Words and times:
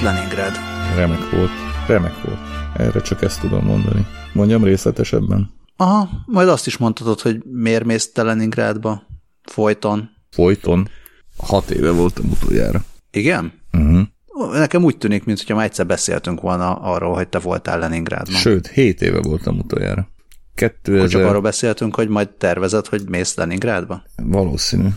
volt 0.00 0.14
Leningrád? 0.14 0.56
Remek 0.96 1.30
volt. 1.30 1.50
Remek 1.86 2.22
volt. 2.22 2.38
Erre 2.76 3.00
csak 3.00 3.22
ezt 3.22 3.40
tudom 3.40 3.64
mondani. 3.64 4.06
Mondjam 4.32 4.64
részletesebben? 4.64 5.50
Aha, 5.76 6.08
majd 6.26 6.48
azt 6.48 6.66
is 6.66 6.76
mondhatod, 6.76 7.20
hogy 7.20 7.42
miért 7.44 7.84
mész 7.84 8.12
te 8.12 8.22
Leningrádba? 8.22 9.02
Folyton. 9.42 10.10
Folyton. 10.30 10.88
Hat 11.36 11.70
éve 11.70 11.90
voltam 11.90 12.30
utoljára. 12.30 12.84
Igen? 13.10 13.52
Uh-huh. 13.72 14.00
Nekem 14.52 14.84
úgy 14.84 14.96
tűnik, 14.98 15.24
mintha 15.24 15.54
már 15.54 15.64
egyszer 15.64 15.86
beszéltünk 15.86 16.40
volna 16.40 16.74
arról, 16.74 17.14
hogy 17.14 17.28
te 17.28 17.38
voltál 17.38 17.78
Leningrádban. 17.78 18.34
Sőt, 18.34 18.66
hét 18.66 19.02
éve 19.02 19.20
voltam 19.20 19.58
utoljára. 19.58 20.08
2000... 20.54 20.96
Akkor 20.96 21.08
csak 21.08 21.24
arról 21.24 21.40
beszéltünk, 21.40 21.94
hogy 21.94 22.08
majd 22.08 22.28
tervezed, 22.28 22.86
hogy 22.86 23.08
mész 23.08 23.34
Leningrádba? 23.34 24.02
Valószínű. 24.16 24.88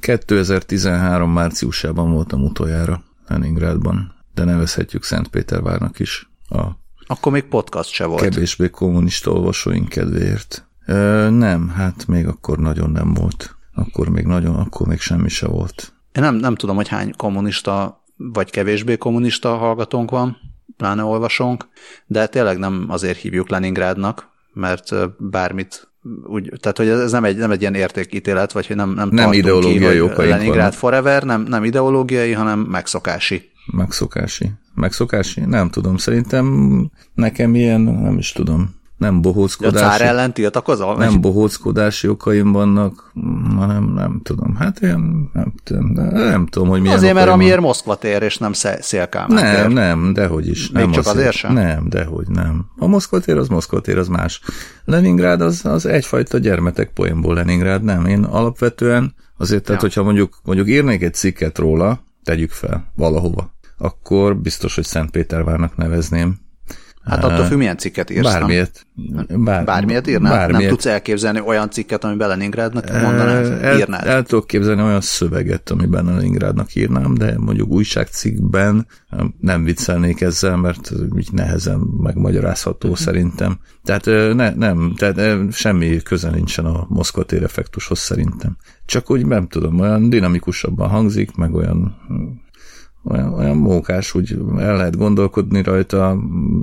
2013 0.00 1.30
márciusában 1.30 2.12
voltam 2.12 2.44
utoljára 2.44 3.04
Leningrádban, 3.28 4.14
de 4.36 4.44
nevezhetjük 4.44 5.04
Szentpétervárnak 5.04 5.98
is 5.98 6.30
a 6.48 6.62
akkor 7.06 7.32
még 7.32 7.42
podcast 7.44 7.90
se 7.90 8.04
volt. 8.04 8.22
Kevésbé 8.22 8.70
kommunista 8.70 9.30
olvasóink 9.30 9.88
kedvéért. 9.88 10.66
Ö, 10.86 11.30
nem, 11.30 11.68
hát 11.68 12.06
még 12.06 12.26
akkor 12.26 12.58
nagyon 12.58 12.90
nem 12.90 13.14
volt. 13.14 13.56
Akkor 13.74 14.08
még 14.08 14.24
nagyon, 14.24 14.54
akkor 14.54 14.86
még 14.86 15.00
semmi 15.00 15.28
se 15.28 15.46
volt. 15.46 15.92
Én 16.12 16.22
nem, 16.22 16.34
nem 16.34 16.54
tudom, 16.54 16.76
hogy 16.76 16.88
hány 16.88 17.14
kommunista 17.16 18.04
vagy 18.16 18.50
kevésbé 18.50 18.96
kommunista 18.96 19.56
hallgatónk 19.56 20.10
van, 20.10 20.36
pláne 20.76 21.02
olvasónk, 21.02 21.68
de 22.06 22.26
tényleg 22.26 22.58
nem 22.58 22.86
azért 22.88 23.18
hívjuk 23.18 23.48
Leningrádnak, 23.48 24.28
mert 24.52 24.94
bármit 25.18 25.90
úgy, 26.24 26.52
tehát 26.60 26.76
hogy 26.76 26.88
ez 26.88 27.12
nem 27.12 27.24
egy, 27.24 27.36
nem 27.36 27.50
egy 27.50 27.60
ilyen 27.60 27.74
értékítélet, 27.74 28.52
vagy 28.52 28.66
hogy 28.66 28.76
nem, 28.76 28.90
nem, 28.90 29.08
nem 29.08 29.32
ideológiai 29.32 30.08
ki, 30.08 30.16
Leningrád 30.16 30.56
vannak. 30.56 30.72
forever, 30.72 31.22
nem, 31.22 31.42
nem 31.42 31.64
ideológiai, 31.64 32.32
hanem 32.32 32.58
megszokási. 32.58 33.50
Megszokási. 33.72 34.52
Megszokási? 34.74 35.40
Nem 35.40 35.70
tudom. 35.70 35.96
Szerintem 35.96 36.46
nekem 37.14 37.54
ilyen, 37.54 37.80
nem 37.80 38.18
is 38.18 38.32
tudom 38.32 38.74
nem 38.96 39.22
bohóckodási... 39.22 39.84
A 39.84 39.88
cár 39.88 40.00
ellen 40.00 40.32
tiltakozol? 40.32 40.96
Nem 40.96 41.20
bohóckodási 41.20 42.08
okaim 42.08 42.52
vannak, 42.52 43.12
hanem 43.56 43.92
nem 43.94 44.20
tudom. 44.22 44.54
Hát 44.54 44.80
én 44.80 45.30
nem 45.32 45.52
tudom, 45.62 45.94
de 45.94 46.02
nem 46.02 46.46
tudom, 46.46 46.68
hogy 46.68 46.80
milyen 46.80 46.96
Azért, 46.96 47.14
mert 47.14 47.28
amiért 47.28 47.60
Moszkva 47.60 47.94
tér, 47.94 48.22
és 48.22 48.38
nem 48.38 48.52
Szélkálmán 48.80 49.42
Nem, 49.44 49.54
tér. 49.54 49.72
nem, 49.74 50.12
dehogy 50.12 50.48
is. 50.48 50.70
Még 50.70 50.82
nem 50.82 50.92
csak 50.92 51.06
azért, 51.06 51.16
azért 51.18 51.36
sem? 51.36 51.52
Nem, 51.52 51.88
dehogy 51.88 52.28
nem. 52.28 52.66
A 52.78 52.86
Moszkva 52.86 53.20
tér 53.20 53.36
az 53.36 53.48
Moszkva 53.48 53.80
tér, 53.80 53.98
az 53.98 54.08
más. 54.08 54.40
Leningrád 54.84 55.40
az, 55.40 55.64
az 55.64 55.86
egyfajta 55.86 56.38
gyermetek 56.38 56.90
poénból 56.92 57.34
Leningrád, 57.34 57.82
nem. 57.82 58.06
Én 58.06 58.24
alapvetően 58.24 59.14
azért, 59.36 59.64
tehát 59.64 59.82
ja. 59.82 59.88
hogyha 59.88 60.02
mondjuk, 60.02 60.38
mondjuk 60.44 60.68
írnék 60.68 61.02
egy 61.02 61.14
cikket 61.14 61.58
róla, 61.58 62.04
tegyük 62.24 62.50
fel 62.50 62.92
valahova, 62.94 63.55
akkor 63.78 64.36
biztos, 64.36 64.74
hogy 64.74 64.84
Szentpétervárnak 64.84 65.76
nevezném, 65.76 66.38
Hát 67.06 67.24
attól 67.24 67.44
függ, 67.44 67.58
milyen 67.58 67.76
cikket 67.76 68.10
írsz. 68.10 68.32
Bármilyet. 68.32 68.86
Bár, 69.36 69.64
bármilyet 69.64 70.06
írnál? 70.06 70.32
Bármilyet. 70.32 70.60
Nem 70.60 70.70
tudsz 70.70 70.86
elképzelni 70.86 71.40
olyan 71.40 71.70
cikket, 71.70 72.04
amiben 72.04 72.28
Leningrádnak 72.28 72.90
mondanád, 72.90 73.62
el, 73.62 73.78
írnád? 73.78 74.06
El 74.06 74.22
tudok 74.22 74.46
képzelni 74.46 74.82
olyan 74.82 75.00
szöveget, 75.00 75.70
amiben 75.70 76.04
Leningrádnak 76.04 76.74
írnám, 76.74 77.14
de 77.14 77.34
mondjuk 77.38 77.68
újságcikkben 77.68 78.86
nem 79.40 79.64
viccelnék 79.64 80.20
ezzel, 80.20 80.56
mert 80.56 80.92
így 81.18 81.32
nehezen 81.32 81.78
megmagyarázható 81.78 82.88
uh-huh. 82.88 83.04
szerintem. 83.04 83.58
Tehát 83.84 84.04
ne, 84.34 84.54
nem, 84.54 84.94
tehát 84.96 85.52
semmi 85.52 86.02
köze 86.02 86.30
nincsen 86.30 86.64
a 86.64 86.86
Moszkva 86.88 87.24
tér 87.24 87.42
effektushoz 87.42 87.98
szerintem. 87.98 88.56
Csak 88.86 89.10
úgy 89.10 89.26
nem 89.26 89.48
tudom, 89.48 89.80
olyan 89.80 90.08
dinamikusabban 90.08 90.88
hangzik, 90.88 91.36
meg 91.36 91.54
olyan 91.54 91.96
olyan, 93.08 93.34
olyan 93.34 93.56
mókás, 93.56 94.14
úgy 94.14 94.38
el 94.58 94.76
lehet 94.76 94.96
gondolkodni 94.96 95.62
rajta, 95.62 96.18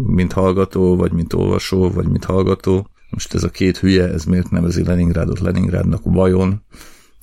mint 0.06 0.34
hallgató, 0.34 0.96
vagy 0.96 1.12
mint 1.12 1.34
olvasó, 1.34 1.92
vagy 1.92 2.08
mint 2.08 2.26
hallgató. 2.26 2.88
Most 3.10 3.34
ez 3.34 3.44
a 3.44 3.50
két 3.50 3.78
hülye, 3.78 4.08
ez 4.08 4.24
miért 4.24 4.50
nevezi 4.50 4.84
Leningrádot 4.84 5.40
Leningrádnak 5.40 6.02
vajon? 6.04 6.64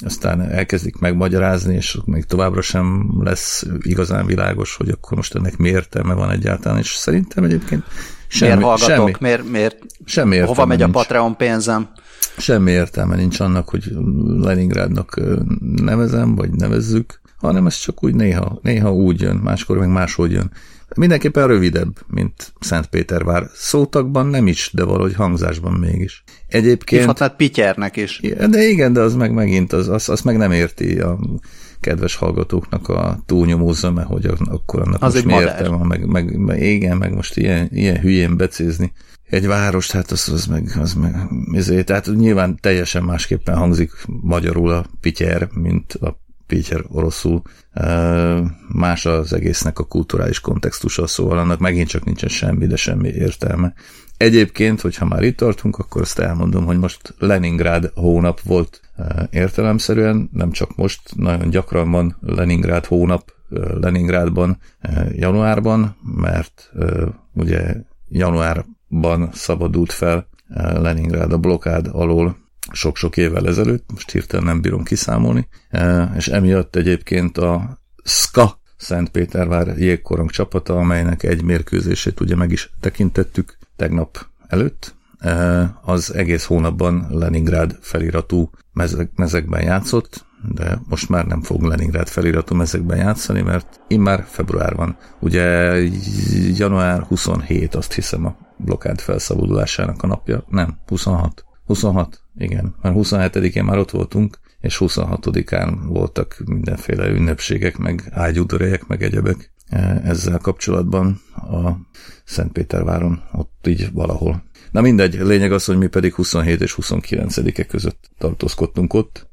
Aztán 0.05 0.41
elkezdik 0.41 0.99
megmagyarázni, 0.99 1.75
és 1.75 1.99
még 2.05 2.25
továbbra 2.25 2.61
sem 2.61 3.11
lesz 3.25 3.67
igazán 3.81 4.27
világos, 4.27 4.77
hogy 4.77 4.89
akkor 4.89 5.17
most 5.17 5.35
ennek 5.35 5.57
mi 5.57 5.69
értelme 5.69 6.15
van 6.15 6.31
egyáltalán, 6.31 6.79
és 6.79 6.89
szerintem 6.89 7.45
egyébként 7.45 7.85
semmi, 8.29 8.55
miért 8.55 8.65
hallgatok, 8.65 8.97
semmi, 8.97 9.13
miért, 9.21 9.51
miért, 9.51 9.77
semmi 10.05 10.35
értelme 10.35 10.55
hova 10.55 10.67
megy 10.67 10.79
nincs. 10.79 10.91
a 10.91 10.99
Patreon 10.99 11.37
pénzem? 11.37 11.89
Semmi 12.37 12.71
értelme 12.71 13.17
nincs 13.17 13.41
annak, 13.41 13.69
hogy 13.69 13.93
Leningrádnak 14.39 15.21
nevezem, 15.61 16.35
vagy 16.35 16.51
nevezzük, 16.51 17.20
hanem 17.41 17.67
ez 17.67 17.79
csak 17.79 18.05
úgy 18.05 18.15
néha, 18.15 18.59
néha 18.63 18.93
úgy 18.93 19.21
jön, 19.21 19.37
máskor 19.37 19.79
meg 19.79 19.89
máshogy 19.89 20.33
jön. 20.33 20.53
Mindenképpen 20.97 21.47
rövidebb, 21.47 21.99
mint 22.07 22.53
Szentpétervár. 22.61 23.47
Szótagban 23.55 24.27
nem 24.27 24.47
is, 24.47 24.71
de 24.75 24.85
valahogy 24.85 25.15
hangzásban 25.15 25.73
mégis. 25.73 26.25
Egyébként... 26.47 27.01
Hívhatnád 27.01 27.37
Pityernek 27.37 27.97
is. 27.97 28.21
De 28.51 28.69
igen, 28.69 28.93
de 28.93 29.01
az 29.01 29.15
meg 29.15 29.33
megint, 29.33 29.73
az, 29.73 29.89
az, 29.89 30.09
az 30.09 30.21
meg 30.21 30.37
nem 30.37 30.53
érti 30.53 31.01
a 31.01 31.19
kedves 31.81 32.15
hallgatóknak 32.15 32.89
a 32.89 33.23
túlnyomó 33.27 33.73
zöme, 33.73 34.03
hogy 34.03 34.27
akkor 34.45 34.81
annak 34.81 35.03
az 35.03 35.15
most 35.15 35.25
mi 35.25 35.33
meg, 35.83 36.07
meg, 36.07 36.37
meg, 36.37 36.63
igen, 36.63 36.97
meg 36.97 37.15
most 37.15 37.37
ilyen, 37.37 37.69
ilyen 37.73 38.01
hülyén 38.01 38.37
becézni 38.37 38.93
egy 39.31 39.47
város, 39.47 39.91
hát 39.91 40.11
az, 40.11 40.29
az 40.29 40.47
meg, 40.47 40.73
az 40.81 40.95
meg 40.95 41.15
ezért, 41.53 41.87
tehát 41.87 42.07
nyilván 42.15 42.59
teljesen 42.61 43.03
másképpen 43.03 43.57
hangzik 43.57 43.91
magyarul 44.07 44.71
a 44.71 44.87
pityer, 45.01 45.49
mint 45.55 45.93
a 45.93 46.21
Péter 46.51 46.85
oroszul, 46.89 47.43
más 48.69 49.07
az 49.07 49.33
egésznek 49.33 49.79
a 49.79 49.85
kulturális 49.85 50.41
kontextusa, 50.41 51.07
szóval 51.07 51.39
annak 51.39 51.59
megint 51.59 51.89
csak 51.89 52.05
nincsen 52.05 52.29
semmi, 52.29 52.67
de 52.67 52.77
semmi 52.77 53.09
értelme. 53.09 53.73
Egyébként, 54.17 54.81
hogyha 54.81 55.07
már 55.07 55.23
itt 55.23 55.37
tartunk, 55.37 55.79
akkor 55.79 56.01
azt 56.01 56.19
elmondom, 56.19 56.65
hogy 56.65 56.79
most 56.79 57.15
Leningrád 57.19 57.91
hónap 57.95 58.41
volt 58.41 58.81
értelemszerűen, 59.31 60.31
nem 60.33 60.51
csak 60.51 60.77
most, 60.77 61.01
nagyon 61.17 61.51
gyakran 61.51 61.91
van 61.91 62.17
Leningrád 62.21 62.85
hónap 62.85 63.33
Leningrádban 63.81 64.59
januárban, 65.13 65.97
mert 66.03 66.73
ugye 67.35 67.75
januárban 68.09 69.31
szabadult 69.33 69.93
fel 69.93 70.29
Leningrád 70.73 71.33
a 71.33 71.39
blokád 71.39 71.89
alól 71.93 72.37
sok-sok 72.73 73.17
évvel 73.17 73.47
ezelőtt, 73.47 73.91
most 73.93 74.11
hirtelen 74.11 74.45
nem 74.45 74.61
bírom 74.61 74.85
kiszámolni, 74.85 75.49
e, 75.69 76.13
és 76.17 76.29
emiatt 76.29 76.77
egyébként 76.77 77.39
a 77.39 77.79
SKA 78.05 78.61
Szentpétervár 78.77 79.79
jégkorong 79.79 80.31
csapata, 80.31 80.77
amelynek 80.77 81.23
egy 81.23 81.43
mérkőzését 81.43 82.21
ugye 82.21 82.37
meg 82.37 82.51
is 82.51 82.71
tekintettük 82.81 83.59
tegnap 83.77 84.27
előtt, 84.49 84.95
e, 85.19 85.75
az 85.83 86.15
egész 86.15 86.45
hónapban 86.45 87.07
Leningrád 87.11 87.79
feliratú 87.81 88.51
mezek, 88.73 89.11
mezekben 89.15 89.63
játszott, 89.63 90.29
de 90.55 90.81
most 90.89 91.09
már 91.09 91.27
nem 91.27 91.43
fog 91.43 91.63
Leningrád 91.63 92.09
feliratú 92.09 92.55
mezekben 92.55 92.99
játszani, 92.99 93.41
mert 93.41 93.81
immár 93.89 94.25
február 94.29 94.75
van. 94.75 94.97
Ugye 95.19 95.77
január 96.57 97.03
27, 97.03 97.75
azt 97.75 97.93
hiszem 97.93 98.27
a 98.27 98.37
blokkád 98.57 99.01
felszabadulásának 99.01 100.03
a 100.03 100.07
napja. 100.07 100.45
Nem, 100.49 100.79
26. 100.87 101.45
26, 101.67 102.21
igen. 102.41 102.75
Már 102.83 102.93
27-én 102.97 103.65
már 103.65 103.79
ott 103.79 103.91
voltunk, 103.91 104.39
és 104.61 104.77
26-án 104.81 105.79
voltak 105.87 106.43
mindenféle 106.45 107.09
ünnepségek, 107.09 107.77
meg 107.77 108.09
ágyúdorejek, 108.11 108.87
meg 108.87 109.03
egyebek 109.03 109.53
e, 109.69 110.01
ezzel 110.05 110.39
kapcsolatban 110.39 111.21
a 111.35 111.71
Szentpéterváron, 112.25 113.23
ott 113.33 113.67
így 113.67 113.93
valahol. 113.93 114.43
Na 114.71 114.81
mindegy, 114.81 115.15
lényeg 115.15 115.53
az, 115.53 115.65
hogy 115.65 115.79
mi 115.79 115.87
pedig 115.87 116.15
27 116.15 116.61
és 116.61 116.77
29-e 116.81 117.65
között 117.65 118.11
tartózkodtunk 118.19 118.95
ott, 118.95 119.29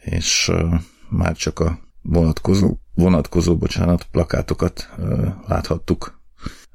és 0.00 0.48
uh, 0.52 0.74
már 1.08 1.36
csak 1.36 1.58
a 1.58 1.78
vonatkozó, 2.02 2.76
vonatkozó 2.94 3.56
bocsánat, 3.56 4.06
plakátokat 4.10 4.88
uh, 4.98 5.28
láthattuk 5.46 6.20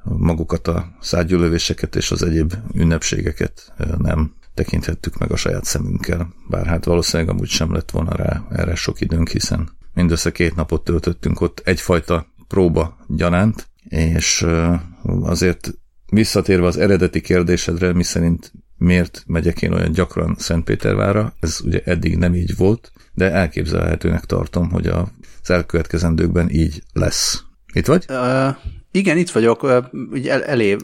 magukat 0.03 0.68
a 0.68 0.95
szágyülövéseket 1.00 1.95
és 1.95 2.12
az 2.12 2.23
egyéb 2.23 2.53
ünnepségeket 2.73 3.73
nem 3.97 4.35
tekinthettük 4.57 5.18
meg 5.18 5.31
a 5.31 5.36
saját 5.36 5.63
szemünkkel, 5.63 6.33
bár 6.50 6.65
hát 6.65 6.86
valószínűleg 6.86 7.33
amúgy 7.33 7.50
sem 7.50 7.74
lett 7.74 7.92
volna 7.92 8.15
rá 8.15 8.48
erre 8.51 8.75
sok 8.75 9.01
időnk, 9.01 9.30
hiszen 9.30 9.69
mindössze 9.94 10.31
két 10.31 10.56
napot 10.56 10.83
töltöttünk 10.83 11.42
ott 11.42 11.62
egyfajta 11.65 12.27
próba 12.48 12.98
gyanánt, 13.07 13.68
és 13.89 14.45
azért 15.21 15.74
visszatérve 16.12 16.65
az 16.65 16.77
eredeti 16.77 17.21
kérdésedre, 17.21 17.94
mi 17.94 18.04
szerint 18.04 18.51
miért 18.77 19.24
megyek 19.27 19.62
én 19.62 19.74
olyan 19.74 19.92
gyakran 19.92 20.36
Szentpétervára, 20.38 21.33
ez 21.39 21.59
ugye 21.63 21.81
eddig 21.86 22.18
nem 22.18 22.36
így 22.36 22.56
volt, 22.56 22.92
de 23.13 23.31
elképzelhetőnek 23.31 24.25
tartom, 24.25 24.69
hogy 24.69 24.88
az 24.88 25.50
elkövetkezendőkben 25.50 26.50
így 26.50 26.83
lesz. 26.94 27.44
Itt 27.74 27.86
vagy? 27.86 28.06
Uh, 28.09 28.56
igen, 28.97 29.17
itt 29.17 29.29
vagyok. 29.29 29.83
Úgy 30.11 30.27
el, 30.27 30.44
elé, 30.44 30.75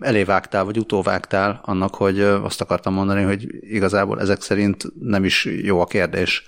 elévágtál, 0.00 0.64
vagy 0.64 0.78
utóvágtál 0.78 1.60
annak, 1.64 1.94
hogy 1.94 2.20
azt 2.20 2.60
akartam 2.60 2.94
mondani, 2.94 3.22
hogy 3.22 3.46
igazából 3.60 4.20
ezek 4.20 4.42
szerint 4.42 4.84
nem 5.00 5.24
is 5.24 5.44
jó 5.62 5.80
a 5.80 5.86
kérdés. 5.86 6.44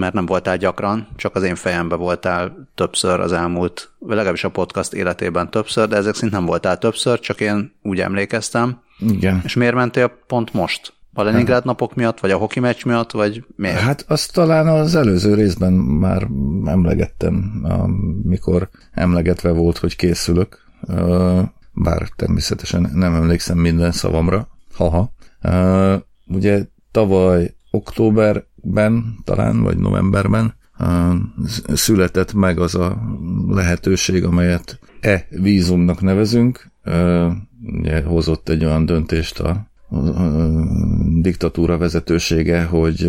mert 0.00 0.12
nem 0.12 0.26
voltál 0.26 0.56
gyakran, 0.56 1.08
csak 1.16 1.34
az 1.34 1.42
én 1.42 1.54
fejembe 1.54 1.94
voltál 1.94 2.68
többször 2.74 3.20
az 3.20 3.32
elmúlt, 3.32 3.90
vagy 3.98 4.16
legalábbis 4.16 4.44
a 4.44 4.48
podcast 4.48 4.92
életében 4.92 5.50
többször, 5.50 5.88
de 5.88 5.96
ezek 5.96 6.14
szint 6.14 6.32
nem 6.32 6.44
voltál 6.44 6.78
többször, 6.78 7.20
csak 7.20 7.40
én 7.40 7.72
úgy 7.82 8.00
emlékeztem. 8.00 8.80
Igen. 8.98 9.40
És 9.44 9.54
miért 9.54 9.74
mentél 9.74 10.12
pont 10.26 10.52
most? 10.52 10.92
A 11.12 11.22
Leningrád 11.22 11.64
napok 11.64 11.94
miatt, 11.94 12.20
vagy 12.20 12.30
a 12.30 12.36
hoki 12.36 12.60
meccs 12.60 12.84
miatt, 12.84 13.10
vagy 13.10 13.44
miért? 13.56 13.78
Hát 13.78 14.04
azt 14.08 14.32
talán 14.32 14.66
az 14.66 14.94
előző 14.94 15.34
részben 15.34 15.72
már 15.72 16.28
emlegettem, 16.64 17.62
amikor 18.24 18.68
emlegetve 18.92 19.50
volt, 19.50 19.78
hogy 19.78 19.96
készülök, 19.96 20.58
bár 21.72 22.08
természetesen 22.16 22.90
nem 22.94 23.14
emlékszem 23.14 23.58
minden 23.58 23.92
szavamra, 23.92 24.48
haha. 24.72 25.12
Ugye 26.26 26.66
tavaly 26.90 27.54
októberben, 27.70 29.18
talán, 29.24 29.62
vagy 29.62 29.78
novemberben 29.78 30.54
született 31.74 32.32
meg 32.32 32.58
az 32.58 32.74
a 32.74 33.02
lehetőség, 33.48 34.24
amelyet 34.24 34.78
e-vízumnak 35.00 36.00
nevezünk. 36.00 36.70
Ugye 37.62 38.02
hozott 38.02 38.48
egy 38.48 38.64
olyan 38.64 38.86
döntést 38.86 39.40
a 39.40 39.69
diktatúra 41.20 41.78
vezetősége, 41.78 42.64
hogy 42.64 43.02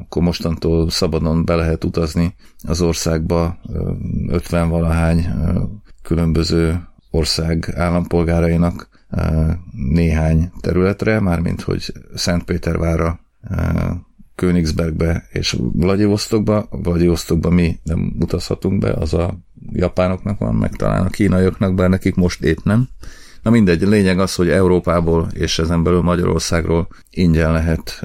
akkor 0.00 0.22
mostantól 0.22 0.90
szabadon 0.90 1.44
be 1.44 1.54
lehet 1.54 1.84
utazni 1.84 2.34
az 2.62 2.80
országba 2.80 3.58
50 4.28 4.68
valahány 4.68 5.26
különböző 6.02 6.88
ország 7.10 7.72
állampolgárainak 7.74 8.88
néhány 9.72 10.50
területre, 10.60 11.20
mármint 11.20 11.60
hogy 11.60 11.92
Szentpétervára, 12.14 13.20
Königsbergbe 14.34 15.24
és 15.32 15.56
Vladivostokba. 15.72 16.68
Vladivostokba 16.70 17.50
mi 17.50 17.78
nem 17.82 18.16
utazhatunk 18.20 18.80
be, 18.80 18.92
az 18.92 19.14
a 19.14 19.38
japánoknak 19.72 20.38
van, 20.38 20.54
meg 20.54 20.76
talán 20.76 21.06
a 21.06 21.10
kínaiaknak, 21.10 21.74
bár 21.74 21.88
nekik 21.88 22.14
most 22.14 22.42
épp 22.42 22.58
nem. 22.64 22.88
Na 23.42 23.50
mindegy, 23.50 23.82
lényeg 23.82 24.18
az, 24.18 24.34
hogy 24.34 24.48
Európából 24.48 25.28
és 25.32 25.58
ezen 25.58 25.82
belül 25.82 26.02
Magyarországról 26.02 26.88
ingyen 27.10 27.52
lehet 27.52 28.04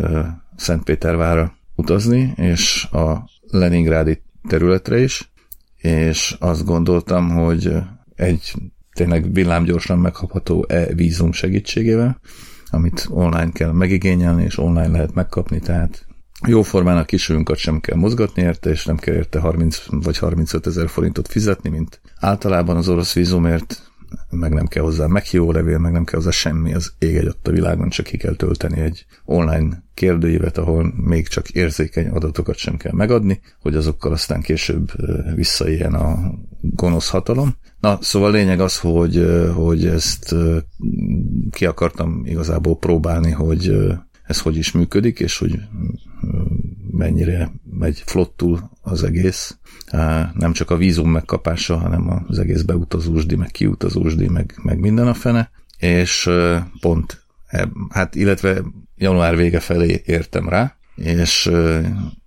Szentpétervára 0.55 1.57
utazni, 1.75 2.33
és 2.35 2.83
a 2.91 3.29
Leningrádi 3.49 4.21
területre 4.47 4.99
is, 4.99 5.31
és 5.77 6.35
azt 6.39 6.65
gondoltam, 6.65 7.29
hogy 7.29 7.73
egy 8.15 8.53
tényleg 8.93 9.33
villámgyorsan 9.33 9.99
megkapható 9.99 10.65
e-vízum 10.67 11.31
segítségével, 11.31 12.19
amit 12.69 13.07
online 13.09 13.51
kell 13.51 13.71
megigényelni, 13.71 14.43
és 14.43 14.57
online 14.57 14.87
lehet 14.87 15.13
megkapni, 15.13 15.59
tehát 15.59 16.05
jóformán 16.47 16.97
a 16.97 17.05
kisülünket 17.05 17.57
sem 17.57 17.79
kell 17.79 17.97
mozgatni 17.97 18.41
érte, 18.41 18.69
és 18.69 18.85
nem 18.85 18.97
kell 18.97 19.15
érte 19.15 19.39
30 19.39 19.85
vagy 19.89 20.17
35 20.17 20.67
ezer 20.67 20.89
forintot 20.89 21.27
fizetni, 21.27 21.69
mint 21.69 22.01
általában 22.19 22.75
az 22.75 22.89
orosz 22.89 23.13
vízumért, 23.13 23.86
meg 24.29 24.53
nem 24.53 24.65
kell 24.65 24.83
hozzá 24.83 25.07
meghívó 25.07 25.51
levél, 25.51 25.77
meg 25.77 25.91
nem 25.91 26.03
kell 26.03 26.19
hozzá 26.19 26.31
semmi, 26.31 26.73
az 26.73 26.93
ég 26.99 27.15
egy 27.15 27.35
a 27.43 27.49
világon, 27.49 27.89
csak 27.89 28.05
ki 28.05 28.17
kell 28.17 28.35
tölteni 28.35 28.79
egy 28.79 29.05
online 29.25 29.83
kérdőívet, 29.93 30.57
ahol 30.57 30.93
még 30.95 31.27
csak 31.27 31.49
érzékeny 31.49 32.07
adatokat 32.07 32.55
sem 32.55 32.77
kell 32.77 32.93
megadni, 32.93 33.39
hogy 33.61 33.75
azokkal 33.75 34.11
aztán 34.11 34.41
később 34.41 34.91
visszaéljen 35.35 35.93
a 35.93 36.33
gonosz 36.61 37.09
hatalom. 37.09 37.55
Na, 37.79 37.97
szóval 38.01 38.31
lényeg 38.31 38.59
az, 38.59 38.79
hogy, 38.79 39.25
hogy 39.53 39.85
ezt 39.85 40.35
ki 41.51 41.65
akartam 41.65 42.21
igazából 42.25 42.77
próbálni, 42.77 43.31
hogy 43.31 43.77
ez 44.23 44.41
hogy 44.41 44.57
is 44.57 44.71
működik, 44.71 45.19
és 45.19 45.37
hogy 45.37 45.59
mennyire 46.91 47.51
megy 47.63 48.03
flottul 48.05 48.69
az 48.87 49.03
egész. 49.03 49.57
Nem 50.33 50.51
csak 50.53 50.71
a 50.71 50.77
vízum 50.77 51.11
megkapása, 51.11 51.77
hanem 51.77 52.23
az 52.27 52.39
egész 52.39 52.61
beutazósdi, 52.61 53.35
meg 53.35 53.51
kiutazósdi, 53.51 54.27
meg, 54.27 54.53
meg 54.61 54.79
minden 54.79 55.07
a 55.07 55.13
fene. 55.13 55.51
És 55.77 56.29
pont, 56.79 57.25
hát 57.89 58.15
illetve 58.15 58.63
január 58.95 59.35
vége 59.35 59.59
felé 59.59 60.01
értem 60.05 60.49
rá, 60.49 60.75
és 60.95 61.51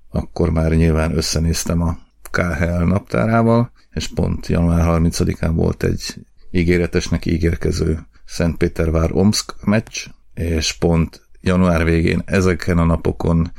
akkor 0.08 0.50
már 0.50 0.72
nyilván 0.72 1.16
összenéztem 1.16 1.80
a 1.80 1.98
KHL 2.30 2.84
naptárával, 2.84 3.72
és 3.90 4.06
pont 4.06 4.46
január 4.46 5.00
30-án 5.00 5.50
volt 5.54 5.82
egy 5.82 6.26
ígéretesnek 6.50 7.26
ígérkező 7.26 7.98
Szentpétervár-Omsk 8.24 9.54
meccs, 9.64 10.06
és 10.34 10.72
pont 10.72 11.28
január 11.40 11.84
végén 11.84 12.22
ezeken 12.24 12.78
a 12.78 12.84
napokon 12.84 13.52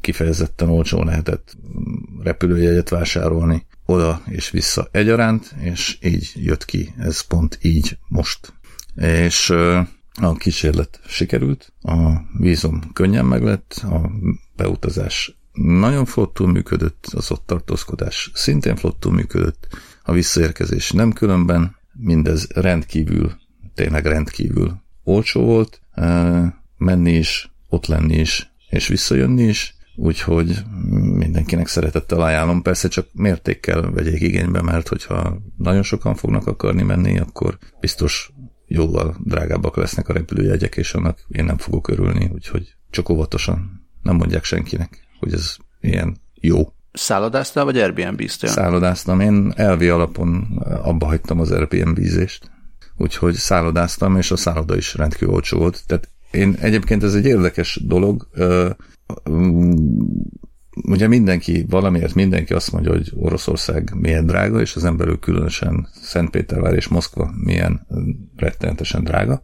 kifejezetten 0.00 0.68
olcsón 0.68 1.06
lehetett 1.06 1.56
repülőjegyet 2.22 2.88
vásárolni 2.88 3.66
oda 3.86 4.22
és 4.26 4.50
vissza 4.50 4.88
egyaránt, 4.90 5.54
és 5.60 5.98
így 6.02 6.32
jött 6.34 6.64
ki, 6.64 6.94
ez 6.98 7.20
pont 7.20 7.58
így 7.62 7.98
most. 8.08 8.52
És 8.96 9.50
a 10.20 10.34
kísérlet 10.36 11.00
sikerült, 11.06 11.72
a 11.82 12.12
vízum 12.38 12.92
könnyen 12.92 13.24
meglett, 13.24 13.72
a 13.82 14.10
beutazás 14.56 15.38
nagyon 15.52 16.04
flottul 16.04 16.46
működött, 16.46 17.06
az 17.12 17.30
ott 17.30 17.46
tartózkodás 17.46 18.30
szintén 18.34 18.76
flottul 18.76 19.12
működött, 19.12 19.68
a 20.02 20.12
visszaérkezés 20.12 20.90
nem 20.90 21.12
különben, 21.12 21.76
mindez 21.92 22.46
rendkívül, 22.54 23.32
tényleg 23.74 24.06
rendkívül 24.06 24.82
olcsó 25.04 25.44
volt, 25.44 25.80
menni 26.76 27.12
is, 27.12 27.50
ott 27.68 27.86
lenni 27.86 28.16
is, 28.16 28.52
és 28.68 28.88
visszajönni 28.88 29.42
is, 29.42 29.76
úgyhogy 29.98 30.62
mindenkinek 31.00 31.66
szeretettel 31.66 32.20
ajánlom. 32.20 32.62
Persze 32.62 32.88
csak 32.88 33.06
mértékkel 33.12 33.90
vegyék 33.90 34.20
igénybe, 34.20 34.62
mert 34.62 34.88
hogyha 34.88 35.38
nagyon 35.56 35.82
sokan 35.82 36.14
fognak 36.14 36.46
akarni 36.46 36.82
menni, 36.82 37.18
akkor 37.18 37.58
biztos 37.80 38.32
jóval 38.66 39.16
drágábbak 39.24 39.76
lesznek 39.76 40.08
a 40.08 40.12
repülőjegyek, 40.12 40.76
és 40.76 40.94
annak 40.94 41.24
én 41.28 41.44
nem 41.44 41.58
fogok 41.58 41.88
örülni, 41.88 42.30
úgyhogy 42.32 42.74
csak 42.90 43.08
óvatosan 43.08 43.86
nem 44.02 44.16
mondják 44.16 44.44
senkinek, 44.44 45.06
hogy 45.18 45.32
ez 45.32 45.56
ilyen 45.80 46.16
jó. 46.34 46.72
Szállodáztál, 46.92 47.64
vagy 47.64 47.78
Airbnb-ztél? 47.78 48.50
Szállodáztam. 48.50 49.20
Én 49.20 49.52
elvi 49.56 49.88
alapon 49.88 50.62
abba 50.82 51.06
hagytam 51.06 51.40
az 51.40 51.50
Airbnb-zést, 51.50 52.50
úgyhogy 52.96 53.34
szállodáztam, 53.34 54.16
és 54.16 54.30
a 54.30 54.36
szálloda 54.36 54.76
is 54.76 54.94
rendkívül 54.94 55.34
olcsó 55.34 55.58
volt. 55.58 55.82
Tehát 55.86 56.08
én 56.30 56.56
egyébként 56.60 57.02
ez 57.02 57.14
egy 57.14 57.26
érdekes 57.26 57.80
dolog. 57.86 58.28
Ugye 60.82 61.08
mindenki, 61.08 61.64
valamiért 61.68 62.14
mindenki 62.14 62.52
azt 62.52 62.72
mondja, 62.72 62.92
hogy 62.92 63.12
Oroszország 63.14 63.90
milyen 63.94 64.26
drága, 64.26 64.60
és 64.60 64.76
az 64.76 64.84
emberül 64.84 65.18
különösen 65.18 65.88
Szentpétervár 66.02 66.74
és 66.74 66.88
Moszkva 66.88 67.32
milyen 67.44 67.86
rettenetesen 68.36 69.04
drága. 69.04 69.42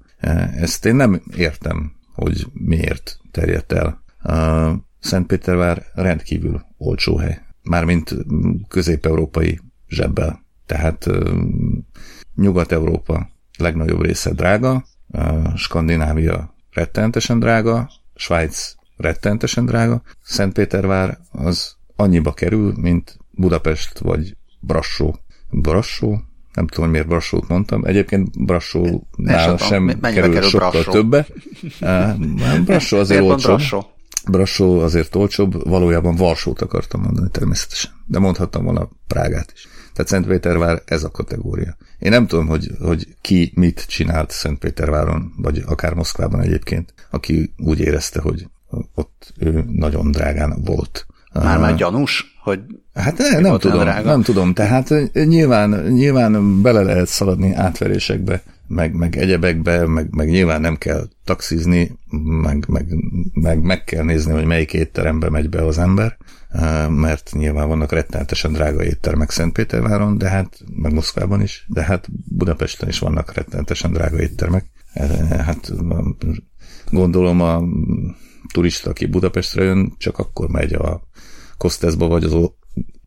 Ezt 0.54 0.86
én 0.86 0.94
nem 0.94 1.22
értem, 1.36 1.92
hogy 2.12 2.46
miért 2.52 3.18
terjedt 3.30 3.72
el. 3.72 4.02
Szentpétervár 5.00 5.86
rendkívül 5.94 6.64
olcsó 6.76 7.16
hely. 7.16 7.40
Mármint 7.62 8.16
közép-európai 8.68 9.60
zsebbel. 9.88 10.44
Tehát 10.66 11.06
Nyugat-Európa 12.34 13.28
legnagyobb 13.58 14.02
része 14.02 14.32
drága, 14.32 14.84
Skandinávia 15.56 16.53
rettenetesen 16.74 17.38
drága, 17.38 17.90
Svájc 18.14 18.74
rettenetesen 18.96 19.66
drága, 19.66 20.02
Szentpétervár 20.22 21.18
az 21.32 21.76
annyiba 21.96 22.32
kerül, 22.32 22.72
mint 22.76 23.18
Budapest 23.30 23.98
vagy 23.98 24.36
Brassó. 24.60 25.16
Brassó? 25.50 26.20
Nem 26.54 26.66
tudom, 26.66 26.90
miért 26.90 27.06
Brassót 27.06 27.48
mondtam. 27.48 27.84
Egyébként 27.84 28.44
Brassó 28.44 29.06
nála 29.16 29.58
sem 29.58 30.00
kerül, 30.00 30.32
kerül 30.32 30.48
sokkal 30.48 30.70
Brassó? 30.70 30.90
többe. 30.90 31.26
Brassó 32.64 32.98
azért 32.98 33.20
olcsóbb. 33.22 33.84
Brassó 34.30 34.80
azért 34.80 35.14
olcsóbb, 35.14 35.68
valójában 35.68 36.14
Varsót 36.14 36.60
akartam 36.60 37.00
mondani 37.00 37.28
természetesen. 37.30 37.92
De 38.06 38.18
mondhattam 38.18 38.64
volna 38.64 38.88
Prágát 39.06 39.52
is. 39.54 39.68
Tehát 39.94 40.10
Szentpétervár 40.10 40.82
ez 40.84 41.04
a 41.04 41.10
kategória. 41.10 41.76
Én 41.98 42.10
nem 42.10 42.26
tudom, 42.26 42.46
hogy, 42.46 42.70
hogy 42.80 43.16
ki 43.20 43.52
mit 43.54 43.84
csinált 43.88 44.30
Szentpéterváron, 44.30 45.32
vagy 45.36 45.62
akár 45.66 45.94
Moszkvában 45.94 46.40
egyébként, 46.40 46.94
aki 47.10 47.54
úgy 47.58 47.80
érezte, 47.80 48.20
hogy 48.20 48.48
ott 48.94 49.32
ő 49.38 49.64
nagyon 49.72 50.10
drágán 50.10 50.62
volt. 50.64 51.06
Már 51.32 51.58
már 51.58 51.74
gyanús, 51.74 52.36
hogy 52.42 52.60
Hát 52.94 53.18
ne, 53.18 53.38
nem 53.38 53.58
tudom, 53.58 53.80
drága. 53.80 54.08
nem 54.10 54.22
tudom. 54.22 54.54
Tehát 54.54 54.94
nyilván, 55.12 55.70
nyilván 55.92 56.62
bele 56.62 56.82
lehet 56.82 57.06
szaladni 57.06 57.54
átverésekbe, 57.54 58.42
meg, 58.66 58.94
meg 58.94 59.16
egyebekbe, 59.16 59.86
meg, 59.86 60.14
meg 60.14 60.28
nyilván 60.28 60.60
nem 60.60 60.76
kell 60.76 61.08
taxizni, 61.24 61.98
meg, 62.42 62.64
meg, 62.68 62.86
meg, 63.32 63.62
meg 63.62 63.84
kell 63.84 64.04
nézni, 64.04 64.32
hogy 64.32 64.44
melyik 64.44 64.72
étterembe 64.72 65.30
megy 65.30 65.48
be 65.48 65.64
az 65.64 65.78
ember, 65.78 66.16
mert 66.88 67.30
nyilván 67.32 67.68
vannak 67.68 67.92
rettenetesen 67.92 68.52
drága 68.52 68.84
éttermek 68.84 69.30
Szentpéterváron, 69.30 70.18
de 70.18 70.28
hát, 70.28 70.58
meg 70.74 70.92
Moszkvában 70.92 71.42
is, 71.42 71.66
de 71.68 71.82
hát 71.82 72.08
Budapesten 72.28 72.88
is 72.88 72.98
vannak 72.98 73.34
rettenetesen 73.34 73.92
drága 73.92 74.20
éttermek. 74.20 74.64
Hát 75.30 75.72
gondolom 76.90 77.40
a 77.40 77.62
turista, 78.52 78.90
aki 78.90 79.06
Budapestre 79.06 79.62
jön, 79.64 79.94
csak 79.98 80.18
akkor 80.18 80.48
megy 80.48 80.72
a 80.72 81.02
Kosteszba 81.58 82.06
vagy 82.06 82.24
az 82.24 82.50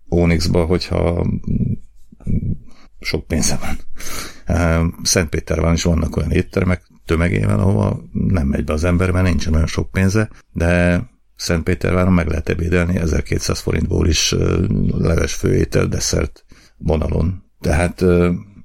Onyxba, 0.10 0.66
hogyha 0.66 1.28
sok 3.00 3.28
pénze 3.28 3.58
van. 3.62 3.78
Szentpéterben 5.04 5.74
is 5.74 5.84
vannak 5.84 6.16
olyan 6.16 6.32
éttermek 6.32 6.82
tömegében, 7.06 7.60
ahova 7.60 8.02
nem 8.12 8.48
megy 8.48 8.64
be 8.64 8.74
az 8.74 8.84
ember, 8.84 9.12
mert 9.12 9.26
nincsen 9.26 9.54
olyan 9.54 9.68
sok 9.68 9.92
pénze, 9.92 10.30
de 10.54 11.04
Szentpéterváron 11.36 12.14
meg 12.14 12.28
lehet 12.28 12.50
ebédelni 12.50 12.98
1200 12.98 13.60
forintból 13.60 14.08
is 14.08 14.36
leves 14.98 15.34
főétel, 15.34 15.86
desszert 15.86 16.46
vonalon. 16.78 17.44
Tehát 17.60 18.04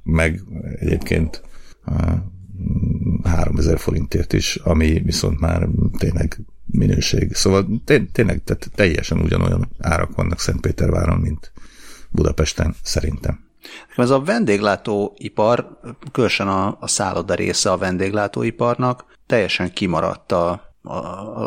meg 0.03 0.41
egyébként 0.79 1.43
3000 3.23 3.79
forintért 3.79 4.33
is, 4.33 4.57
ami 4.57 5.01
viszont 5.05 5.41
már 5.41 5.69
tényleg 5.99 6.41
minőség. 6.67 7.35
Szóval 7.35 7.83
tényleg 7.85 8.43
tehát 8.45 8.71
teljesen 8.75 9.19
ugyanolyan 9.21 9.69
árak 9.79 10.17
vannak 10.17 10.41
Szentpéterváron, 10.41 11.19
mint 11.19 11.53
Budapesten 12.11 12.75
szerintem. 12.83 13.42
Ez 13.97 14.11
a 14.11 14.21
vendéglátóipar, 14.21 15.79
különösen 16.13 16.49
a, 16.49 16.77
a 16.81 16.87
szálloda 16.87 17.35
része 17.35 17.71
a 17.71 17.77
vendéglátóiparnak 17.77 19.05
teljesen 19.27 19.73
kimaradt 19.73 20.33
a, 20.33 20.75
a, 20.83 20.99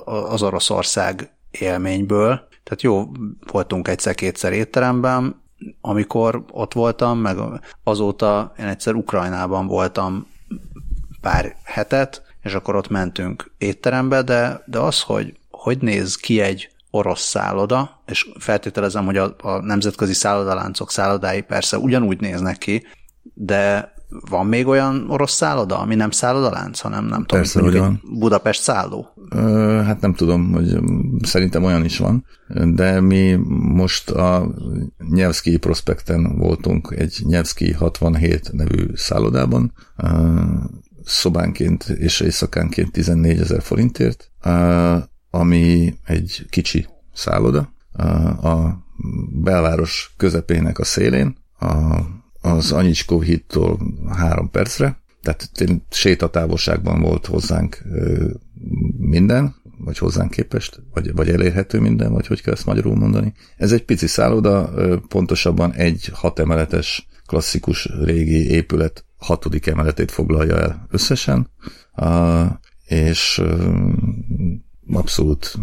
az 0.05 0.41
Oroszország 0.41 1.33
élményből. 1.51 2.47
Tehát 2.63 2.81
jó, 2.81 3.11
voltunk 3.51 3.87
egyszer-kétszer 3.87 4.53
étteremben, 4.53 5.43
amikor 5.81 6.45
ott 6.51 6.73
voltam, 6.73 7.19
meg 7.19 7.37
azóta 7.83 8.53
én 8.59 8.65
egyszer 8.65 8.93
Ukrajnában 8.93 9.67
voltam 9.67 10.27
pár 11.21 11.55
hetet, 11.63 12.23
és 12.41 12.53
akkor 12.53 12.75
ott 12.75 12.89
mentünk 12.89 13.51
étterembe, 13.57 14.21
de, 14.21 14.63
de 14.65 14.79
az, 14.79 15.01
hogy 15.01 15.37
hogy 15.65 15.77
néz 15.81 16.15
ki 16.15 16.41
egy 16.41 16.69
orosz 16.95 17.21
szálloda, 17.21 18.01
és 18.05 18.29
feltételezem, 18.39 19.05
hogy 19.05 19.17
a, 19.17 19.35
a 19.41 19.61
nemzetközi 19.61 20.13
szállodaláncok 20.13 20.91
szállodái 20.91 21.41
persze 21.41 21.77
ugyanúgy 21.77 22.19
néznek 22.19 22.57
ki, 22.57 22.83
de 23.33 23.93
van 24.29 24.45
még 24.45 24.67
olyan 24.67 25.05
orosz 25.09 25.33
szálloda, 25.33 25.79
ami 25.79 25.95
nem 25.95 26.11
szállodalánc, 26.11 26.79
hanem 26.79 27.05
nem 27.05 27.25
tudom, 27.25 27.41
Persze, 27.41 27.61
mondjuk 27.61 27.85
egy 27.85 28.19
Budapest 28.19 28.61
szálló? 28.61 29.07
Ö, 29.29 29.81
hát 29.85 30.01
nem 30.01 30.13
tudom, 30.13 30.51
hogy 30.51 30.79
szerintem 31.21 31.63
olyan 31.63 31.83
is 31.83 31.97
van, 31.97 32.25
de 32.73 33.01
mi 33.01 33.33
most 33.59 34.09
a 34.09 34.53
Nyelvszki 35.09 35.57
prospekten 35.57 36.37
voltunk 36.37 36.95
egy 36.97 37.21
Nyelvszki 37.23 37.71
67 37.71 38.51
nevű 38.51 38.85
szállodában, 38.93 39.73
szobánként 41.03 41.83
és 41.83 42.19
éjszakánként 42.19 42.91
14 42.91 43.39
ezer 43.39 43.61
forintért, 43.61 44.31
ami 45.35 45.93
egy 46.05 46.45
kicsi 46.49 46.87
szálloda, 47.13 47.73
a 48.41 48.83
belváros 49.41 50.13
közepének 50.17 50.79
a 50.79 50.83
szélén, 50.83 51.37
a, 51.59 51.99
az 52.41 52.71
Anyicskó 52.71 53.21
hittól 53.21 53.79
három 54.07 54.49
percre, 54.49 54.99
tehát 55.21 55.49
sétatávolságban 55.89 57.01
volt 57.01 57.25
hozzánk 57.25 57.83
minden, 58.97 59.55
vagy 59.77 59.97
hozzánk 59.97 60.31
képest, 60.31 60.81
vagy, 60.93 61.13
vagy 61.13 61.29
elérhető 61.29 61.79
minden, 61.79 62.11
vagy 62.11 62.27
hogy 62.27 62.41
kell 62.41 62.53
ezt 62.53 62.65
magyarul 62.65 62.95
mondani. 62.95 63.33
Ez 63.57 63.71
egy 63.71 63.83
pici 63.85 64.07
szálloda, 64.07 64.73
pontosabban 65.07 65.73
egy 65.73 66.09
hat 66.13 66.39
emeletes 66.39 67.07
klasszikus 67.25 67.89
régi 68.03 68.49
épület 68.49 69.05
hatodik 69.17 69.67
emeletét 69.67 70.11
foglalja 70.11 70.59
el 70.59 70.87
összesen, 70.89 71.49
és 72.85 73.41
abszolút 74.91 75.55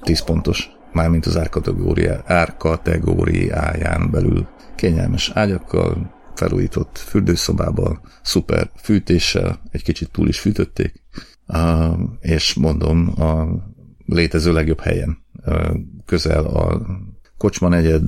10 0.00 0.24
pontos, 0.24 0.70
mármint 0.92 1.26
az 1.26 1.36
árkategóriá, 1.36 2.22
árkategóriáján 2.26 4.10
belül. 4.10 4.46
Kényelmes 4.76 5.30
ágyakkal, 5.34 6.14
felújított 6.34 6.98
fürdőszobával, 6.98 8.00
szuper 8.22 8.70
fűtéssel, 8.76 9.60
egy 9.70 9.82
kicsit 9.82 10.10
túl 10.10 10.28
is 10.28 10.40
fűtötték, 10.40 11.02
és 12.20 12.54
mondom, 12.54 13.20
a 13.20 13.46
létező 14.06 14.52
legjobb 14.52 14.80
helyen, 14.80 15.18
közel 16.04 16.44
a 16.44 16.86
Kocsma 17.38 17.68
negyed, 17.68 18.02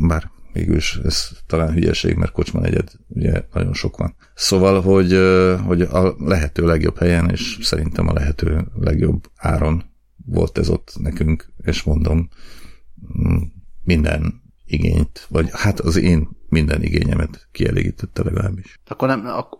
bár 0.00 0.30
mégis 0.54 0.98
ez 1.04 1.28
talán 1.46 1.72
hülyeség, 1.72 2.16
mert 2.16 2.32
kocsma 2.32 2.62
egyed 2.62 2.90
ugye 3.08 3.44
nagyon 3.52 3.74
sok 3.74 3.96
van. 3.96 4.14
Szóval, 4.34 4.80
hogy, 4.80 5.18
hogy 5.66 5.80
a 5.80 6.14
lehető 6.18 6.66
legjobb 6.66 6.98
helyen, 6.98 7.30
és 7.30 7.58
szerintem 7.60 8.08
a 8.08 8.12
lehető 8.12 8.66
legjobb 8.80 9.30
áron 9.36 9.84
volt 10.26 10.58
ez 10.58 10.68
ott 10.68 10.92
nekünk, 10.98 11.52
és 11.64 11.82
mondom, 11.82 12.28
mm, 13.18 13.36
minden 13.82 14.42
igényt, 14.64 15.26
vagy 15.28 15.48
hát 15.52 15.80
az 15.80 15.96
én 15.96 16.28
minden 16.48 16.82
igényemet 16.82 17.48
kielégítette 17.52 18.22
legalábbis. 18.22 18.78
Akkor 18.86 19.08
nem, 19.08 19.26
akkor, 19.26 19.58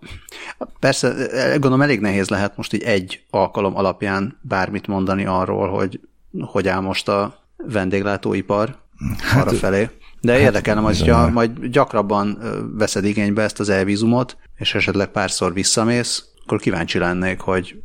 persze, 0.79 1.27
gondolom 1.51 1.83
elég 1.83 2.01
nehéz 2.01 2.29
lehet 2.29 2.57
most 2.57 2.73
így 2.73 2.83
egy 2.83 3.25
alkalom 3.31 3.77
alapján 3.77 4.39
bármit 4.43 4.87
mondani 4.87 5.25
arról, 5.25 5.69
hogy 5.69 6.01
hogy 6.41 6.69
áll 6.69 6.81
most 6.81 7.09
a 7.09 7.49
vendéglátóipar 7.57 8.77
hát, 9.19 9.47
arra 9.47 9.57
felé. 9.57 9.91
De 10.25 10.33
hát, 10.33 10.40
érdekelne 10.40 10.81
majd, 10.81 10.99
hogyha 10.99 11.31
majd 11.31 11.66
gyakrabban 11.66 12.38
veszed 12.76 13.04
igénybe 13.04 13.43
ezt 13.43 13.61
az 13.61 13.69
elvízumot, 13.69 14.37
és 14.57 14.75
esetleg 14.75 15.09
párszor 15.09 15.52
visszamész, 15.52 16.25
akkor 16.45 16.61
kíváncsi 16.61 16.99
lennék, 16.99 17.40
hogy 17.40 17.81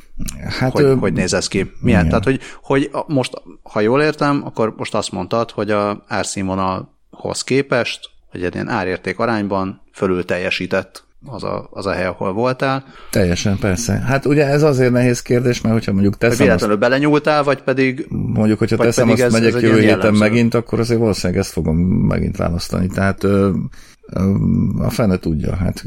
hát, 0.59 0.71
hogy, 0.71 0.83
ö... 0.83 0.95
hogy 0.95 1.13
néz 1.13 1.33
ez 1.33 1.47
ki. 1.47 1.71
Milyen? 1.81 1.99
Igen. 1.99 2.09
Tehát, 2.09 2.23
hogy, 2.23 2.41
hogy 2.61 2.91
most, 3.07 3.41
ha 3.63 3.79
jól 3.79 4.01
értem, 4.01 4.41
akkor 4.45 4.73
most 4.77 4.95
azt 4.95 5.11
mondtad, 5.11 5.51
hogy 5.51 5.71
a 5.71 6.03
árszínvonalhoz 6.07 7.43
képest, 7.43 8.09
hogy 8.31 8.43
egy 8.43 8.53
ilyen 8.53 8.69
árérték 8.69 9.19
arányban 9.19 9.81
fölül 9.93 10.25
teljesített 10.25 11.07
az 11.25 11.43
a, 11.43 11.67
az 11.71 11.85
a 11.85 11.91
hely, 11.91 12.05
ahol 12.05 12.33
voltál. 12.33 12.83
Teljesen, 13.11 13.57
persze. 13.57 13.93
Hát 13.93 14.25
ugye 14.25 14.45
ez 14.45 14.63
azért 14.63 14.91
nehéz 14.91 15.21
kérdés, 15.21 15.61
mert 15.61 15.73
hogyha 15.73 15.91
mondjuk 15.91 16.17
teszem 16.17 16.45
Véletlenül 16.45 16.75
azt, 16.75 16.89
belenyúltál, 16.89 17.43
vagy 17.43 17.61
pedig... 17.61 18.05
Mondjuk, 18.09 18.59
hogyha 18.59 18.77
teszem 18.77 19.09
azt, 19.09 19.21
ez, 19.21 19.31
megyek 19.31 19.53
ez 19.53 19.61
jövő 19.61 19.79
héten 19.79 20.13
megint, 20.13 20.53
akkor 20.53 20.79
azért 20.79 20.99
valószínűleg 20.99 21.41
ezt 21.41 21.51
fogom 21.51 21.77
megint 21.87 22.37
választani. 22.37 22.87
Tehát 22.87 23.23
ö, 23.23 23.51
ö, 24.13 24.33
a 24.77 24.89
fene 24.89 25.17
tudja, 25.17 25.55
hát 25.55 25.83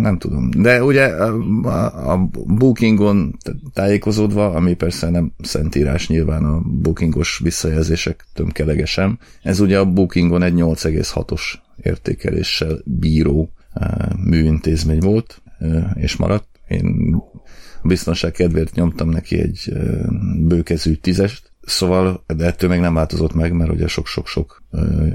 nem 0.00 0.18
tudom. 0.18 0.50
De 0.56 0.84
ugye 0.84 1.04
a, 1.04 2.12
a 2.12 2.28
bookingon 2.46 3.36
tájékozódva, 3.72 4.50
ami 4.50 4.74
persze 4.74 5.10
nem 5.10 5.32
szentírás 5.42 6.08
nyilván 6.08 6.44
a 6.44 6.60
bookingos 6.64 7.40
visszajelzések 7.42 8.24
tömkelegesen, 8.34 9.18
ez 9.42 9.60
ugye 9.60 9.78
a 9.78 9.84
bookingon 9.84 10.42
egy 10.42 10.54
8,6-os 10.56 11.42
értékeléssel 11.82 12.78
bíró 12.84 13.50
műintézmény 14.16 15.00
volt, 15.00 15.42
és 15.94 16.16
maradt. 16.16 16.48
Én 16.68 17.14
a 17.82 17.88
biztonság 17.88 18.32
kedvéért 18.32 18.74
nyomtam 18.74 19.08
neki 19.08 19.40
egy 19.40 19.72
bőkezű 20.38 20.94
tízest, 20.94 21.52
szóval, 21.62 22.24
de 22.36 22.44
ettől 22.44 22.70
még 22.70 22.80
nem 22.80 22.94
változott 22.94 23.34
meg, 23.34 23.52
mert 23.52 23.70
ugye 23.70 23.86
sok-sok-sok 23.86 24.62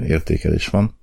értékelés 0.06 0.68
van. 0.68 1.00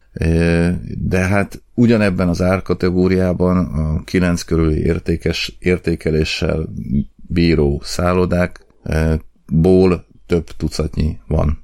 De 0.97 1.19
hát 1.19 1.63
ugyanebben 1.73 2.27
az 2.27 2.41
árkategóriában 2.41 3.57
a 3.57 4.03
9 4.03 4.43
körüli 4.43 4.79
értékes, 4.79 5.57
értékeléssel 5.59 6.69
bíró 7.15 7.81
szállodákból 7.83 10.05
több 10.25 10.47
tucatnyi 10.57 11.19
van. 11.27 11.63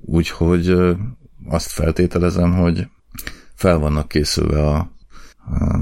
Úgyhogy 0.00 0.76
azt 1.48 1.70
feltételezem, 1.70 2.52
hogy 2.52 2.88
fel 3.54 3.78
vannak 3.78 4.08
készülve 4.08 4.68
a, 4.68 4.90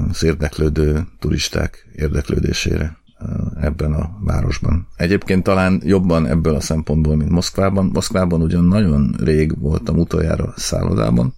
az 0.09 0.23
érdeklődő 0.23 1.07
turisták 1.19 1.87
érdeklődésére 1.95 2.97
ebben 3.59 3.93
a 3.93 4.17
városban. 4.19 4.87
Egyébként 4.95 5.43
talán 5.43 5.81
jobban 5.83 6.25
ebből 6.25 6.55
a 6.55 6.59
szempontból, 6.59 7.15
mint 7.15 7.29
Moszkvában. 7.29 7.89
Moszkvában 7.93 8.41
ugyan 8.41 8.63
nagyon 8.63 9.15
rég 9.19 9.59
voltam 9.59 9.97
utoljára 9.97 10.53
szállodában, 10.55 11.33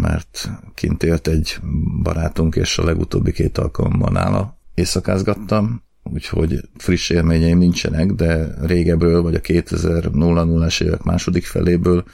mert 0.00 0.50
kint 0.74 1.02
élt 1.02 1.28
egy 1.28 1.58
barátunk, 2.02 2.56
és 2.56 2.78
a 2.78 2.84
legutóbbi 2.84 3.32
két 3.32 3.58
alkalommal 3.58 4.10
nála 4.10 4.58
éjszakázgattam, 4.74 5.82
úgyhogy 6.12 6.60
friss 6.76 7.10
élményeim 7.10 7.58
nincsenek, 7.58 8.12
de 8.12 8.54
régebről, 8.60 9.22
vagy 9.22 9.34
a 9.34 9.40
2000-as 9.40 10.82
évek 10.82 11.02
második 11.02 11.44
feléből 11.44 12.04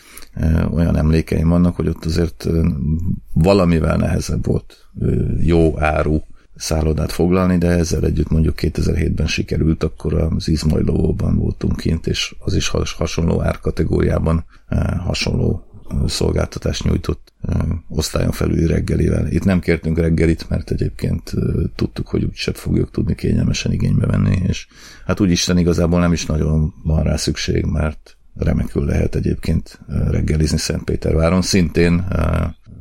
olyan 0.70 0.96
emlékeim 0.96 1.48
vannak, 1.48 1.76
hogy 1.76 1.88
ott 1.88 2.04
azért 2.04 2.48
valamivel 3.32 3.96
nehezebb 3.96 4.46
volt 4.46 4.88
jó 5.40 5.80
áru 5.80 6.20
szállodát 6.56 7.12
foglalni, 7.12 7.58
de 7.58 7.68
ezzel 7.68 8.04
együtt 8.04 8.30
mondjuk 8.30 8.54
2007-ben 8.60 9.26
sikerült, 9.26 9.82
akkor 9.82 10.14
az 10.14 10.48
Izmajlóban 10.48 11.36
voltunk 11.38 11.76
kint, 11.76 12.06
és 12.06 12.34
az 12.38 12.54
is 12.54 12.68
hasonló 12.96 13.42
árkategóriában 13.42 14.44
hasonló 14.98 15.73
szolgáltatást 16.06 16.84
nyújtott 16.84 17.32
osztályon 17.88 18.30
felüli 18.30 18.66
reggelivel. 18.66 19.26
Itt 19.26 19.44
nem 19.44 19.60
kértünk 19.60 19.98
reggelit, 19.98 20.48
mert 20.48 20.70
egyébként 20.70 21.32
tudtuk, 21.74 22.08
hogy 22.08 22.24
úgyse 22.24 22.52
fogjuk 22.52 22.90
tudni 22.90 23.14
kényelmesen 23.14 23.72
igénybe 23.72 24.06
venni, 24.06 24.38
és 24.46 24.66
hát 25.06 25.20
úgy 25.20 25.30
Isten 25.30 25.58
igazából 25.58 26.00
nem 26.00 26.12
is 26.12 26.26
nagyon 26.26 26.74
van 26.82 27.02
rá 27.02 27.16
szükség, 27.16 27.64
mert 27.64 28.16
remekül 28.34 28.84
lehet 28.84 29.14
egyébként 29.14 29.80
reggelizni 30.10 30.58
Szentpéterváron, 30.58 31.42
szintén 31.42 32.04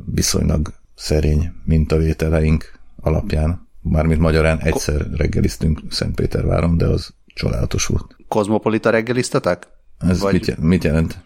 viszonylag 0.05 0.73
szerény 0.95 1.51
mintavételeink 1.65 2.79
alapján. 2.95 3.67
Mármint 3.81 4.19
magyarán 4.19 4.59
egyszer 4.59 5.07
reggeliztünk 5.11 5.81
Szentpéterváron, 5.89 6.77
de 6.77 6.85
az 6.85 7.13
csodálatos 7.25 7.85
volt. 7.85 8.15
Kozmopolita 8.27 8.89
reggeliztetek? 8.89 9.67
Ez 9.99 10.19
Vagy... 10.19 10.33
mit, 10.33 10.57
mit 10.57 10.83
jelent? 10.83 11.23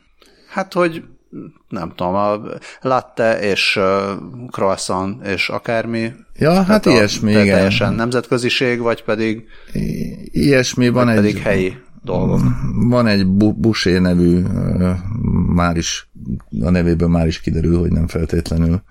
Hát, 0.50 0.74
hogy 0.74 1.04
nem 1.70 1.94
tudom, 1.96 2.16
a 2.16 2.40
latte 2.82 3.40
és 3.40 3.80
croissant 4.52 5.26
és 5.26 5.50
akármi. 5.50 6.12
Ja, 6.36 6.64
hát 6.64 6.86
a, 6.86 6.92
ilyesmi, 6.92 7.32
igen. 7.32 7.46
Teljesen 7.46 7.94
nemzetköziség, 7.94 8.80
vagy 8.80 9.04
pedig 9.04 9.44
I- 9.74 10.30
ilyesmi 10.32 10.90
van 10.90 11.10
egy... 11.10 11.16
pedig 11.16 11.38
helyi 11.38 11.74
dolgok. 12.04 12.40
Van 12.90 13.08
egy 13.08 13.28
Busé 13.56 13.98
nevű, 13.98 14.42
már 15.54 15.78
is, 15.78 16.10
a 16.62 16.70
nevéből 16.70 17.08
már 17.08 17.28
is 17.28 17.40
kiderül, 17.40 17.80
hogy 17.80 17.92
nem 17.92 18.08
feltétlenül, 18.08 18.82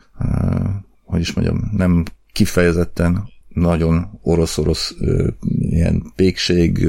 hogy 1.04 1.20
is 1.20 1.32
mondjam, 1.32 1.70
nem 1.76 2.04
kifejezetten 2.32 3.28
nagyon 3.48 4.18
orosz-orosz 4.22 4.94
ilyen 5.58 6.12
pékség, 6.16 6.88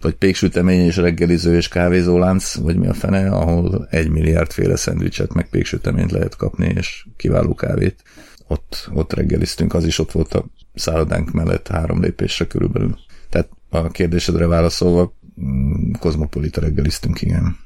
vagy 0.00 0.14
péksütemény 0.14 0.86
és 0.86 0.96
reggeliző 0.96 1.56
és 1.56 1.68
kávézólánc, 1.68 2.54
vagy 2.54 2.76
mi 2.76 2.86
a 2.86 2.94
fene, 2.94 3.30
ahol 3.30 3.86
egy 3.90 4.08
milliárd 4.08 4.52
féle 4.52 4.76
szendvicset, 4.76 5.32
meg 5.32 5.48
péksüteményt 5.48 6.10
lehet 6.10 6.36
kapni, 6.36 6.72
és 6.76 7.06
kiváló 7.16 7.54
kávét. 7.54 8.02
Ott, 8.46 8.90
ott 8.92 9.12
reggeliztünk, 9.12 9.74
az 9.74 9.84
is 9.84 9.98
ott 9.98 10.12
volt 10.12 10.34
a 10.34 10.46
szállodánk 10.74 11.30
mellett 11.30 11.68
három 11.68 12.00
lépésre 12.00 12.46
körülbelül. 12.46 12.98
Tehát 13.28 13.48
a 13.68 13.88
kérdésedre 13.88 14.46
válaszolva, 14.46 15.12
mm, 15.42 15.90
kozmopolita 15.98 16.60
reggeliztünk, 16.60 17.22
igen. 17.22 17.56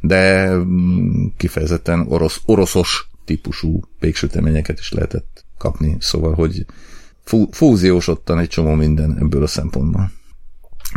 De 0.00 0.52
mm, 0.54 1.26
kifejezetten 1.36 2.06
orosz, 2.08 2.40
oroszos 2.44 3.10
típusú 3.24 3.80
péksüteményeket 3.98 4.78
is 4.78 4.92
lehetett 4.92 5.44
kapni, 5.58 5.96
szóval, 6.00 6.34
hogy 6.34 6.66
fú, 7.24 7.48
fúziósodtan 7.50 8.38
egy 8.38 8.48
csomó 8.48 8.74
minden 8.74 9.18
ebből 9.18 9.42
a 9.42 9.46
szempontból. 9.46 10.10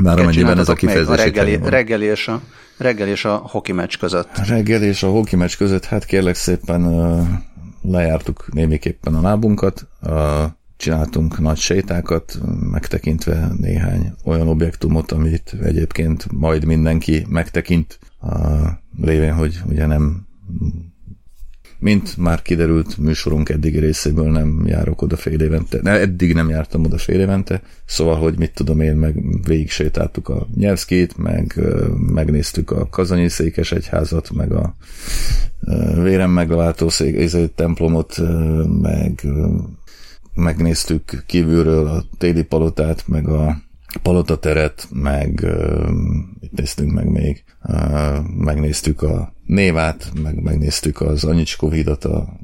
Bár 0.03 0.19
amennyiben 0.19 0.57
ez 0.59 0.69
a 0.69 0.73
kifejezés. 0.73 1.07
A 1.07 1.15
reggeli, 1.15 1.59
reggeli, 1.63 2.05
és 2.05 2.27
a, 2.27 2.41
reggeli 2.77 3.11
és 3.11 3.25
a 3.25 3.35
hoki 3.35 3.71
meccs 3.71 3.97
között. 3.97 4.29
A 4.33 4.43
reggeli 4.47 4.85
és 4.85 5.03
a 5.03 5.09
hoki 5.09 5.35
meccs 5.35 5.57
között, 5.57 5.85
hát 5.85 6.05
kérlek 6.05 6.35
szépen 6.35 6.81
lejártuk 7.81 8.53
némiképpen 8.53 9.15
a 9.15 9.21
lábunkat, 9.21 9.87
csináltunk 10.77 11.39
nagy 11.39 11.57
sétákat, 11.57 12.39
megtekintve 12.71 13.51
néhány 13.57 14.13
olyan 14.23 14.47
objektumot, 14.47 15.11
amit 15.11 15.55
egyébként 15.63 16.31
majd 16.31 16.65
mindenki 16.65 17.25
megtekint, 17.29 17.99
lévén, 19.01 19.33
hogy 19.33 19.61
ugye 19.69 19.85
nem 19.85 20.27
mint 21.81 22.17
már 22.17 22.41
kiderült 22.41 22.97
műsorunk 22.97 23.49
eddig 23.49 23.79
részéből 23.79 24.31
nem 24.31 24.63
járok 24.65 25.01
oda 25.01 25.15
fél 25.15 25.41
évente, 25.41 25.79
ne, 25.81 25.99
eddig 25.99 26.33
nem 26.33 26.49
jártam 26.49 26.85
oda 26.85 26.97
fél 26.97 27.19
évente, 27.19 27.61
szóval, 27.85 28.15
hogy 28.15 28.37
mit 28.37 28.53
tudom 28.53 28.79
én, 28.79 28.95
meg 28.95 29.15
végig 29.47 29.69
sétáltuk 29.69 30.29
a 30.29 30.47
Nyelszkét, 30.55 31.17
meg 31.17 31.59
megnéztük 32.13 32.71
a 32.71 32.89
Kazanyi 32.89 33.29
Székes 33.29 33.71
Egyházat, 33.71 34.31
meg 34.31 34.51
a 34.51 34.75
Vérem 36.03 36.31
megváltó 36.31 36.89
szék, 36.89 37.31
templomot, 37.55 38.17
meg 38.81 39.27
megnéztük 40.33 41.23
kívülről 41.25 41.87
a 41.87 42.03
téli 42.17 42.43
palotát, 42.43 43.07
meg 43.07 43.27
a 43.27 43.61
palotateret, 44.01 44.87
meg 44.91 45.47
itt 46.39 46.51
néztünk 46.51 46.91
meg 46.91 47.09
még, 47.09 47.43
megnéztük 48.37 49.01
a 49.01 49.33
Névát, 49.51 50.11
meg 50.23 50.41
megnéztük 50.41 51.01
az 51.01 51.23
Anyicskó 51.23 51.69
hídat 51.69 52.05
a 52.05 52.39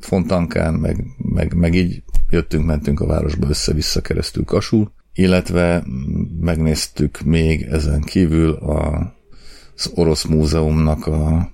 Fontankán, 0.00 0.74
meg, 0.74 1.04
meg, 1.16 1.54
meg 1.54 1.74
így 1.74 2.02
jöttünk, 2.28 2.66
mentünk 2.66 3.00
a 3.00 3.06
városba 3.06 3.48
össze-vissza 3.48 4.00
keresztül 4.00 4.44
Kasul, 4.44 4.92
illetve 5.12 5.84
megnéztük 6.40 7.20
még 7.20 7.62
ezen 7.62 8.00
kívül 8.00 8.50
a, 8.52 9.12
az 9.76 9.90
Orosz 9.94 10.24
Múzeumnak 10.24 11.06
a 11.06 11.50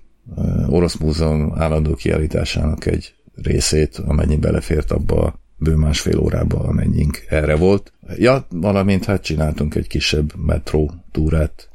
Orosz 0.69 0.97
Múzeum 0.97 1.53
állandó 1.55 1.95
kiállításának 1.95 2.87
egy 2.87 3.15
részét, 3.35 3.97
amennyi 3.97 4.37
belefért 4.37 4.91
abba 4.91 5.25
a 5.25 5.39
bő 5.57 5.75
másfél 5.75 6.19
órába, 6.19 6.59
amennyink 6.59 7.25
erre 7.29 7.57
volt. 7.57 7.93
Ja, 8.17 8.47
valamint 8.51 9.05
hát 9.05 9.23
csináltunk 9.23 9.75
egy 9.75 9.87
kisebb 9.87 10.33
metró 10.37 10.93
túrát, 11.13 11.69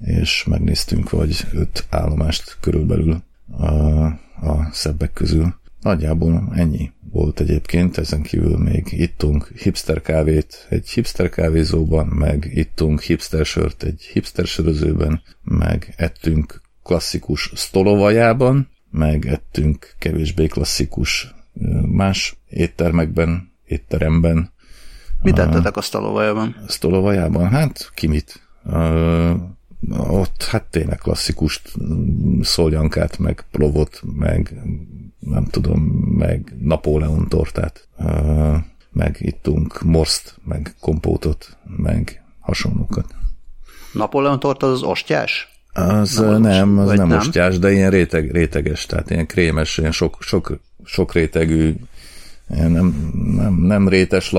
és 0.00 0.44
megnéztünk 0.44 1.10
vagy 1.10 1.46
öt 1.52 1.86
állomást 1.90 2.56
körülbelül 2.60 3.22
a, 3.58 4.04
a 4.46 4.68
szebbek 4.72 5.12
közül. 5.12 5.54
Nagyjából 5.80 6.52
ennyi 6.54 6.92
volt 7.10 7.40
egyébként, 7.40 7.98
ezen 7.98 8.22
kívül 8.22 8.58
még 8.58 8.86
ittunk 8.90 9.52
hipster 9.56 10.00
kávét 10.00 10.66
egy 10.68 10.88
hipster 10.88 11.28
kávézóban, 11.28 12.06
meg 12.06 12.50
ittunk 12.54 13.00
hipster 13.00 13.44
sört 13.44 13.82
egy 13.82 14.02
hipster 14.12 14.46
sörözőben, 14.46 15.22
meg 15.42 15.94
ettünk 15.96 16.60
klasszikus 16.82 17.50
stolovajában, 17.54 18.68
meg 18.90 19.26
ettünk 19.26 19.94
kevésbé 19.98 20.46
klasszikus 20.46 21.34
más 21.90 22.36
éttermekben, 22.48 23.52
étteremben. 23.66 24.52
Mit 25.22 25.34
tettetek 25.34 25.76
a 25.76 25.80
stolovajában? 25.80 26.56
A 26.66 26.70
stolovajában? 26.70 27.48
Hát 27.48 27.90
ki 27.94 28.06
mit? 28.06 28.42
Ott 29.90 30.42
hát 30.42 30.64
tényleg 30.64 30.98
klasszikus 30.98 31.62
szoljankát, 32.40 33.18
meg 33.18 33.44
plovot, 33.50 34.00
meg 34.16 34.54
nem 35.18 35.44
tudom, 35.44 35.80
meg 36.18 36.54
Napóleon 36.58 37.28
tortát, 37.28 37.88
meg 38.92 39.16
ittunk 39.18 39.82
morszt, 39.82 40.36
meg 40.44 40.74
kompótot, 40.80 41.56
meg 41.76 42.22
hasonlókat. 42.40 43.14
Napóleon 43.92 44.40
torta 44.40 44.66
az 44.66 44.82
ostyás? 44.82 45.48
Az 45.72 46.16
nem, 46.16 46.40
nem 46.40 46.78
az 46.78 46.88
nem, 46.88 47.08
nem 47.08 47.18
ostyás, 47.18 47.58
de 47.58 47.72
ilyen 47.72 47.90
réteg, 47.90 48.30
réteges, 48.30 48.86
tehát 48.86 49.10
ilyen 49.10 49.26
krémes, 49.26 49.78
ilyen 49.78 49.92
sok, 49.92 50.16
sok, 50.20 50.58
sok 50.84 51.12
rétegű 51.12 51.74
nem, 52.46 53.12
nem, 53.36 53.54
nem 53.54 53.88
rétes 53.88 54.30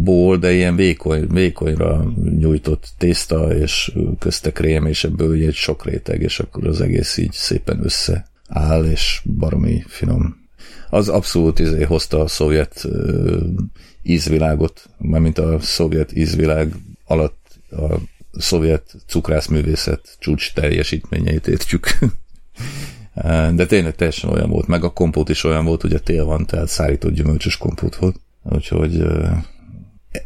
lapból, 0.00 0.36
de 0.36 0.52
ilyen 0.52 0.76
vékony, 0.76 1.26
vékonyra 1.26 2.12
nyújtott 2.38 2.88
tészta, 2.98 3.56
és 3.56 3.92
közte 4.18 4.52
krém, 4.52 4.86
és 4.86 5.04
ebből 5.04 5.32
egy 5.32 5.54
sok 5.54 5.84
réteg, 5.84 6.22
és 6.22 6.38
akkor 6.40 6.66
az 6.66 6.80
egész 6.80 7.16
így 7.16 7.32
szépen 7.32 7.84
összeáll, 7.84 8.84
és 8.84 9.22
baromi 9.24 9.84
finom. 9.86 10.38
Az 10.90 11.08
abszolút 11.08 11.58
izé 11.58 11.82
hozta 11.82 12.20
a 12.20 12.26
szovjet 12.26 12.82
uh, 12.84 13.42
ízvilágot, 14.02 14.90
mármint 14.98 15.38
a 15.38 15.58
szovjet 15.60 16.16
ízvilág 16.16 16.72
alatt 17.04 17.38
a 17.70 17.94
szovjet 18.32 18.94
cukrászművészet 19.06 20.16
csúcs 20.18 20.52
teljesítményeit 20.52 21.46
értjük. 21.46 21.86
De 23.54 23.66
tényleg 23.66 23.94
teljesen 23.94 24.30
olyan 24.30 24.50
volt, 24.50 24.66
meg 24.66 24.84
a 24.84 24.92
kompót 24.92 25.28
is 25.28 25.44
olyan 25.44 25.64
volt, 25.64 25.84
ugye 25.84 25.98
tél 25.98 26.24
van, 26.24 26.46
tehát 26.46 26.68
szárított 26.68 27.12
gyümölcsös 27.12 27.56
kompót 27.56 27.96
volt. 27.96 28.16
Úgyhogy 28.42 29.02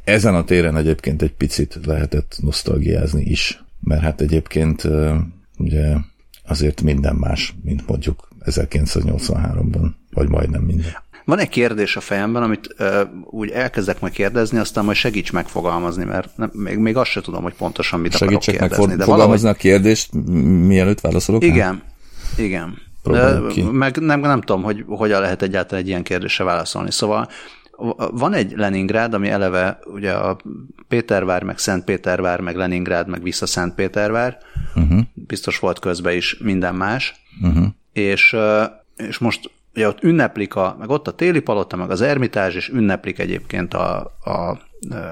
ezen 0.05 0.35
a 0.35 0.45
téren 0.45 0.77
egyébként 0.77 1.23
egy 1.23 1.33
picit 1.33 1.79
lehetett 1.85 2.37
nosztalgiázni 2.41 3.23
is, 3.23 3.65
mert 3.81 4.03
hát 4.03 4.21
egyébként 4.21 4.89
ugye 5.59 5.95
azért 6.47 6.83
minden 6.83 7.15
más, 7.15 7.55
mint 7.63 7.87
mondjuk 7.87 8.29
1983-ban, 8.45 9.91
vagy 10.11 10.29
majdnem 10.29 10.63
minden. 10.63 11.03
Van 11.25 11.39
egy 11.39 11.49
kérdés 11.49 11.97
a 11.97 12.01
fejemben, 12.01 12.43
amit 12.43 12.75
uh, 12.79 13.01
úgy 13.25 13.51
elkezdek 13.51 14.01
majd 14.01 14.13
kérdezni, 14.13 14.59
aztán 14.59 14.85
majd 14.85 14.97
segíts 14.97 15.33
megfogalmazni, 15.33 16.05
mert 16.05 16.37
nem, 16.37 16.51
még, 16.53 16.79
még 16.79 16.97
azt 16.97 17.11
sem 17.11 17.23
tudom, 17.23 17.43
hogy 17.43 17.55
pontosan 17.55 18.01
mit 18.01 18.17
Segítsek 18.17 18.55
akarok 18.55 18.59
kérdezni. 18.59 18.75
Segítsek 18.75 18.99
megfogalmazni 18.99 19.47
valahogy... 19.47 19.61
a 19.61 19.69
kérdést, 19.69 20.13
mielőtt 20.67 21.01
válaszolok? 21.01 21.45
Igen, 21.45 21.83
igen. 22.37 22.79
Ki. 23.49 23.63
Meg 23.63 23.97
nem, 23.97 24.21
nem 24.21 24.41
tudom, 24.41 24.63
hogy 24.63 24.85
hogyan 24.87 25.21
lehet 25.21 25.43
egyáltalán 25.43 25.83
egy 25.83 25.89
ilyen 25.89 26.03
kérdésre 26.03 26.45
válaszolni. 26.45 26.91
Szóval 26.91 27.29
van 28.11 28.33
egy 28.33 28.53
Leningrád, 28.57 29.15
ami 29.15 29.29
eleve 29.29 29.79
ugye 29.85 30.13
a 30.13 30.37
Pétervár, 30.89 31.43
meg 31.43 31.59
Szentpétervár, 31.59 32.41
meg 32.41 32.57
Leningrád, 32.57 33.09
meg 33.09 33.23
vissza 33.23 33.47
Szentpétervár. 33.47 34.39
Uh-huh. 34.75 35.01
Biztos 35.15 35.59
volt 35.59 35.79
közben 35.79 36.15
is 36.15 36.37
minden 36.39 36.75
más. 36.75 37.15
Uh-huh. 37.43 37.67
És, 37.93 38.37
és 38.97 39.19
most 39.19 39.51
ugye 39.75 39.89
ott 39.89 40.03
ünneplik, 40.03 40.55
a, 40.55 40.77
meg 40.79 40.91
ott 40.91 41.09
a 41.09 41.15
téli 41.15 41.41
palota, 41.41 41.77
meg 41.77 41.91
az 41.91 42.01
ermitázs, 42.01 42.55
és 42.55 42.69
ünneplik 42.69 43.19
egyébként 43.19 43.75
a, 43.75 43.97
a 44.25 44.59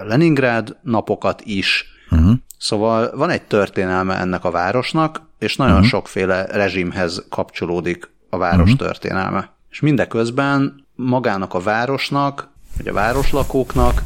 Leningrád 0.07 0.77
napokat 0.83 1.43
is. 1.45 1.85
Uh-huh. 2.11 2.33
Szóval 2.59 3.17
van 3.17 3.31
egy 3.31 3.43
történelme 3.43 4.19
ennek 4.19 4.45
a 4.45 4.51
városnak, 4.51 5.23
és 5.39 5.57
nagyon 5.57 5.75
uh-huh. 5.75 5.89
sokféle 5.89 6.47
rezsimhez 6.47 7.27
kapcsolódik 7.29 8.11
a 8.31 8.37
város 8.37 8.73
uh-huh. 8.73 8.87
történelme. 8.87 9.51
És 9.71 9.81
mindeközben 9.81 10.87
magának 10.95 11.55
a 11.55 11.61
városnak, 11.61 12.52
vagy 12.77 12.89
a 12.89 12.93
városlakóknak, 12.93 14.03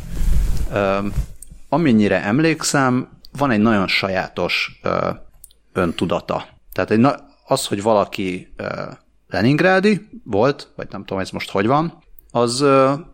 amennyire 1.68 2.22
emlékszem, 2.22 3.09
van 3.38 3.50
egy 3.50 3.61
nagyon 3.61 3.88
sajátos 3.88 4.81
öntudata. 5.72 6.44
Tehát 6.72 6.90
egy, 6.90 7.07
az, 7.46 7.66
hogy 7.66 7.83
valaki 7.83 8.55
Leningrádi 9.29 10.09
volt, 10.24 10.72
vagy 10.76 10.87
nem 10.90 11.05
tudom, 11.05 11.22
ez 11.22 11.31
most 11.31 11.50
hogy 11.50 11.66
van, 11.66 12.02
az, 12.31 12.64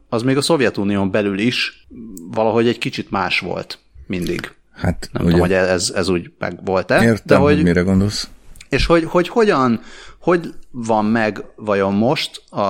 az 0.08 0.22
még 0.22 0.36
a 0.36 0.42
Szovjetunión 0.42 1.10
belül 1.10 1.38
is 1.38 1.86
valahogy 2.30 2.68
egy 2.68 2.78
kicsit 2.78 3.10
más 3.10 3.40
volt 3.40 3.78
mindig. 4.06 4.54
Hát, 4.72 5.08
nem 5.12 5.22
ugye, 5.22 5.32
tudom, 5.32 5.48
hogy 5.48 5.52
ez, 5.52 5.92
ez 5.94 6.08
úgy 6.08 6.32
meg 6.38 6.64
volt-e. 6.64 7.02
Értem, 7.02 7.22
de 7.24 7.36
hogy, 7.36 7.54
hogy 7.54 7.62
mire 7.62 7.80
gondolsz. 7.80 8.28
És 8.68 8.86
hogy, 8.86 9.04
hogy 9.04 9.28
hogyan, 9.28 9.80
hogy 10.20 10.54
van 10.70 11.04
meg 11.04 11.44
vajon 11.56 11.94
most 11.94 12.42
a, 12.50 12.60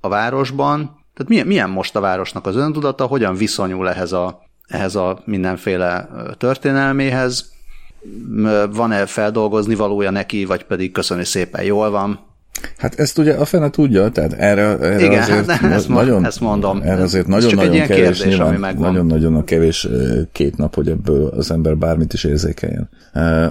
a 0.00 0.08
városban, 0.08 0.97
tehát 1.18 1.32
milyen, 1.32 1.46
milyen 1.46 1.70
most 1.70 1.96
a 1.96 2.00
városnak 2.00 2.46
az 2.46 2.56
öntudata, 2.56 3.06
hogyan 3.06 3.36
viszonyul 3.36 3.88
ehhez 3.88 4.12
a, 4.12 4.42
ehhez 4.68 4.94
a 4.94 5.22
mindenféle 5.24 6.08
történelméhez, 6.36 7.52
van-e 8.70 9.06
feldolgozni 9.06 9.74
valója 9.74 10.10
neki, 10.10 10.44
vagy 10.44 10.64
pedig 10.64 10.92
köszönni 10.92 11.24
szépen 11.24 11.62
jól 11.62 11.90
van. 11.90 12.20
Hát 12.76 12.98
ezt 12.98 13.18
ugye 13.18 13.34
a 13.34 13.44
fene 13.44 13.70
tudja, 13.70 14.08
tehát 14.08 14.32
erre, 14.32 14.62
erre 14.62 15.04
Igen, 15.04 15.22
azért 15.22 15.50
hát 15.50 15.72
ezt, 15.78 15.88
nagyon, 15.88 16.24
ezt 16.24 16.40
mondom. 16.40 16.80
Erre 16.82 17.02
azért 17.02 17.26
nagyon-nagyon 17.26 17.86
kevés, 17.86 17.96
kérdés, 17.96 18.24
nyilván, 18.24 18.76
nagyon-nagyon 18.76 19.34
a 19.34 19.44
kevés 19.44 19.88
két 20.32 20.56
nap, 20.56 20.74
hogy 20.74 20.88
ebből 20.88 21.26
az 21.26 21.50
ember 21.50 21.76
bármit 21.76 22.12
is 22.12 22.24
érzékeljen. 22.24 22.88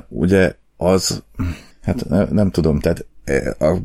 Ugye 0.08 0.54
az, 0.78 1.24
hát 1.82 2.10
nem, 2.10 2.28
nem 2.32 2.52
tudom, 2.52 2.80
tehát 2.80 3.06
a 3.60 3.78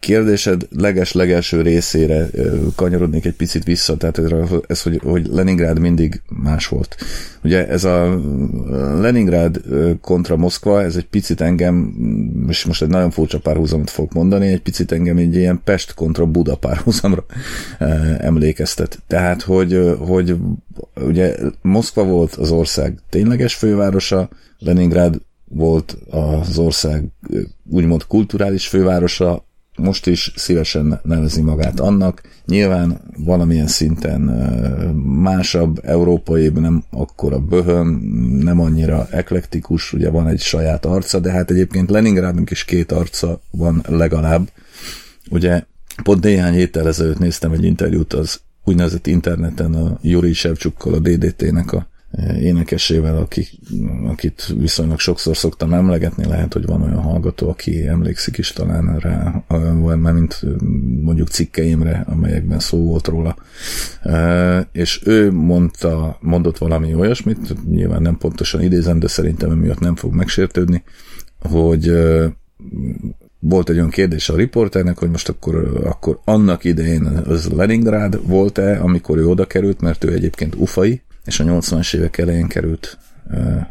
kérdésed 0.00 0.66
leges-legelső 0.70 1.60
részére 1.60 2.26
kanyarodnék 2.74 3.24
egy 3.24 3.34
picit 3.34 3.64
vissza, 3.64 3.96
tehát 3.96 4.18
ez, 4.18 4.30
ez 4.66 4.82
hogy, 4.82 5.00
hogy 5.04 5.26
Leningrád 5.26 5.78
mindig 5.78 6.22
más 6.28 6.68
volt. 6.68 6.96
Ugye 7.44 7.68
ez 7.68 7.84
a 7.84 8.20
Leningrád 9.00 9.60
kontra 10.00 10.36
Moszkva, 10.36 10.82
ez 10.82 10.96
egy 10.96 11.06
picit 11.06 11.40
engem, 11.40 11.94
és 12.48 12.64
most 12.64 12.82
egy 12.82 12.88
nagyon 12.88 13.10
furcsa 13.10 13.38
párhuzamot 13.38 13.90
fogok 13.90 14.12
mondani, 14.12 14.46
egy 14.46 14.62
picit 14.62 14.92
engem 14.92 15.16
egy 15.16 15.34
ilyen 15.34 15.60
Pest 15.64 15.94
kontra 15.94 16.26
Buda 16.26 16.56
párhuzamra 16.56 17.24
emlékeztet. 18.18 19.02
Tehát, 19.06 19.42
hogy, 19.42 19.96
hogy 19.98 20.36
ugye 21.06 21.36
Moszkva 21.62 22.04
volt 22.04 22.34
az 22.34 22.50
ország 22.50 22.98
tényleges 23.10 23.54
fővárosa, 23.54 24.28
Leningrád 24.58 25.20
volt 25.48 25.96
az 26.10 26.58
ország 26.58 27.04
úgymond 27.70 28.06
kulturális 28.06 28.66
fővárosa, 28.66 29.48
most 29.76 30.06
is 30.06 30.32
szívesen 30.36 31.00
nevezi 31.02 31.40
magát 31.40 31.80
annak. 31.80 32.22
Nyilván 32.46 33.00
valamilyen 33.16 33.66
szinten 33.66 34.20
másabb, 35.22 35.80
európai, 35.84 36.48
nem 36.48 36.84
akkora 36.90 37.38
böhön, 37.38 37.86
nem 38.42 38.60
annyira 38.60 39.06
eklektikus, 39.10 39.92
ugye 39.92 40.10
van 40.10 40.28
egy 40.28 40.40
saját 40.40 40.84
arca, 40.84 41.18
de 41.18 41.30
hát 41.30 41.50
egyébként 41.50 41.90
Leningrádnak 41.90 42.50
is 42.50 42.64
két 42.64 42.92
arca 42.92 43.40
van 43.50 43.84
legalább. 43.88 44.50
Ugye 45.30 45.64
pont 46.02 46.24
néhány 46.24 46.54
héttel 46.54 46.88
ezelőtt 46.88 47.18
néztem 47.18 47.52
egy 47.52 47.64
interjút 47.64 48.12
az 48.12 48.40
úgynevezett 48.64 49.06
interneten 49.06 49.74
a 49.74 49.98
Juri 50.02 50.32
Sevcsukkal, 50.32 50.94
a 50.94 50.98
DDT-nek 50.98 51.72
a 51.72 51.89
énekesével, 52.38 53.16
akik, 53.16 53.50
akit 54.06 54.54
viszonylag 54.58 54.98
sokszor 54.98 55.36
szoktam 55.36 55.72
emlegetni, 55.72 56.26
lehet, 56.26 56.52
hogy 56.52 56.66
van 56.66 56.82
olyan 56.82 57.00
hallgató, 57.00 57.48
aki 57.48 57.86
emlékszik 57.86 58.38
is 58.38 58.52
talán 58.52 58.98
rá, 58.98 59.44
már 59.96 60.12
mint 60.12 60.42
mondjuk 61.02 61.28
cikkeimre, 61.28 62.04
amelyekben 62.08 62.58
szó 62.58 62.78
volt 62.78 63.06
róla. 63.06 63.36
És 64.72 65.02
ő 65.04 65.32
mondta, 65.32 66.18
mondott 66.20 66.58
valami 66.58 66.94
olyasmit, 66.94 67.68
nyilván 67.68 68.02
nem 68.02 68.18
pontosan 68.18 68.62
idézem, 68.62 68.98
de 68.98 69.08
szerintem 69.08 69.50
emiatt 69.50 69.80
nem 69.80 69.96
fog 69.96 70.14
megsértődni, 70.14 70.82
hogy 71.38 71.92
volt 73.38 73.68
egy 73.68 73.76
olyan 73.76 73.90
kérdés 73.90 74.28
a 74.28 74.36
riporternek, 74.36 74.98
hogy 74.98 75.10
most 75.10 75.28
akkor, 75.28 75.80
akkor 75.84 76.20
annak 76.24 76.64
idején 76.64 77.04
az 77.04 77.48
Leningrád 77.48 78.26
volt-e, 78.26 78.80
amikor 78.80 79.18
ő 79.18 79.26
oda 79.26 79.46
került, 79.46 79.80
mert 79.80 80.04
ő 80.04 80.12
egyébként 80.12 80.54
ufai, 80.54 81.02
és 81.24 81.40
a 81.40 81.44
80-as 81.44 81.94
évek 81.94 82.18
elején 82.18 82.46
került 82.46 82.98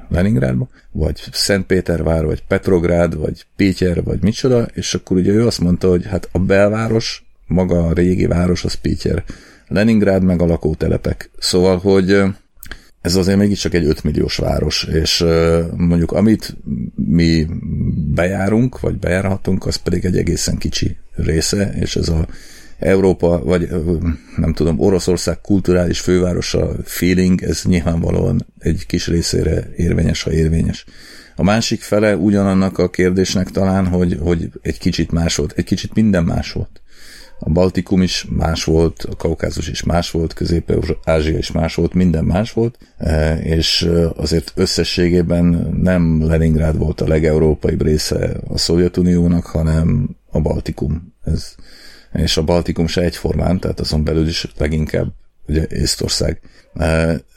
Leningrádba, 0.09 0.67
vagy 0.91 1.23
Szentpétervár, 1.31 2.25
vagy 2.25 2.43
Petrográd, 2.47 3.17
vagy 3.17 3.45
Péter, 3.55 4.03
vagy 4.03 4.21
micsoda, 4.21 4.67
és 4.73 4.93
akkor 4.93 5.17
ugye 5.17 5.31
ő 5.31 5.45
azt 5.45 5.59
mondta, 5.59 5.89
hogy 5.89 6.05
hát 6.05 6.29
a 6.31 6.39
belváros, 6.39 7.25
maga 7.47 7.87
a 7.87 7.93
régi 7.93 8.25
város, 8.25 8.63
az 8.63 8.73
Péter. 8.73 9.23
Leningrád 9.67 10.23
meg 10.23 10.41
a 10.41 10.45
lakótelepek. 10.45 11.29
Szóval, 11.39 11.77
hogy 11.77 12.21
ez 13.01 13.15
azért 13.15 13.37
mégiscsak 13.37 13.73
egy 13.73 13.85
5 13.85 14.03
milliós 14.03 14.37
város, 14.37 14.83
és 14.83 15.25
mondjuk 15.75 16.11
amit 16.11 16.57
mi 16.95 17.47
bejárunk, 18.13 18.79
vagy 18.79 18.97
bejárhatunk, 18.97 19.65
az 19.65 19.75
pedig 19.75 20.05
egy 20.05 20.17
egészen 20.17 20.57
kicsi 20.57 20.97
része, 21.15 21.73
és 21.79 21.95
ez 21.95 22.09
a 22.09 22.27
Európa, 22.79 23.43
vagy 23.43 23.69
nem 24.37 24.53
tudom, 24.53 24.79
Oroszország 24.79 25.41
kulturális 25.41 25.99
fővárosa 25.99 26.71
feeling, 26.83 27.43
ez 27.43 27.63
nyilvánvalóan 27.63 28.45
egy 28.59 28.85
kis 28.85 29.07
részére 29.07 29.69
érvényes, 29.75 30.23
ha 30.23 30.31
érvényes. 30.31 30.85
A 31.35 31.43
másik 31.43 31.81
fele 31.81 32.15
ugyanannak 32.15 32.77
a 32.77 32.89
kérdésnek 32.89 33.49
talán, 33.49 33.87
hogy, 33.87 34.17
hogy 34.21 34.49
egy 34.61 34.77
kicsit 34.77 35.11
más 35.11 35.35
volt, 35.35 35.53
egy 35.55 35.63
kicsit 35.63 35.93
minden 35.93 36.23
más 36.23 36.51
volt. 36.51 36.81
A 37.39 37.49
Baltikum 37.49 38.01
is 38.01 38.25
más 38.29 38.63
volt, 38.63 39.03
a 39.03 39.15
Kaukázus 39.15 39.67
is 39.67 39.83
más 39.83 40.11
volt, 40.11 40.33
Közép-Ázsia 40.33 41.37
is 41.37 41.51
más 41.51 41.75
volt, 41.75 41.93
minden 41.93 42.23
más 42.23 42.51
volt, 42.51 42.77
és 43.43 43.89
azért 44.15 44.51
összességében 44.55 45.43
nem 45.81 46.27
Leningrád 46.27 46.77
volt 46.77 47.01
a 47.01 47.07
legeurópaibb 47.07 47.81
része 47.81 48.35
a 48.47 48.57
Szovjetuniónak, 48.57 49.45
hanem 49.45 50.09
a 50.31 50.41
Baltikum. 50.41 51.13
Ez, 51.23 51.55
és 52.13 52.37
a 52.37 52.43
Baltikum 52.43 52.87
se 52.87 53.01
egyformán, 53.01 53.59
tehát 53.59 53.79
azon 53.79 54.03
belül 54.03 54.27
is 54.27 54.47
leginkább 54.57 55.07
ugye 55.47 55.67
Észtország. 55.69 56.41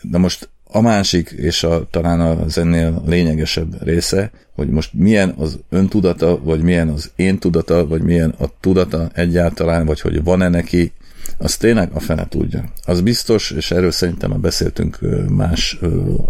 De 0.03 0.19
most 0.19 0.51
a 0.65 0.81
másik, 0.81 1.31
és 1.31 1.63
a, 1.63 1.87
talán 1.91 2.21
az 2.21 2.59
ennél 2.59 3.03
lényegesebb 3.07 3.83
része, 3.83 4.31
hogy 4.55 4.69
most 4.69 4.93
milyen 4.93 5.35
az 5.39 5.59
öntudata, 5.69 6.41
vagy 6.43 6.63
milyen 6.63 6.89
az 6.89 7.11
én 7.17 7.39
tudata, 7.39 7.87
vagy 7.87 8.03
milyen 8.03 8.35
a 8.39 8.47
tudata 8.61 9.11
egyáltalán, 9.15 9.87
vagy 9.87 10.01
hogy 10.01 10.25
van-e 10.25 10.49
neki, 10.49 10.93
az 11.39 11.57
tényleg 11.57 11.91
a 11.93 12.01
fene 12.01 12.29
tudja. 12.29 12.65
Az 12.85 13.01
biztos, 13.01 13.51
és 13.51 13.71
erről 13.71 13.91
szerintem 13.91 14.31
már 14.31 14.39
beszéltünk 14.39 14.99
más 15.29 15.79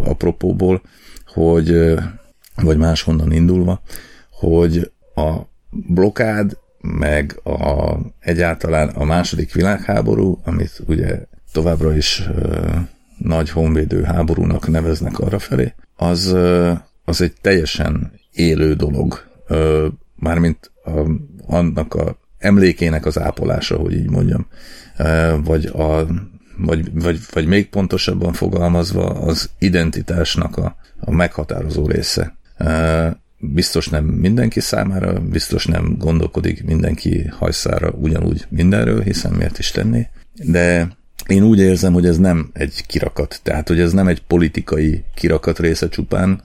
apropóból, 0.05 0.83
hogy, 1.27 1.95
vagy 2.57 2.77
máshonnan 2.77 3.33
indulva, 3.33 3.83
hogy 4.31 4.91
a 5.15 5.37
blokád 5.71 6.59
meg 6.83 7.41
a, 7.45 7.97
egyáltalán 8.21 8.89
a 8.89 9.05
második 9.05 9.53
világháború, 9.53 10.41
amit 10.45 10.83
ugye 10.87 11.19
továbbra 11.53 11.97
is 11.97 12.29
ö, 12.37 12.69
nagy 13.19 13.51
honvédő 13.51 14.03
háborúnak 14.03 14.69
neveznek 14.69 15.19
arra 15.19 15.39
felé, 15.39 15.75
az, 15.97 16.27
ö, 16.27 16.73
az 17.05 17.21
egy 17.21 17.33
teljesen 17.41 18.13
élő 18.33 18.75
dolog. 18.75 19.25
Ö, 19.47 19.89
mármint 20.17 20.71
a, 20.85 21.11
annak 21.47 21.95
a 21.95 22.17
emlékének 22.39 23.07
az 23.07 23.19
ápolása, 23.19 23.77
hogy 23.77 23.93
így 23.93 24.11
mondjam, 24.11 24.47
ö, 24.97 25.37
vagy 25.45 25.67
a 25.67 26.07
vagy, 26.57 27.03
vagy, 27.03 27.21
vagy 27.33 27.47
még 27.47 27.69
pontosabban 27.69 28.33
fogalmazva 28.33 29.09
az 29.09 29.51
identitásnak 29.59 30.57
a, 30.57 30.77
a 31.01 31.11
meghatározó 31.11 31.87
része 31.87 32.37
biztos 33.45 33.89
nem 33.89 34.05
mindenki 34.05 34.61
számára, 34.61 35.21
biztos 35.21 35.67
nem 35.67 35.97
gondolkodik 35.99 36.65
mindenki 36.65 37.27
hajszára 37.39 37.91
ugyanúgy 37.91 38.47
mindenről, 38.49 39.03
hiszen 39.03 39.33
miért 39.33 39.59
is 39.59 39.71
tenné, 39.71 40.09
de 40.35 40.89
én 41.27 41.43
úgy 41.43 41.59
érzem, 41.59 41.93
hogy 41.93 42.07
ez 42.07 42.19
nem 42.19 42.51
egy 42.53 42.87
kirakat, 42.87 43.41
tehát 43.43 43.69
hogy 43.69 43.81
ez 43.81 43.93
nem 43.93 44.07
egy 44.07 44.23
politikai 44.23 45.05
kirakat 45.15 45.59
része 45.59 45.89
csupán, 45.89 46.43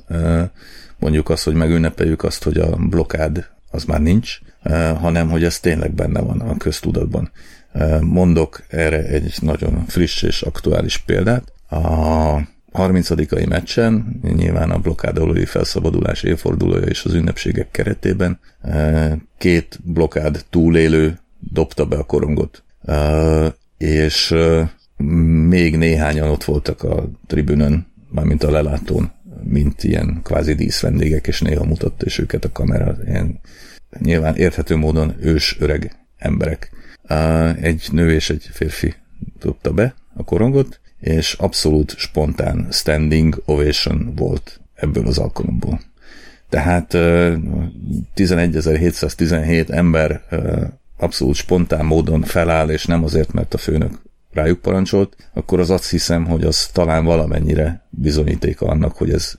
mondjuk 1.00 1.30
azt, 1.30 1.44
hogy 1.44 1.54
megünnepeljük 1.54 2.24
azt, 2.24 2.44
hogy 2.44 2.58
a 2.58 2.76
blokád 2.76 3.50
az 3.72 3.84
már 3.84 4.02
nincs, 4.02 4.40
hanem 5.00 5.30
hogy 5.30 5.44
ez 5.44 5.60
tényleg 5.60 5.94
benne 5.94 6.20
van 6.20 6.40
a 6.40 6.58
köztudatban. 6.58 7.32
Mondok 8.02 8.64
erre 8.68 9.04
egy 9.04 9.36
nagyon 9.42 9.86
friss 9.88 10.24
és 10.24 10.42
aktuális 10.42 10.98
példát. 10.98 11.54
A 11.70 12.40
30 12.78 13.48
meccsen, 13.48 14.20
nyilván 14.22 14.72
a 14.72 14.80
blokkádolói 14.80 15.46
felszabadulás 15.46 16.24
évfordulója 16.24 16.86
és 16.86 17.06
az 17.06 17.14
ünnepségek 17.14 17.72
keretében 17.72 18.40
eh, 18.62 19.14
két 19.38 19.80
blokkád 19.84 20.46
túlélő 20.50 21.20
dobta 21.40 21.86
be 21.86 21.96
a 21.96 22.04
korongot, 22.04 22.64
eh, 22.86 23.52
és 23.78 24.32
eh, 24.32 24.70
még 25.48 25.78
néhányan 25.78 26.30
ott 26.30 26.44
voltak 26.44 26.84
a 26.84 27.10
tribünön, 27.28 27.88
mármint 28.10 28.44
a 28.44 28.52
lelátón, 28.52 29.12
mint 29.44 29.84
ilyen 29.84 30.20
kvázi 30.24 30.54
díszvendégek, 30.54 31.28
és 31.28 31.42
néha 31.42 31.66
mutatta 31.66 32.06
is 32.06 32.18
őket 32.18 32.46
a 32.46 32.52
kamera, 32.52 32.96
ilyen 33.06 33.40
nyilván 34.00 34.36
érthető 34.36 34.76
módon 34.76 35.16
ős 35.20 35.58
öreg 35.60 35.92
emberek. 36.18 36.72
Egy 37.62 37.88
nő 37.92 38.12
és 38.14 38.30
egy 38.30 38.50
férfi 38.52 38.94
dobta 39.40 39.72
be 39.72 39.96
a 40.14 40.24
korongot, 40.24 40.80
és 41.00 41.34
abszolút 41.34 41.98
spontán 41.98 42.68
standing 42.72 43.42
ovation 43.46 44.14
volt 44.16 44.60
ebből 44.76 45.08
az 45.08 45.18
alkalomból. 45.18 45.80
Tehát 46.50 46.94
11.717 46.94 49.70
ember 49.70 50.22
abszolút 50.98 51.36
spontán 51.36 51.86
módon 51.86 52.22
feláll, 52.22 52.70
és 52.70 52.86
nem 52.86 53.04
azért, 53.04 53.34
mert 53.34 53.54
a 53.54 53.58
főnök 53.58 54.02
rájuk 54.32 54.62
parancsolt, 54.62 55.16
akkor 55.34 55.60
az 55.60 55.70
azt 55.70 55.90
hiszem, 55.90 56.26
hogy 56.26 56.44
az 56.44 56.68
talán 56.68 57.06
valamennyire 57.06 57.88
bizonyítéka 57.90 58.66
annak, 58.66 58.96
hogy 58.96 59.12
ez 59.12 59.34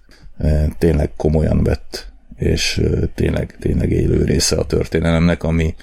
tényleg 0.79 1.11
komolyan 1.17 1.63
vett, 1.63 2.13
és 2.37 2.83
tényleg, 3.15 3.57
tényleg 3.61 3.91
élő 3.91 4.25
része 4.25 4.57
a 4.57 4.67
történelemnek, 4.67 5.43
ami 5.43 5.75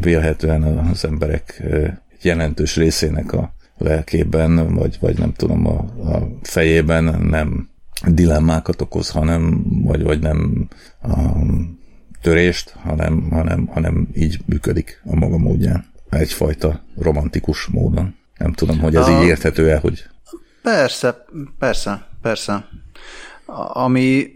vélhetően 0.00 0.62
az 0.62 1.04
emberek 1.04 1.62
jelentős 2.22 2.76
részének 2.76 3.32
a 3.32 3.54
lelkében, 3.82 4.74
vagy, 4.74 4.96
vagy 5.00 5.18
nem 5.18 5.32
tudom, 5.32 5.66
a, 5.66 5.78
a 6.14 6.28
fejében 6.42 7.04
nem 7.04 7.68
dilemmákat 8.06 8.80
okoz, 8.80 9.10
hanem, 9.10 9.64
vagy, 9.84 10.02
vagy 10.02 10.20
nem 10.20 10.68
a 11.02 11.10
törést, 12.22 12.70
hanem, 12.70 13.30
hanem, 13.30 13.66
hanem 13.66 14.08
így 14.14 14.38
működik 14.46 15.02
a 15.04 15.16
maga 15.16 15.38
módján. 15.38 15.84
Egyfajta 16.10 16.80
romantikus 16.98 17.66
módon. 17.66 18.14
Nem 18.38 18.52
tudom, 18.52 18.78
hogy 18.78 18.94
ez 18.96 19.06
a... 19.06 19.20
így 19.20 19.26
érthető-e, 19.26 19.78
hogy... 19.78 20.04
Persze, 20.62 21.24
persze, 21.58 22.06
persze. 22.22 22.68
Ami 23.72 24.26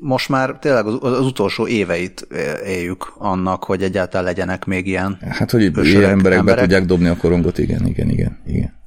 most 0.00 0.28
már 0.28 0.58
tényleg 0.58 0.86
az, 0.86 0.98
az 1.00 1.26
utolsó 1.26 1.66
éveit 1.66 2.28
éljük 2.66 3.12
annak, 3.18 3.64
hogy 3.64 3.82
egyáltalán 3.82 4.26
legyenek 4.26 4.64
még 4.64 4.86
ilyen 4.86 5.18
Hát, 5.28 5.50
hogy 5.50 5.62
ilyen 5.62 6.10
emberek, 6.10 6.38
emberek 6.38 6.44
be 6.44 6.54
tudják 6.54 6.84
dobni 6.84 7.08
a 7.08 7.16
korongot, 7.16 7.58
igen, 7.58 7.86
igen, 7.86 8.08
igen. 8.10 8.38
igen. 8.46 8.77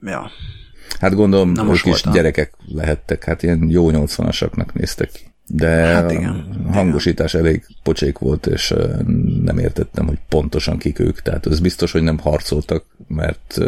Ja. 0.00 0.30
Hát 1.00 1.14
gondolom, 1.14 1.50
Na 1.50 1.64
ők 1.68 1.84
is 1.84 2.02
gyerekek 2.12 2.54
lehettek, 2.66 3.24
hát 3.24 3.42
ilyen 3.42 3.70
jó 3.70 3.88
80-asaknak 3.90 4.72
néztek 4.72 5.10
ki. 5.10 5.34
De 5.48 5.68
hát 5.68 6.10
igen, 6.10 6.64
a 6.68 6.72
hangosítás 6.72 7.34
igen. 7.34 7.46
elég 7.46 7.66
pocsék 7.82 8.18
volt, 8.18 8.46
és 8.46 8.74
nem 9.42 9.58
értettem, 9.58 10.06
hogy 10.06 10.18
pontosan 10.28 10.78
kik 10.78 10.98
ők. 10.98 11.20
Tehát 11.20 11.46
ez 11.46 11.60
biztos, 11.60 11.92
hogy 11.92 12.02
nem 12.02 12.18
harcoltak, 12.18 12.84
mert 13.08 13.58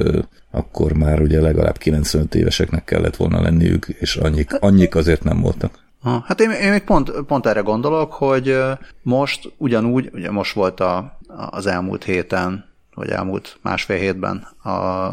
akkor 0.51 0.93
már 0.93 1.21
ugye 1.21 1.41
legalább 1.41 1.79
95 1.79 2.35
éveseknek 2.35 2.85
kellett 2.85 3.17
volna 3.17 3.41
lenniük, 3.41 3.87
és 3.89 4.17
annyik, 4.17 4.55
annyik 4.55 4.95
azért 4.95 5.25
nem 5.25 5.41
voltak. 5.41 5.79
Ha, 6.01 6.25
hát 6.27 6.41
én, 6.41 6.51
én 6.51 6.71
még 6.71 6.83
pont, 6.83 7.11
pont 7.27 7.47
erre 7.47 7.61
gondolok, 7.61 8.13
hogy 8.13 8.59
most 9.03 9.53
ugyanúgy, 9.57 10.11
ugye 10.13 10.31
most 10.31 10.55
volt 10.55 10.81
a, 10.81 11.19
az 11.51 11.67
elmúlt 11.67 12.05
héten 12.05 12.68
vagy 12.99 13.09
elmúlt 13.09 13.59
másfél 13.63 13.97
hétben 13.97 14.37
a 14.63 15.11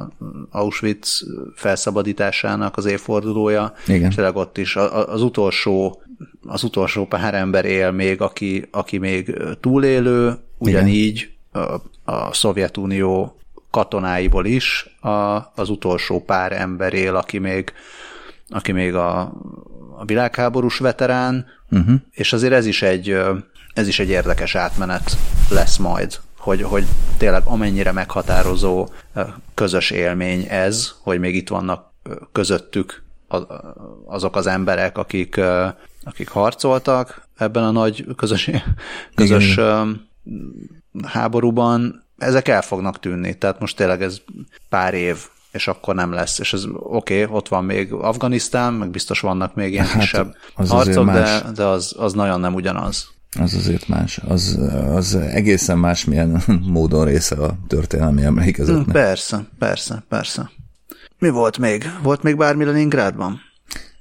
Auschwitz 0.51 1.25
felszabadításának 1.55 2.77
az 2.77 2.85
évfordulója, 2.85 3.73
Igen. 3.87 4.09
és 4.09 4.15
tényleg 4.15 4.35
ott 4.35 4.57
is 4.57 4.75
az 4.75 5.21
utolsó, 5.21 6.01
az 6.45 6.63
utolsó 6.63 7.05
pár 7.05 7.33
ember 7.33 7.65
él 7.65 7.91
még, 7.91 8.21
aki, 8.21 8.67
aki 8.71 8.97
még 8.97 9.37
túlélő, 9.59 10.37
ugyanígy 10.57 11.29
a, 11.51 11.59
a 12.11 12.33
Szovjetunió 12.33 13.39
katonáiból 13.71 14.45
is 14.45 14.97
a, 14.99 15.09
az 15.55 15.69
utolsó 15.69 16.23
pár 16.23 16.51
ember 16.51 16.93
él, 16.93 17.15
aki 17.15 17.37
még, 17.37 17.73
aki 18.49 18.71
még 18.71 18.95
a, 18.95 19.19
a 19.97 20.05
világháborús 20.05 20.77
veterán, 20.77 21.45
uh-huh. 21.71 21.95
és 22.11 22.33
azért 22.33 22.53
ez 22.53 22.65
is 22.65 22.81
egy 22.81 23.17
ez 23.73 23.87
is 23.87 23.99
egy 23.99 24.09
érdekes 24.09 24.55
átmenet 24.55 25.17
lesz 25.49 25.77
majd 25.77 26.19
hogy, 26.45 26.61
hogy 26.61 26.85
tényleg 27.17 27.41
amennyire 27.45 27.91
meghatározó 27.91 28.89
közös 29.53 29.91
élmény 29.91 30.45
ez, 30.49 30.93
hogy 31.01 31.19
még 31.19 31.35
itt 31.35 31.49
vannak 31.49 31.93
közöttük 32.31 33.03
azok 34.05 34.35
az 34.35 34.47
emberek, 34.47 34.97
akik, 34.97 35.41
akik 36.03 36.29
harcoltak 36.29 37.27
ebben 37.37 37.63
a 37.63 37.71
nagy 37.71 38.05
közös, 38.15 38.49
közös 39.15 39.51
Igen. 39.51 40.07
háborúban, 41.03 42.03
ezek 42.17 42.47
el 42.47 42.61
fognak 42.61 42.99
tűnni. 42.99 43.37
Tehát 43.37 43.59
most 43.59 43.75
tényleg 43.75 44.01
ez 44.01 44.21
pár 44.69 44.93
év 44.93 45.17
és 45.51 45.67
akkor 45.67 45.95
nem 45.95 46.11
lesz. 46.11 46.39
És 46.39 46.53
ez 46.53 46.65
oké, 46.73 47.23
okay, 47.23 47.35
ott 47.35 47.47
van 47.47 47.65
még 47.65 47.93
Afganisztán, 47.93 48.73
meg 48.73 48.89
biztos 48.89 49.19
vannak 49.19 49.55
még 49.55 49.71
ilyen 49.71 49.85
hát, 49.85 49.99
kisebb 49.99 50.35
az 50.55 50.69
harcok, 50.69 51.05
de, 51.05 51.41
de 51.55 51.63
az, 51.63 51.95
az 51.97 52.13
nagyon 52.13 52.39
nem 52.39 52.53
ugyanaz. 52.53 53.13
Az 53.39 53.53
azért 53.53 53.87
más. 53.87 54.17
Az, 54.17 54.59
az 54.89 55.15
egészen 55.15 55.77
másmilyen 55.77 56.41
módon 56.75 57.05
része 57.05 57.35
a 57.35 57.57
történelmi 57.67 58.23
emlékezetnek. 58.23 58.95
Persze, 58.95 59.45
persze, 59.59 60.03
persze. 60.09 60.51
Mi 61.19 61.29
volt 61.29 61.57
még? 61.57 61.83
Volt 62.03 62.23
még 62.23 62.37
bármi 62.37 62.63
Leningrádban? 62.63 63.39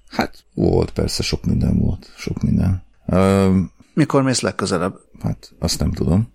Hát 0.08 0.44
volt, 0.54 0.90
persze, 0.90 1.22
sok 1.22 1.44
minden 1.44 1.78
volt. 1.78 2.12
Sok 2.16 2.42
minden. 2.42 2.82
Uh, 3.06 3.56
Mikor 3.94 4.22
mész 4.22 4.40
legközelebb? 4.40 4.94
Hát 5.22 5.52
azt 5.58 5.78
nem 5.78 5.92
tudom. 5.92 6.32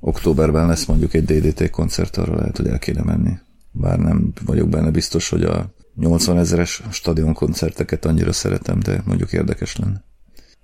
Októberben 0.00 0.66
lesz 0.66 0.84
mondjuk 0.84 1.14
egy 1.14 1.24
DDT 1.24 1.70
koncert, 1.70 2.16
arra 2.16 2.36
lehet, 2.36 2.56
hogy 2.56 2.66
el 2.66 2.78
kéne 2.78 3.02
menni. 3.02 3.32
Bár 3.72 3.98
nem 3.98 4.32
vagyok 4.44 4.68
benne 4.68 4.90
biztos, 4.90 5.28
hogy 5.28 5.42
a 5.42 5.70
80 5.96 6.38
ezeres 6.38 6.82
stadion 6.90 7.34
koncerteket 7.34 8.04
annyira 8.04 8.32
szeretem, 8.32 8.80
de 8.80 9.02
mondjuk 9.04 9.32
érdekes 9.32 9.76
lenne. 9.76 10.04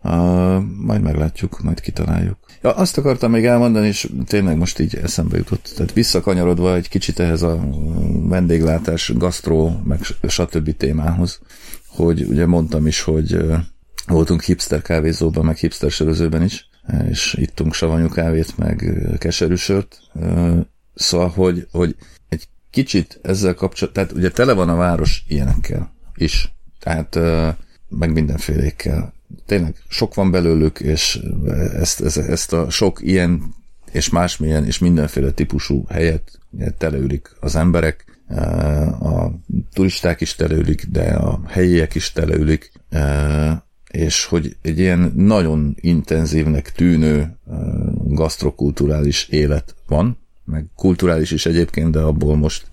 Uh, 0.02 0.62
majd 0.62 1.02
meglátjuk, 1.02 1.62
majd 1.62 1.80
kitaláljuk. 1.80 2.38
Ja, 2.62 2.74
azt 2.74 2.98
akartam 2.98 3.30
még 3.30 3.44
elmondani, 3.44 3.86
és 3.86 4.12
tényleg 4.26 4.56
most 4.56 4.78
így 4.78 4.94
eszembe 4.94 5.36
jutott. 5.36 5.72
Tehát 5.76 5.92
visszakanyarodva 5.92 6.74
egy 6.74 6.88
kicsit 6.88 7.18
ehhez 7.18 7.42
a 7.42 7.68
vendéglátás, 8.28 9.12
gasztró, 9.16 9.80
meg 9.84 10.02
stb. 10.28 10.76
témához, 10.76 11.40
hogy 11.88 12.22
ugye 12.22 12.46
mondtam 12.46 12.86
is, 12.86 13.00
hogy 13.00 13.44
voltunk 14.06 14.42
hipster 14.42 14.82
kávézóban, 14.82 15.44
meg 15.44 15.56
hipster 15.56 15.90
sörözőben 15.90 16.42
is, 16.42 16.68
és 17.08 17.34
ittunk 17.38 17.74
savanyú 17.74 18.08
kávét, 18.08 18.58
meg 18.58 18.92
keserű 19.18 19.54
sört. 19.54 19.98
Szóval, 20.94 21.28
hogy, 21.28 21.66
hogy 21.70 21.96
egy 22.28 22.48
kicsit 22.70 23.18
ezzel 23.22 23.54
kapcsolatban, 23.54 24.04
tehát 24.04 24.18
ugye 24.18 24.30
tele 24.30 24.52
van 24.52 24.68
a 24.68 24.76
város 24.76 25.24
ilyenekkel 25.28 25.92
is. 26.14 26.54
Tehát 26.80 27.18
meg 27.88 28.12
mindenfélékkel 28.12 29.14
tényleg 29.46 29.76
sok 29.88 30.14
van 30.14 30.30
belőlük, 30.30 30.80
és 30.80 31.20
ezt, 31.74 32.00
ezt, 32.00 32.18
ezt 32.18 32.52
a 32.52 32.70
sok 32.70 33.02
ilyen 33.02 33.54
és 33.92 34.08
másmilyen 34.08 34.64
és 34.64 34.78
mindenféle 34.78 35.30
típusú 35.30 35.84
helyet 35.88 36.38
teleülik 36.78 37.36
az 37.40 37.56
emberek, 37.56 38.04
a 39.00 39.30
turisták 39.72 40.20
is 40.20 40.34
teleülik, 40.34 40.86
de 40.86 41.14
a 41.14 41.40
helyiek 41.46 41.94
is 41.94 42.12
teleülik, 42.12 42.72
és 43.90 44.24
hogy 44.24 44.56
egy 44.62 44.78
ilyen 44.78 45.12
nagyon 45.16 45.76
intenzívnek 45.80 46.72
tűnő 46.72 47.36
gasztrokulturális 48.04 49.28
élet 49.28 49.74
van, 49.86 50.18
meg 50.44 50.66
kulturális 50.74 51.30
is 51.30 51.46
egyébként, 51.46 51.90
de 51.90 52.00
abból 52.00 52.36
most 52.36 52.66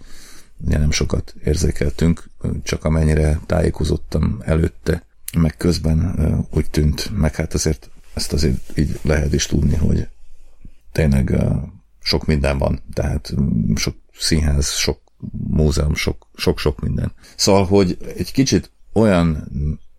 nem 0.66 0.92
sokat 0.92 1.36
érzékeltünk, 1.44 2.24
csak 2.64 2.86
amennyire 2.86 3.40
tájékozottam 3.46 4.42
előtte 4.46 5.06
meg 5.38 5.58
közben 5.58 6.16
úgy 6.50 6.70
tűnt, 6.70 7.10
meg 7.18 7.36
hát 7.36 7.54
azért 7.54 7.90
ezt 8.14 8.34
azért 8.34 8.78
így 8.78 9.00
lehet 9.02 9.34
is 9.34 9.46
tudni, 9.46 9.76
hogy 9.76 10.08
tényleg 10.92 11.38
sok 12.02 12.26
minden 12.26 12.58
van, 12.58 12.82
tehát 12.94 13.34
sok 13.76 13.96
színház, 14.14 14.70
sok 14.70 15.00
múzeum, 15.48 15.94
sok-sok 16.36 16.80
minden. 16.80 17.14
Szóval, 17.36 17.66
hogy 17.66 17.98
egy 18.18 18.32
kicsit 18.32 18.72
olyan 18.94 19.48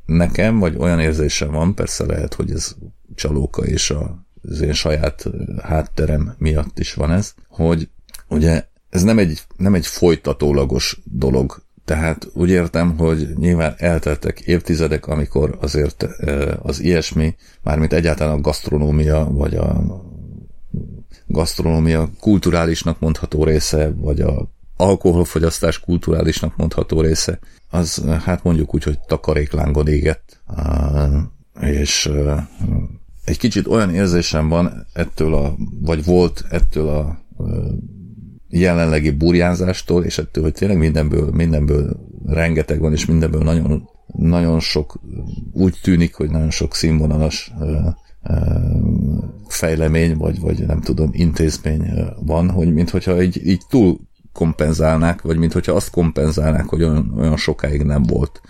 nekem, 0.07 0.59
vagy 0.59 0.77
olyan 0.77 1.01
érzésem 1.01 1.51
van, 1.51 1.75
persze 1.75 2.05
lehet, 2.05 2.35
hogy 2.35 2.51
ez 2.51 2.75
csalóka 3.15 3.65
és 3.65 3.91
a, 3.91 4.27
az 4.43 4.61
én 4.61 4.73
saját 4.73 5.25
hátterem 5.63 6.35
miatt 6.39 6.79
is 6.79 6.95
van 6.95 7.13
ez, 7.13 7.35
hogy 7.49 7.89
ugye 8.29 8.67
ez 8.91 9.03
nem 9.03 9.19
egy, 9.19 9.43
nem 9.57 9.75
egy 9.75 9.87
folytatólagos 9.87 11.01
dolog 11.05 11.63
tehát 11.85 12.31
úgy 12.33 12.51
értem, 12.51 12.99
hogy 12.99 13.29
nyilván 13.37 13.75
elteltek 13.77 14.41
évtizedek, 14.41 15.07
amikor 15.07 15.59
azért 15.61 16.07
az 16.63 16.81
ilyesmi, 16.81 17.35
mármint 17.63 17.93
egyáltalán 17.93 18.35
a 18.35 18.41
gasztronómia, 18.41 19.29
vagy 19.31 19.55
a 19.55 19.85
gasztronómia 21.27 22.11
kulturálisnak 22.21 23.01
mondható 23.01 23.45
része, 23.45 23.93
vagy 23.97 24.21
a 24.21 24.49
alkoholfogyasztás 24.77 25.81
kulturálisnak 25.81 26.57
mondható 26.57 27.01
része, 27.01 27.39
az 27.71 28.05
hát 28.25 28.43
mondjuk 28.43 28.75
úgy, 28.75 28.83
hogy 28.83 28.99
takaréklángon 28.99 29.89
égett. 29.89 30.41
És 31.61 32.11
egy 33.25 33.39
kicsit 33.39 33.67
olyan 33.67 33.95
érzésem 33.95 34.49
van 34.49 34.87
ettől 34.93 35.35
a, 35.35 35.55
vagy 35.81 36.05
volt 36.05 36.45
ettől 36.51 36.89
a 36.89 37.19
jelenlegi 38.61 39.11
burjánzástól, 39.11 40.05
és 40.05 40.19
ettől, 40.19 40.45
hogy 40.45 40.53
tényleg 40.53 40.79
mindenből, 40.79 41.31
mindenből 41.31 41.97
rengeteg 42.27 42.81
van, 42.81 42.93
és 42.93 43.07
mindenből 43.07 43.43
nagyon, 43.43 43.89
nagyon 44.07 44.61
sok, 44.61 45.01
úgy 45.53 45.79
tűnik, 45.83 46.15
hogy 46.15 46.31
nagyon 46.31 46.51
sok 46.51 46.75
színvonalas 46.75 47.53
fejlemény, 49.49 50.17
vagy, 50.17 50.41
vagy 50.41 50.67
nem 50.67 50.81
tudom, 50.81 51.11
intézmény 51.13 51.83
van, 52.21 52.51
hogy 52.51 52.73
minthogyha 52.73 53.23
így, 53.23 53.47
így 53.47 53.63
túl 53.69 54.01
kompenzálnák, 54.33 55.23
vagy 55.23 55.37
minthogyha 55.37 55.73
azt 55.73 55.91
kompenzálnák, 55.91 56.67
hogy 56.67 56.83
olyan, 56.83 57.15
olyan 57.19 57.37
sokáig 57.37 57.83
nem 57.83 58.03
volt. 58.03 58.41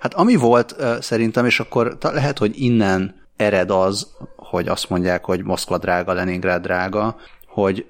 Hát 0.00 0.14
ami 0.14 0.36
volt 0.36 0.76
szerintem, 1.00 1.46
és 1.46 1.60
akkor 1.60 1.98
lehet, 2.00 2.38
hogy 2.38 2.52
innen 2.54 3.14
ered 3.36 3.70
az, 3.70 4.06
hogy 4.36 4.68
azt 4.68 4.90
mondják, 4.90 5.24
hogy 5.24 5.44
Moszkva 5.44 5.78
drága, 5.78 6.12
Leningrád 6.12 6.62
drága, 6.62 7.16
hogy 7.58 7.86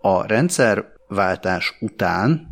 a 0.00 0.26
rendszerváltás 0.26 1.76
után 1.80 2.48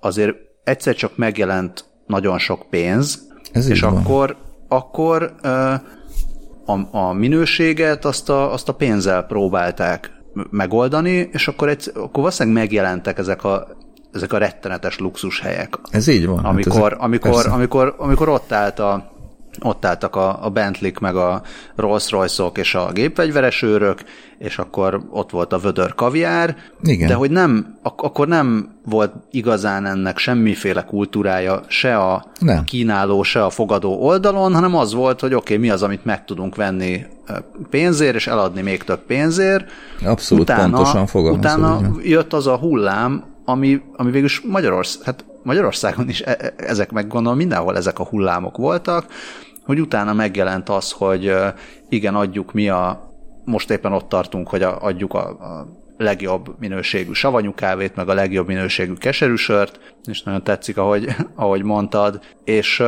azért 0.00 0.36
egyszer 0.64 0.94
csak 0.94 1.16
megjelent 1.16 1.84
nagyon 2.06 2.38
sok 2.38 2.66
pénz, 2.70 3.26
Ez 3.52 3.68
és 3.68 3.82
akkor, 3.82 4.36
akkor 4.68 5.34
a, 6.64 6.96
a 6.96 7.12
minőséget 7.12 8.04
azt 8.04 8.28
a, 8.28 8.52
azt 8.52 8.68
a 8.68 8.74
pénzzel 8.74 9.22
próbálták 9.22 10.10
megoldani, 10.50 11.28
és 11.32 11.48
akkor, 11.48 11.68
egy, 11.68 11.90
akkor 11.94 12.10
valószínűleg 12.12 12.58
megjelentek 12.62 13.18
ezek 13.18 13.44
a, 13.44 13.66
ezek 14.12 14.32
a 14.32 14.38
rettenetes 14.38 14.98
luxushelyek. 14.98 15.78
Ez 15.90 16.06
így 16.08 16.26
van. 16.26 16.44
Amikor, 16.44 16.92
hát 16.92 17.00
amikor, 17.00 17.46
amikor, 17.46 17.94
amikor 17.98 18.28
ott 18.28 18.52
állt 18.52 18.78
a, 18.78 19.12
ott 19.62 19.84
álltak 19.84 20.16
a, 20.16 20.44
a 20.44 20.50
bentley 20.50 20.90
meg 21.00 21.16
a 21.16 21.42
rolls 21.76 22.10
royce 22.10 22.42
-ok 22.42 22.58
és 22.58 22.74
a 22.74 22.90
gépfegyveres 22.92 23.62
őrök, 23.62 24.02
és 24.38 24.58
akkor 24.58 25.00
ott 25.10 25.30
volt 25.30 25.52
a 25.52 25.58
vödör 25.58 25.94
kaviár, 25.94 26.56
Igen. 26.82 27.08
de 27.08 27.14
hogy 27.14 27.30
nem, 27.30 27.78
ak- 27.82 28.02
akkor 28.02 28.28
nem 28.28 28.76
volt 28.84 29.12
igazán 29.30 29.86
ennek 29.86 30.18
semmiféle 30.18 30.84
kultúrája 30.84 31.62
se 31.66 31.96
a 31.96 32.24
nem. 32.40 32.64
kínáló, 32.64 33.22
se 33.22 33.44
a 33.44 33.50
fogadó 33.50 33.92
oldalon, 34.00 34.54
hanem 34.54 34.76
az 34.76 34.94
volt, 34.94 35.20
hogy 35.20 35.34
oké, 35.34 35.54
okay, 35.54 35.66
mi 35.66 35.70
az, 35.72 35.82
amit 35.82 36.04
meg 36.04 36.24
tudunk 36.24 36.56
venni 36.56 37.06
pénzért, 37.70 38.14
és 38.14 38.26
eladni 38.26 38.62
még 38.62 38.82
több 38.82 39.00
pénzért. 39.06 39.70
Abszolút 40.04 40.42
utána, 40.42 40.62
pontosan 40.62 41.06
fogalmazol. 41.06 41.60
Utána 41.60 41.90
jött 42.02 42.32
az 42.32 42.46
a 42.46 42.56
hullám, 42.56 43.24
ami, 43.44 43.80
ami 43.96 44.10
végül 44.10 44.28
Magyarország, 44.44 45.04
hát 45.04 45.24
Magyarországon 45.42 46.08
is 46.08 46.20
e- 46.20 46.36
e- 46.40 46.54
ezek 46.56 46.92
meg 46.92 47.06
gondolom 47.06 47.38
mindenhol 47.38 47.76
ezek 47.76 47.98
a 47.98 48.04
hullámok 48.04 48.56
voltak, 48.56 49.06
hogy 49.68 49.80
utána 49.80 50.12
megjelent 50.12 50.68
az, 50.68 50.90
hogy 50.90 51.34
igen, 51.88 52.14
adjuk 52.14 52.52
mi 52.52 52.68
a, 52.68 53.12
most 53.44 53.70
éppen 53.70 53.92
ott 53.92 54.08
tartunk, 54.08 54.48
hogy 54.48 54.62
adjuk 54.62 55.14
a, 55.14 55.28
a 55.28 55.66
legjobb 55.96 56.54
minőségű 56.58 57.12
savanyú 57.12 57.54
kávét, 57.54 57.96
meg 57.96 58.08
a 58.08 58.14
legjobb 58.14 58.46
minőségű 58.46 58.92
keserű 58.92 59.34
sört, 59.34 59.94
és 60.04 60.22
nagyon 60.22 60.42
tetszik, 60.42 60.76
ahogy, 60.76 61.08
ahogy 61.34 61.62
mondtad, 61.62 62.20
és, 62.44 62.82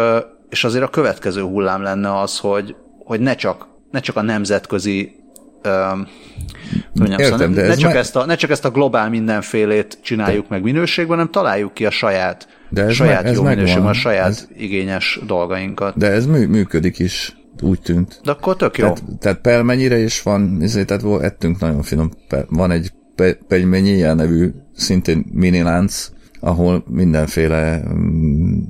és 0.48 0.64
azért 0.64 0.84
a 0.84 0.88
következő 0.88 1.42
hullám 1.42 1.82
lenne 1.82 2.18
az, 2.18 2.38
hogy, 2.38 2.76
hogy 3.04 3.20
ne 3.20 3.34
csak, 3.34 3.66
ne 3.90 4.00
csak 4.00 4.16
a 4.16 4.22
nemzetközi 4.22 5.18
mondjam, 6.92 7.20
Értem, 7.20 7.38
szóval 7.38 7.48
ne, 7.48 7.66
ne, 7.66 7.74
csak 7.74 7.94
ezt 7.94 8.16
a, 8.16 8.24
ne 8.24 8.34
csak 8.34 8.50
ezt 8.50 8.64
a 8.64 8.70
globál 8.70 9.08
mindenfélét 9.08 9.98
csináljuk 10.02 10.42
de. 10.42 10.54
meg 10.54 10.62
minőségben, 10.62 11.16
hanem 11.16 11.32
találjuk 11.32 11.74
ki 11.74 11.86
a 11.86 11.90
saját 11.90 12.59
de 12.70 12.82
ez 12.82 12.92
saját 12.92 13.22
me, 13.22 13.28
ez 13.28 13.36
jó 13.36 13.42
minőségben, 13.42 13.86
a 13.86 13.92
saját 13.92 14.28
ez, 14.28 14.48
igényes 14.56 15.20
dolgainkat. 15.26 15.96
De 15.96 16.10
ez 16.10 16.26
mű, 16.26 16.46
működik 16.46 16.98
is, 16.98 17.36
úgy 17.62 17.80
tűnt. 17.80 18.20
De 18.24 18.30
akkor 18.30 18.56
tök 18.56 18.78
jó. 18.78 18.84
Tehát, 18.84 19.02
tehát 19.18 19.40
pelmennyire 19.40 19.98
is 19.98 20.22
van, 20.22 20.58
ezért, 20.60 20.86
tehát 20.86 21.02
volt, 21.02 21.22
ettünk 21.22 21.60
nagyon 21.60 21.82
finom, 21.82 22.10
van 22.48 22.70
egy 22.70 22.92
pe, 23.14 23.38
pelmennyi 23.48 24.00
nevű 24.00 24.50
szintén 24.74 25.24
mini 25.32 25.62
lánc, 25.62 26.10
ahol 26.40 26.84
mindenféle 26.88 27.82
mm, 27.94 28.62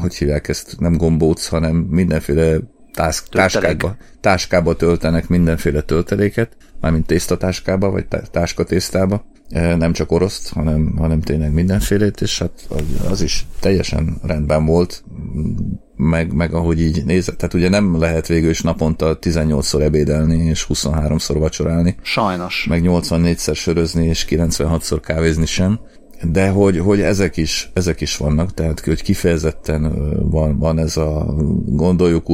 hogy 0.00 0.14
hívják 0.14 0.48
ezt, 0.48 0.76
nem 0.78 0.96
gombóc, 0.96 1.46
hanem 1.46 1.76
mindenféle 1.76 2.58
tász, 2.92 3.22
táskába, 3.30 3.96
táskába 4.20 4.74
töltenek 4.74 5.28
mindenféle 5.28 5.80
tölteléket, 5.80 6.56
mármint 6.80 7.06
tésztatáskába, 7.06 7.90
vagy 7.90 8.06
táskatésztába, 8.30 9.14
e, 9.14 9.37
nem 9.50 9.92
csak 9.92 10.12
oroszt, 10.12 10.52
hanem, 10.52 10.94
hanem 10.96 11.20
tényleg 11.20 11.52
mindenfélét, 11.52 12.20
és 12.20 12.38
hát 12.38 12.68
az 13.08 13.22
is 13.22 13.46
teljesen 13.60 14.18
rendben 14.22 14.66
volt, 14.66 15.04
meg, 15.96 16.32
meg 16.32 16.54
ahogy 16.54 16.80
így 16.80 17.04
nézett. 17.04 17.36
Tehát 17.36 17.54
ugye 17.54 17.68
nem 17.68 17.98
lehet 17.98 18.26
végül 18.26 18.50
is 18.50 18.60
naponta 18.60 19.18
18-szor 19.20 19.80
ebédelni, 19.80 20.36
és 20.36 20.66
23-szor 20.68 21.36
vacsorálni. 21.38 21.96
Sajnos. 22.02 22.66
Meg 22.68 22.82
84-szer 22.84 23.54
sörözni, 23.54 24.06
és 24.06 24.26
96-szor 24.28 24.98
kávézni 25.02 25.46
sem 25.46 25.80
de 26.22 26.48
hogy, 26.48 26.78
hogy 26.78 27.00
ezek, 27.00 27.36
is, 27.36 27.70
ezek 27.74 28.00
is 28.00 28.16
vannak, 28.16 28.54
tehát 28.54 28.80
hogy 28.80 29.02
kifejezetten 29.02 29.92
van, 30.30 30.58
van 30.58 30.78
ez 30.78 30.96
a 30.96 31.34
gondoljuk 31.66 32.28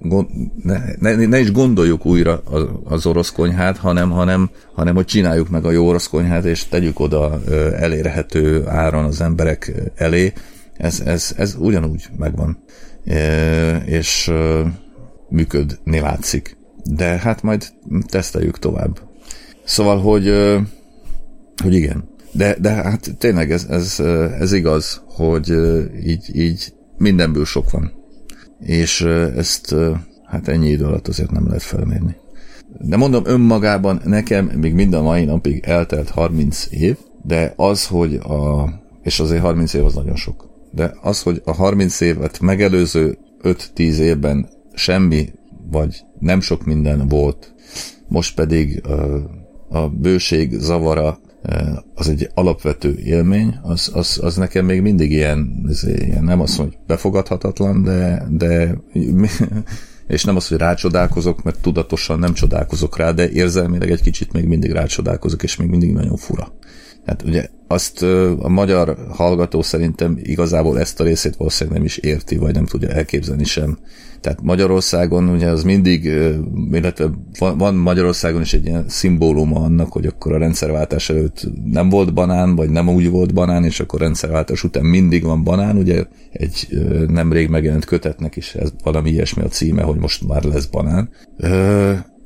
gond, 0.00 0.28
ne, 0.62 0.80
ne, 0.98 1.26
ne 1.26 1.40
is 1.40 1.52
gondoljuk 1.52 2.06
újra 2.06 2.42
az, 2.84 3.06
orosz 3.06 3.30
konyhát, 3.30 3.76
hanem, 3.76 4.10
hanem, 4.10 4.50
hanem 4.74 4.94
hogy 4.94 5.04
csináljuk 5.04 5.48
meg 5.48 5.64
a 5.64 5.70
jó 5.70 5.86
orosz 5.86 6.06
konyhát, 6.06 6.44
és 6.44 6.68
tegyük 6.68 7.00
oda 7.00 7.40
elérhető 7.78 8.66
áron 8.66 9.04
az 9.04 9.20
emberek 9.20 9.72
elé. 9.94 10.32
Ez, 10.76 11.00
ez, 11.00 11.34
ez 11.36 11.56
ugyanúgy 11.58 12.08
megvan. 12.16 12.58
E, 13.04 13.76
és 13.76 14.32
működni 15.28 16.00
látszik. 16.00 16.56
De 16.84 17.04
hát 17.04 17.42
majd 17.42 17.66
teszteljük 18.06 18.58
tovább. 18.58 19.00
Szóval, 19.64 20.00
hogy, 20.00 20.34
hogy 21.62 21.74
igen. 21.74 22.08
De, 22.32 22.56
de 22.60 22.70
hát 22.70 23.16
tényleg 23.18 23.52
ez, 23.52 23.66
ez, 23.70 24.00
ez 24.40 24.52
igaz, 24.52 25.02
hogy 25.06 25.50
így, 26.04 26.36
így 26.36 26.72
mindenből 26.98 27.44
sok 27.44 27.70
van 27.70 27.95
és 28.60 29.00
ezt 29.36 29.74
hát 30.24 30.48
ennyi 30.48 30.68
idő 30.68 30.84
alatt 30.84 31.08
azért 31.08 31.30
nem 31.30 31.46
lehet 31.46 31.62
felmérni. 31.62 32.16
De 32.80 32.96
mondom, 32.96 33.22
önmagában 33.26 34.00
nekem 34.04 34.44
még 34.44 34.74
mind 34.74 34.94
a 34.94 35.02
mai 35.02 35.24
napig 35.24 35.64
eltelt 35.64 36.10
30 36.10 36.66
év, 36.70 36.96
de 37.22 37.52
az, 37.56 37.86
hogy 37.86 38.14
a, 38.14 38.68
és 39.02 39.20
azért 39.20 39.42
30 39.42 39.74
év 39.74 39.84
az 39.84 39.94
nagyon 39.94 40.16
sok, 40.16 40.48
de 40.72 40.94
az, 41.02 41.22
hogy 41.22 41.42
a 41.44 41.52
30 41.52 42.00
évet 42.00 42.40
megelőző 42.40 43.18
5-10 43.42 43.78
évben 43.78 44.48
semmi, 44.74 45.32
vagy 45.70 46.04
nem 46.18 46.40
sok 46.40 46.64
minden 46.64 47.08
volt, 47.08 47.54
most 48.08 48.34
pedig 48.34 48.82
a 49.68 49.88
bőség 49.88 50.52
zavara 50.52 51.18
az 51.94 52.08
egy 52.08 52.30
alapvető 52.34 52.98
élmény, 52.98 53.58
az, 53.62 53.90
az, 53.94 54.18
az 54.22 54.36
nekem 54.36 54.64
még 54.64 54.80
mindig 54.80 55.10
ilyen, 55.10 55.70
ilyen 55.82 56.24
nem 56.24 56.40
az, 56.40 56.56
hogy 56.56 56.78
befogadhatatlan, 56.86 57.82
de, 57.82 58.26
de 58.30 58.78
és 60.06 60.24
nem 60.24 60.36
az, 60.36 60.48
hogy 60.48 60.58
rácsodálkozok, 60.58 61.42
mert 61.42 61.60
tudatosan 61.60 62.18
nem 62.18 62.32
csodálkozok 62.32 62.96
rá, 62.96 63.10
de 63.10 63.30
érzelmileg 63.30 63.90
egy 63.90 64.02
kicsit 64.02 64.32
még 64.32 64.44
mindig 64.44 64.70
rácsodálkozok, 64.70 65.42
és 65.42 65.56
még 65.56 65.68
mindig 65.68 65.92
nagyon 65.92 66.16
fura. 66.16 66.52
Hát 67.06 67.22
ugye 67.22 67.48
azt 67.68 68.02
a 68.38 68.48
magyar 68.48 68.96
hallgató 69.10 69.62
szerintem 69.62 70.18
igazából 70.22 70.78
ezt 70.78 71.00
a 71.00 71.04
részét 71.04 71.36
valószínűleg 71.36 71.78
nem 71.78 71.86
is 71.86 71.96
érti, 71.96 72.36
vagy 72.36 72.54
nem 72.54 72.66
tudja 72.66 72.88
elképzelni 72.88 73.44
sem. 73.44 73.78
Tehát 74.20 74.42
Magyarországon 74.42 75.28
ugye 75.28 75.48
az 75.48 75.62
mindig, 75.62 76.04
illetve 76.72 77.10
van, 77.38 77.74
Magyarországon 77.74 78.40
is 78.40 78.54
egy 78.54 78.66
ilyen 78.66 78.84
szimbóluma 78.88 79.60
annak, 79.60 79.92
hogy 79.92 80.06
akkor 80.06 80.32
a 80.32 80.38
rendszerváltás 80.38 81.10
előtt 81.10 81.46
nem 81.64 81.88
volt 81.88 82.14
banán, 82.14 82.54
vagy 82.54 82.70
nem 82.70 82.88
úgy 82.88 83.10
volt 83.10 83.34
banán, 83.34 83.64
és 83.64 83.80
akkor 83.80 84.00
rendszerváltás 84.00 84.64
után 84.64 84.84
mindig 84.84 85.22
van 85.22 85.44
banán. 85.44 85.76
Ugye 85.76 86.04
egy 86.32 86.68
nemrég 87.08 87.48
megjelent 87.48 87.84
kötetnek 87.84 88.36
is 88.36 88.54
ez 88.54 88.72
valami 88.82 89.10
ilyesmi 89.10 89.42
a 89.42 89.48
címe, 89.48 89.82
hogy 89.82 89.98
most 89.98 90.26
már 90.26 90.42
lesz 90.42 90.66
banán. 90.66 91.10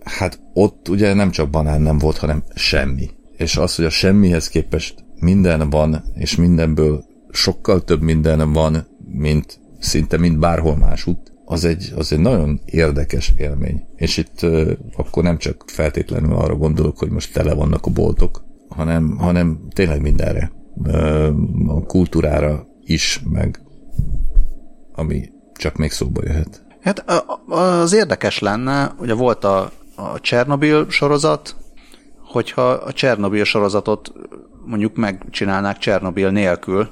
Hát 0.05 0.41
ott 0.55 0.89
ugye 0.89 1.15
nem 1.15 1.31
csak 1.31 1.51
banán 1.51 1.81
nem 1.81 1.99
volt, 1.99 2.17
hanem 2.17 2.43
semmi 2.55 3.11
és 3.41 3.57
az, 3.57 3.75
hogy 3.75 3.85
a 3.85 3.91
semmihez 3.91 4.49
képest 4.49 5.05
minden 5.21 5.71
van, 5.71 6.05
és 6.15 6.37
mindenből 6.37 7.05
sokkal 7.31 7.85
több 7.85 8.03
minden 8.03 8.53
van, 8.53 8.87
mint 9.13 9.61
szinte 9.79 10.19
mint 10.19 10.39
bárhol 10.39 10.77
másút, 10.77 11.33
az 11.45 11.65
egy, 11.65 11.93
az 11.97 12.13
egy 12.13 12.19
nagyon 12.19 12.61
érdekes 12.65 13.33
élmény. 13.37 13.85
És 13.97 14.17
itt 14.17 14.43
uh, 14.43 14.71
akkor 14.97 15.23
nem 15.23 15.39
csak 15.39 15.65
feltétlenül 15.67 16.35
arra 16.35 16.57
gondolok, 16.57 16.99
hogy 16.99 17.11
most 17.11 17.33
tele 17.33 17.55
vannak 17.55 17.87
a 17.87 17.91
boltok, 17.91 18.43
hanem, 18.69 19.17
hanem 19.19 19.61
tényleg 19.75 20.01
mindenre. 20.01 20.53
Uh, 20.75 21.29
a 21.67 21.83
kultúrára 21.87 22.67
is, 22.85 23.23
meg 23.31 23.61
ami 24.93 25.31
csak 25.55 25.77
még 25.77 25.91
szóba 25.91 26.21
jöhet. 26.25 26.65
Hát 26.81 27.05
az 27.49 27.93
érdekes 27.93 28.39
lenne, 28.39 28.95
ugye 28.99 29.15
volt 29.15 29.45
a, 29.45 29.71
a 29.97 30.21
Csernobil 30.21 30.87
sorozat, 30.89 31.57
hogyha 32.25 32.71
a 32.71 32.93
Csernobil 32.93 33.45
sorozatot 33.45 34.13
mondjuk 34.71 34.97
megcsinálnák 34.97 35.79
Csernobil 35.79 36.31
nélkül 36.31 36.89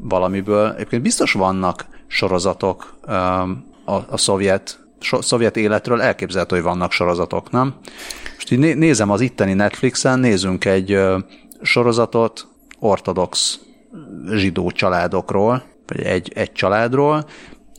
valamiből. 0.00 0.72
Egyébként 0.72 1.02
biztos 1.02 1.32
vannak 1.32 1.86
sorozatok 2.06 2.94
um, 3.06 3.64
a, 3.84 3.92
a 3.92 4.16
szovjet, 4.16 4.86
szovjet 5.20 5.56
életről, 5.56 6.00
elképzelhető, 6.00 6.54
hogy 6.54 6.64
vannak 6.64 6.92
sorozatok, 6.92 7.50
nem? 7.50 7.74
Most 8.34 8.50
így 8.50 8.76
nézem 8.76 9.10
az 9.10 9.20
itteni 9.20 9.52
Netflixen, 9.52 10.18
nézünk 10.18 10.64
egy 10.64 10.98
sorozatot 11.62 12.46
ortodox 12.78 13.60
zsidó 14.30 14.70
családokról, 14.70 15.62
vagy 15.86 16.00
egy, 16.00 16.32
egy 16.34 16.52
családról, 16.52 17.26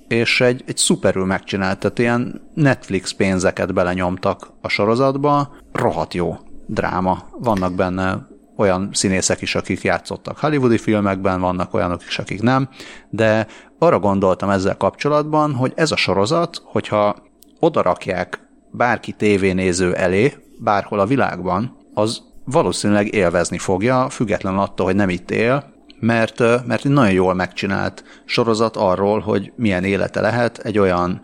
és 0.08 0.42
egy, 0.42 0.64
egy 0.68 0.78
szuperül 0.78 1.26
megcsinált, 1.26 1.80
tehát 1.80 2.00
ilyen 2.00 2.42
Netflix 2.54 3.12
pénzeket 3.12 3.74
belenyomtak 3.74 4.52
a 4.62 4.68
sorozatba, 4.68 5.56
rohadt 5.72 6.14
jó 6.14 6.38
dráma. 6.66 7.24
Vannak 7.40 7.74
benne 7.74 8.28
olyan 8.60 8.90
színészek 8.94 9.42
is, 9.42 9.56
akik 9.56 9.82
játszottak 9.82 10.38
hollywoodi 10.38 10.78
filmekben, 10.78 11.40
vannak 11.40 11.74
olyanok 11.74 12.02
is, 12.08 12.20
akik 12.20 12.42
nem, 12.42 12.70
de 13.10 13.48
arra 13.78 14.00
gondoltam 14.00 14.50
ezzel 14.50 14.78
kapcsolatban, 14.78 15.54
hogy 15.54 15.72
ez 15.76 15.92
a 15.92 15.96
sorozat, 15.96 16.62
hogyha 16.64 17.16
odarakják 17.60 18.48
bárki 18.72 19.12
tévénéző 19.12 19.94
elé, 19.94 20.34
bárhol 20.60 21.00
a 21.00 21.06
világban, 21.06 21.78
az 21.94 22.22
valószínűleg 22.46 23.14
élvezni 23.14 23.58
fogja, 23.58 24.10
független 24.10 24.58
attól, 24.58 24.86
hogy 24.86 24.96
nem 24.96 25.10
itt 25.10 25.32
él, 25.32 25.74
mert, 26.00 26.40
mert 26.66 26.86
egy 26.86 26.92
nagyon 26.92 27.14
jól 27.14 27.34
megcsinált 27.34 28.04
sorozat 28.26 28.76
arról, 28.76 29.20
hogy 29.20 29.52
milyen 29.56 29.84
élete 29.84 30.22
lehet 30.22 30.58
egy 30.58 30.80
olyan 30.80 31.22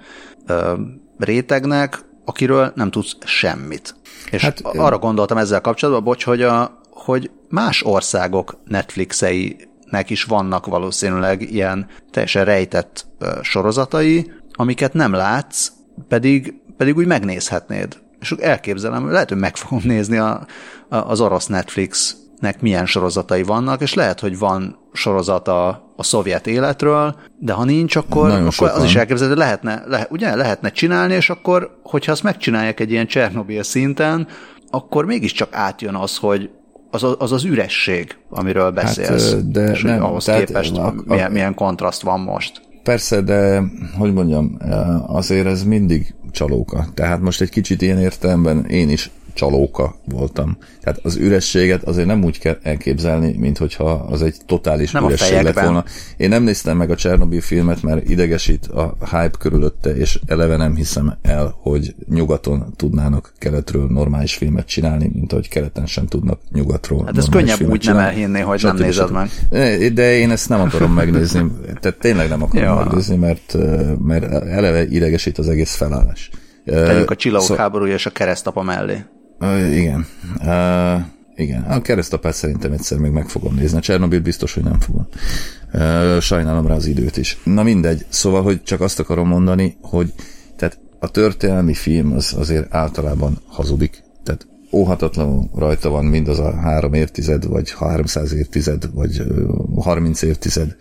ö, 0.48 0.74
rétegnek, 1.18 2.00
akiről 2.26 2.72
nem 2.76 2.92
tudsz 2.92 3.16
semmit. 3.26 3.96
És 4.32 4.42
hát, 4.42 4.60
arra 4.62 4.98
gondoltam 4.98 5.38
ezzel 5.38 5.62
kapcsolatban, 5.62 6.04
bocs, 6.04 6.26
hogy, 6.26 6.42
a, 6.42 6.80
hogy 6.96 7.32
más 7.50 7.84
országok 7.84 8.58
Netflixeinek 8.66 10.10
is 10.10 10.24
vannak 10.24 10.66
valószínűleg 10.66 11.42
ilyen 11.52 11.88
teljesen 12.12 12.46
rejtett 12.46 13.08
sorozatai, 13.42 14.32
amiket 14.54 14.94
nem 14.94 15.14
látsz, 15.14 15.72
pedig, 16.08 16.54
pedig 16.78 16.98
úgy 16.98 17.08
megnézhetnéd. 17.08 17.98
És 18.20 18.32
elképzelem, 18.32 19.12
lehet, 19.12 19.30
hogy 19.30 19.38
meg 19.38 19.56
fogom 19.56 19.82
nézni 19.84 20.18
a, 20.18 20.46
a, 20.90 20.96
az 20.96 21.22
orosz 21.22 21.46
Netflix 21.46 22.16
nek 22.40 22.62
milyen 22.62 22.86
sorozatai 22.86 23.44
vannak, 23.44 23.82
és 23.82 23.94
lehet, 23.94 24.20
hogy 24.20 24.38
van 24.38 24.80
sorozat 24.94 25.48
a, 25.48 25.94
szovjet 25.98 26.48
életről, 26.48 27.16
de 27.40 27.54
ha 27.54 27.64
nincs, 27.64 27.96
akkor, 27.96 28.32
akkor 28.32 28.70
az 28.70 28.84
is 28.84 28.96
elképzelhető, 28.96 29.40
lehetne, 29.40 29.84
lehet, 29.88 30.12
ugye, 30.12 30.36
lehetne 30.36 30.70
csinálni, 30.70 31.14
és 31.14 31.30
akkor, 31.30 31.80
hogyha 31.84 32.12
azt 32.12 32.24
megcsinálják 32.24 32.80
egy 32.80 32.92
ilyen 32.92 33.08
Csernobil 33.08 33.64
szinten, 33.64 34.28
akkor 34.70 35.06
mégiscsak 35.06 35.56
átjön 35.56 35.96
az, 35.96 36.18
hogy 36.18 36.50
az 37.04 37.16
az, 37.20 37.32
az 37.32 37.44
üresség, 37.44 38.18
amiről 38.30 38.72
beszélsz, 38.72 39.32
hát, 39.32 39.52
de 39.52 39.72
és 39.72 39.82
nem, 39.82 40.04
ahhoz 40.04 40.24
tehát, 40.24 40.46
képest 40.46 40.78
a, 40.78 40.86
a, 40.86 40.94
milyen, 41.06 41.32
milyen 41.32 41.54
kontraszt 41.54 42.02
van 42.02 42.20
most. 42.20 42.62
Persze, 42.84 43.22
de 43.22 43.64
hogy 43.98 44.14
mondjam, 44.14 44.58
azért 45.08 45.48
ez 45.48 45.64
mindig 45.64 46.14
csalóka. 46.32 46.86
Tehát 46.94 47.22
most 47.22 47.42
egy 47.42 47.50
kicsit 47.50 47.82
ilyen 47.82 48.00
értelemben 48.00 48.66
én 48.66 48.90
is 48.90 49.12
csalóka 49.36 49.96
voltam. 50.06 50.58
Tehát 50.82 51.00
az 51.04 51.16
ürességet 51.16 51.84
azért 51.84 52.08
nem 52.08 52.24
úgy 52.24 52.40
kell 52.40 52.58
elképzelni, 52.64 53.36
mint 53.38 53.58
hogyha 53.58 53.92
az 53.92 54.22
egy 54.22 54.36
totális 54.46 54.92
nem 54.92 55.04
üresség 55.04 55.42
lett 55.42 55.60
volna. 55.60 55.84
Én 56.18 56.30
nem 56.30 56.44
néztem 56.44 56.78
meg 56.78 56.90
a 56.90 56.96
Csernobyl 56.96 57.42
filmet, 57.42 57.82
mert 57.82 58.10
idegesít 58.10 58.68
a 58.68 58.96
hype 59.00 59.38
körülötte, 59.40 59.96
és 59.96 60.20
eleve 60.26 60.58
nem 60.58 60.76
hiszem 60.76 61.18
el, 61.22 61.56
hogy 61.62 61.96
nyugaton 62.10 62.74
tudnának 62.76 63.34
keletről 63.38 63.88
normális 63.90 64.36
filmet 64.36 64.68
csinálni, 64.68 65.10
mint 65.14 65.32
ahogy 65.32 65.50
keleten 65.50 65.86
sem 65.86 66.06
tudnak 66.06 66.40
nyugatról 66.52 67.06
Hát 67.06 67.18
ez 67.18 67.30
könnyebb 67.30 67.70
úgy 67.70 67.80
csinálni. 67.80 68.02
nem 68.02 68.10
elhinni, 68.10 68.40
hogy 68.40 68.60
nem 68.64 68.76
nézed 68.76 69.12
meg. 69.12 69.30
De 69.94 70.18
én 70.18 70.32
ezt 70.32 70.50
nem 70.50 70.62
akarom 70.62 70.94
megnézni. 70.94 71.52
Tehát 71.82 71.98
tényleg 72.00 72.30
nem 72.30 72.44
akarom 72.44 72.64
ja. 72.64 72.76
megnézni, 72.76 73.16
mert, 73.16 73.58
mert 74.00 74.24
eleve 74.32 74.88
idegesít 74.88 75.38
az 75.38 75.50
egész 75.50 75.76
felállás. 75.76 76.30
Tegyük 76.66 77.12
a 77.12 77.16
csillagok 77.16 77.48
szó... 77.48 77.56
háborúja 77.56 77.94
és 77.94 78.06
a 78.06 78.10
keresztapa 78.10 78.62
mellé. 78.62 79.06
Uh, 79.40 79.78
igen. 79.78 80.06
Uh, 80.40 81.02
igen. 81.36 81.62
A 81.62 81.82
keresztapát 81.82 82.34
szerintem 82.34 82.72
egyszer 82.72 82.98
még 82.98 83.12
meg 83.12 83.30
fogom 83.30 83.56
nézni. 83.56 83.78
A 83.78 83.82
Csernobyl 83.82 84.20
biztos, 84.20 84.54
hogy 84.54 84.64
nem 84.64 84.80
fogom. 84.80 85.08
Uh, 85.74 86.20
sajnálom 86.20 86.68
rá 86.68 86.76
az 86.76 86.86
időt 86.86 87.18
is. 87.18 87.38
Na 87.44 87.64
mindegy. 87.64 88.06
Szóval, 88.10 88.44
hogy 88.44 88.64
csak 88.64 88.82
azt 88.82 89.00
akarom 89.00 89.28
mondani, 89.28 89.78
hogy 89.82 90.14
tehát 90.56 90.80
a 91.00 91.12
történelmi 91.12 91.74
film 91.74 92.14
az 92.14 92.34
azért 92.38 92.74
általában 92.74 93.38
hazudik. 93.48 94.04
Tehát 94.24 94.48
óhatatlanul 94.72 95.50
rajta 95.56 95.90
van 95.90 96.06
mindaz 96.06 96.40
a 96.40 96.56
három 96.56 96.94
évtized, 96.94 97.46
vagy 97.46 97.72
300 97.72 98.34
évtized, 98.34 98.90
vagy 98.94 99.24
30 99.76 100.22
évtized, 100.22 100.76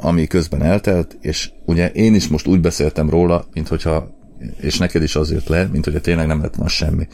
ami 0.00 0.26
közben 0.26 0.62
eltelt, 0.62 1.16
és 1.20 1.50
ugye 1.64 1.90
én 1.90 2.14
is 2.14 2.28
most 2.28 2.46
úgy 2.46 2.60
beszéltem 2.60 3.10
róla, 3.10 3.46
mint 3.52 3.68
hogyha, 3.68 4.10
és 4.60 4.78
neked 4.78 5.02
is 5.02 5.16
az 5.16 5.30
jött 5.30 5.48
le, 5.48 5.68
mint 5.72 5.84
hogyha 5.84 6.00
tényleg 6.00 6.26
nem 6.26 6.40
lett 6.40 6.54
volna 6.54 6.70
semmi 6.70 7.08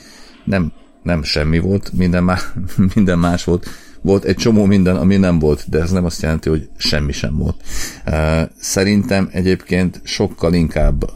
nem, 0.44 0.72
nem 1.02 1.22
semmi 1.22 1.58
volt, 1.58 1.92
minden, 1.92 2.24
má, 2.24 2.38
minden 2.94 3.18
más 3.18 3.44
volt. 3.44 3.66
Volt 4.02 4.24
egy 4.24 4.36
csomó 4.36 4.64
minden, 4.64 4.96
ami 4.96 5.16
nem 5.16 5.38
volt, 5.38 5.64
de 5.68 5.80
ez 5.80 5.90
nem 5.90 6.04
azt 6.04 6.22
jelenti, 6.22 6.48
hogy 6.48 6.68
semmi 6.76 7.12
sem 7.12 7.36
volt. 7.36 7.62
Szerintem 8.58 9.28
egyébként 9.32 10.00
sokkal 10.04 10.54
inkább 10.54 11.12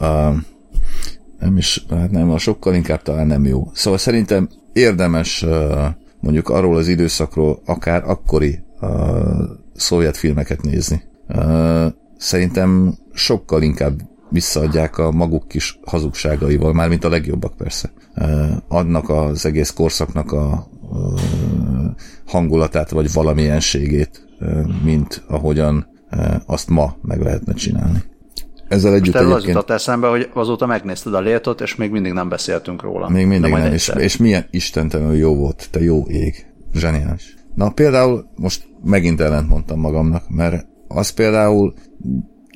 nem 1.39 1.57
is, 1.57 1.85
hát 1.89 2.11
nem, 2.11 2.31
a 2.31 2.37
sokkal 2.37 2.75
inkább 2.75 3.01
talán 3.01 3.27
nem 3.27 3.45
jó. 3.45 3.71
Szóval 3.73 3.99
szerintem 3.99 4.49
érdemes 4.73 5.45
mondjuk 6.19 6.49
arról 6.49 6.77
az 6.77 6.87
időszakról 6.87 7.61
akár 7.65 8.03
akkori 8.05 8.59
szovjet 9.75 10.17
filmeket 10.17 10.61
nézni. 10.61 11.03
Szerintem 12.17 12.97
sokkal 13.13 13.61
inkább 13.61 14.01
visszaadják 14.29 14.97
a 14.97 15.11
maguk 15.11 15.47
kis 15.47 15.79
hazugságaival, 15.85 16.73
már 16.73 16.89
mint 16.89 17.03
a 17.03 17.09
legjobbak 17.09 17.57
persze. 17.57 17.91
Adnak 18.67 19.09
az 19.09 19.45
egész 19.45 19.69
korszaknak 19.69 20.31
a 20.31 20.67
hangulatát, 22.25 22.89
vagy 22.89 23.13
valamilyenségét, 23.13 24.27
mint 24.83 25.23
ahogyan 25.27 25.87
azt 26.45 26.69
ma 26.69 26.95
meg 27.01 27.21
lehetne 27.21 27.53
csinálni. 27.53 28.03
Ezzel 28.67 28.93
együtt 28.93 29.13
Most 29.13 29.15
egyébként... 29.15 29.41
az 29.41 29.47
jutott 29.47 29.69
eszembe, 29.69 30.07
hogy 30.07 30.29
azóta 30.33 30.65
megnézted 30.65 31.13
a 31.13 31.19
létot, 31.19 31.61
és 31.61 31.75
még 31.75 31.91
mindig 31.91 32.11
nem 32.11 32.29
beszéltünk 32.29 32.81
róla. 32.81 33.09
Még 33.09 33.27
mindig 33.27 33.51
nem, 33.51 33.73
és, 33.73 33.91
és 33.97 34.17
milyen 34.17 34.45
istentelenül 34.51 35.15
jó 35.15 35.35
volt, 35.35 35.67
te 35.71 35.81
jó 35.83 36.05
ég. 36.07 36.45
Zseniális. 36.73 37.35
Na 37.55 37.69
például 37.69 38.29
most 38.35 38.67
megint 38.83 39.21
ellent 39.21 39.49
mondtam 39.49 39.79
magamnak, 39.79 40.29
mert 40.29 40.67
az 40.87 41.09
például 41.09 41.73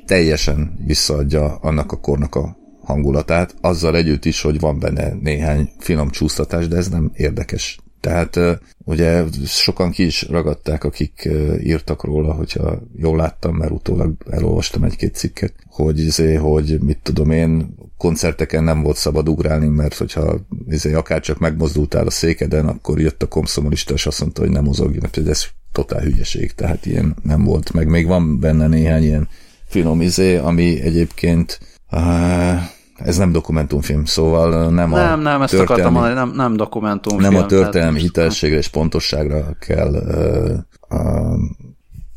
teljesen 0.05 0.83
visszaadja 0.85 1.55
annak 1.55 1.91
a 1.91 1.99
kornak 1.99 2.35
a 2.35 2.57
hangulatát, 2.83 3.55
azzal 3.61 3.95
együtt 3.95 4.25
is, 4.25 4.41
hogy 4.41 4.59
van 4.59 4.79
benne 4.79 5.13
néhány 5.21 5.69
finom 5.77 6.09
csúsztatás, 6.09 6.67
de 6.67 6.77
ez 6.77 6.89
nem 6.89 7.11
érdekes. 7.15 7.79
Tehát 7.99 8.39
ugye 8.85 9.23
sokan 9.45 9.91
ki 9.91 10.05
is 10.05 10.27
ragadták, 10.29 10.83
akik 10.83 11.29
írtak 11.63 12.03
róla, 12.03 12.33
hogyha 12.33 12.81
jól 12.95 13.17
láttam, 13.17 13.55
mert 13.55 13.71
utólag 13.71 14.13
elolvastam 14.29 14.83
egy-két 14.83 15.15
cikket, 15.15 15.53
hogy, 15.69 15.99
izé, 15.99 16.33
hogy 16.33 16.79
mit 16.81 16.99
tudom 17.03 17.31
én, 17.31 17.75
koncerteken 17.97 18.63
nem 18.63 18.81
volt 18.81 18.97
szabad 18.97 19.29
ugrálni, 19.29 19.67
mert 19.67 19.93
hogyha 19.97 20.39
izé, 20.69 20.93
akár 20.93 21.19
csak 21.19 21.39
megmozdultál 21.39 22.05
a 22.05 22.11
székeden, 22.11 22.67
akkor 22.67 22.99
jött 22.99 23.23
a 23.23 23.27
komszomolista, 23.27 23.93
és 23.93 24.05
azt 24.05 24.21
mondta, 24.21 24.41
hogy 24.41 24.51
nem 24.51 24.63
mozogjon, 24.63 25.05
hogy 25.13 25.27
ez 25.27 25.45
totál 25.71 26.01
hülyeség, 26.01 26.53
tehát 26.53 26.85
ilyen 26.85 27.15
nem 27.23 27.43
volt, 27.43 27.73
meg 27.73 27.87
még 27.87 28.07
van 28.07 28.39
benne 28.39 28.67
néhány 28.67 29.03
ilyen 29.03 29.27
finom 29.72 30.01
izé, 30.01 30.38
ami 30.38 30.82
egyébként 30.82 31.59
uh, 31.91 32.61
ez 32.95 33.17
nem 33.17 33.32
dokumentumfilm, 33.32 34.05
szóval 34.05 34.49
nem, 34.49 34.89
nem 34.89 34.93
a 34.93 35.15
Nem, 35.15 35.41
ezt 35.41 35.53
akartam 35.53 35.93
mondani, 35.93 36.13
nem, 36.13 36.32
nem 36.36 36.55
dokumentumfilm. 36.55 37.34
Nem 37.34 37.43
a 37.43 37.45
történelmi 37.45 37.99
hitelességre 37.99 38.57
és 38.57 38.67
pontosságra 38.67 39.55
kell 39.59 39.93
uh, 39.93 40.99
uh, 40.99 41.39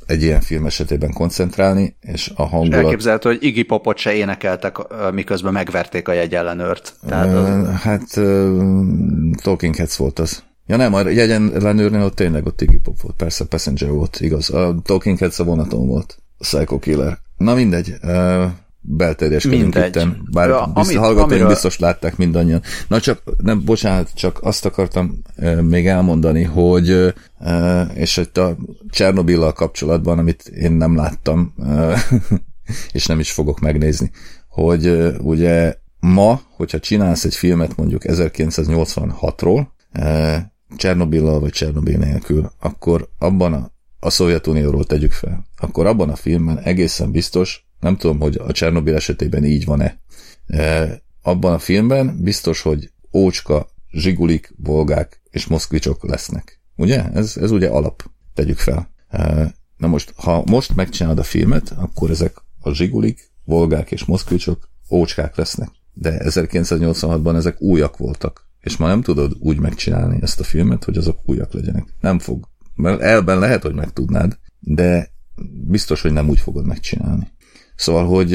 egy 0.06 0.22
ilyen 0.22 0.40
film 0.40 0.66
esetében 0.66 1.12
koncentrálni, 1.12 1.96
és 2.00 2.32
a 2.36 2.46
hangulat... 2.46 2.78
És 2.78 2.84
elképzelhető, 2.84 3.28
hogy 3.28 3.44
Iggy 3.44 3.66
Popot 3.66 3.96
se 3.96 4.12
énekeltek, 4.12 4.76
miközben 5.12 5.52
megverték 5.52 6.08
a 6.08 6.12
jegyellenőrt. 6.12 6.94
Tehát 7.06 7.34
az... 7.34 7.80
Hát 7.80 8.16
uh, 8.16 8.64
Talking 9.42 9.76
Heads 9.76 9.96
volt 9.96 10.18
az. 10.18 10.42
Ja 10.66 10.76
nem, 10.76 10.94
a 10.94 11.08
jegyellenőrnél 11.08 12.02
ott 12.02 12.14
tényleg 12.14 12.46
ott 12.46 12.60
Iggy 12.60 12.80
Pop 12.82 13.00
volt, 13.00 13.16
persze 13.16 13.44
Passenger 13.44 13.90
volt, 13.90 14.20
igaz. 14.20 14.50
A 14.50 14.74
Talking 14.82 15.18
Heads 15.18 15.38
a 15.38 15.44
vonaton 15.44 15.86
volt. 15.86 16.18
A 16.38 16.44
Psycho 16.44 16.78
Killer. 16.78 17.18
Na 17.36 17.54
mindegy, 17.54 17.94
uh, 18.02 18.44
belterjeskedünk 18.86 19.74
itten, 19.74 20.28
bár 20.30 20.48
ja, 20.48 20.64
biztos, 20.64 20.86
amit, 20.86 20.96
hallgatóink 20.98 21.30
amiről... 21.30 21.48
biztos 21.48 21.78
látták 21.78 22.16
mindannyian. 22.16 22.62
Na 22.88 23.00
csak, 23.00 23.22
nem, 23.42 23.64
bocsánat, 23.64 24.10
csak 24.14 24.38
azt 24.42 24.64
akartam 24.64 25.22
uh, 25.36 25.60
még 25.60 25.86
elmondani, 25.86 26.42
hogy 26.42 26.90
uh, 26.90 27.90
és 27.94 28.16
itt 28.16 28.36
a 28.36 28.56
Csernobillal 28.90 29.52
kapcsolatban, 29.52 30.18
amit 30.18 30.42
én 30.48 30.72
nem 30.72 30.96
láttam, 30.96 31.54
uh, 31.56 31.98
és 32.92 33.06
nem 33.06 33.18
is 33.18 33.32
fogok 33.32 33.60
megnézni, 33.60 34.10
hogy 34.48 34.86
uh, 34.86 35.14
ugye 35.18 35.74
ma, 36.00 36.40
hogyha 36.56 36.78
csinálsz 36.78 37.24
egy 37.24 37.34
filmet 37.34 37.76
mondjuk 37.76 38.02
1986-ról, 38.04 39.66
uh, 39.98 40.36
Csernobillal 40.76 41.40
vagy 41.40 41.50
Csernobil 41.50 41.98
nélkül, 41.98 42.50
akkor 42.60 43.08
abban 43.18 43.52
a 43.52 43.73
a 44.04 44.10
Szovjetunióról 44.10 44.84
tegyük 44.84 45.12
fel, 45.12 45.46
akkor 45.56 45.86
abban 45.86 46.10
a 46.10 46.16
filmben 46.16 46.58
egészen 46.58 47.10
biztos, 47.10 47.66
nem 47.80 47.96
tudom, 47.96 48.20
hogy 48.20 48.36
a 48.36 48.52
Csernobil 48.52 48.94
esetében 48.94 49.44
így 49.44 49.64
van-e, 49.64 49.98
e, 50.46 51.02
abban 51.22 51.52
a 51.52 51.58
filmben 51.58 52.22
biztos, 52.22 52.62
hogy 52.62 52.90
ócska, 53.12 53.68
zsigulik, 53.90 54.54
volgák 54.56 55.20
és 55.30 55.46
moszkvicsok 55.46 56.04
lesznek. 56.08 56.60
Ugye? 56.76 57.10
Ez, 57.12 57.36
ez 57.36 57.50
ugye 57.50 57.68
alap. 57.68 58.10
Tegyük 58.34 58.58
fel. 58.58 58.90
E, 59.08 59.54
na 59.76 59.86
most, 59.86 60.12
ha 60.16 60.42
most 60.46 60.74
megcsinálod 60.74 61.18
a 61.18 61.22
filmet, 61.22 61.74
akkor 61.76 62.10
ezek 62.10 62.36
a 62.60 62.72
zsigulik, 62.72 63.30
volgák 63.44 63.90
és 63.90 64.04
moszkvicsok 64.04 64.68
ócskák 64.90 65.36
lesznek. 65.36 65.70
De 65.92 66.22
1986-ban 66.24 67.36
ezek 67.36 67.60
újak 67.60 67.96
voltak. 67.96 68.48
És 68.60 68.76
ma 68.76 68.86
nem 68.86 69.02
tudod 69.02 69.36
úgy 69.38 69.58
megcsinálni 69.58 70.18
ezt 70.22 70.40
a 70.40 70.44
filmet, 70.44 70.84
hogy 70.84 70.96
azok 70.96 71.18
újak 71.24 71.52
legyenek. 71.52 71.84
Nem 72.00 72.18
fog 72.18 72.52
Mert 72.74 73.00
elben 73.00 73.38
lehet, 73.38 73.62
hogy 73.62 73.74
meg 73.74 73.92
tudnád, 73.92 74.38
de 74.60 75.12
biztos, 75.66 76.02
hogy 76.02 76.12
nem 76.12 76.28
úgy 76.28 76.40
fogod 76.40 76.66
megcsinálni. 76.66 77.32
Szóval, 77.76 78.06
hogy 78.06 78.34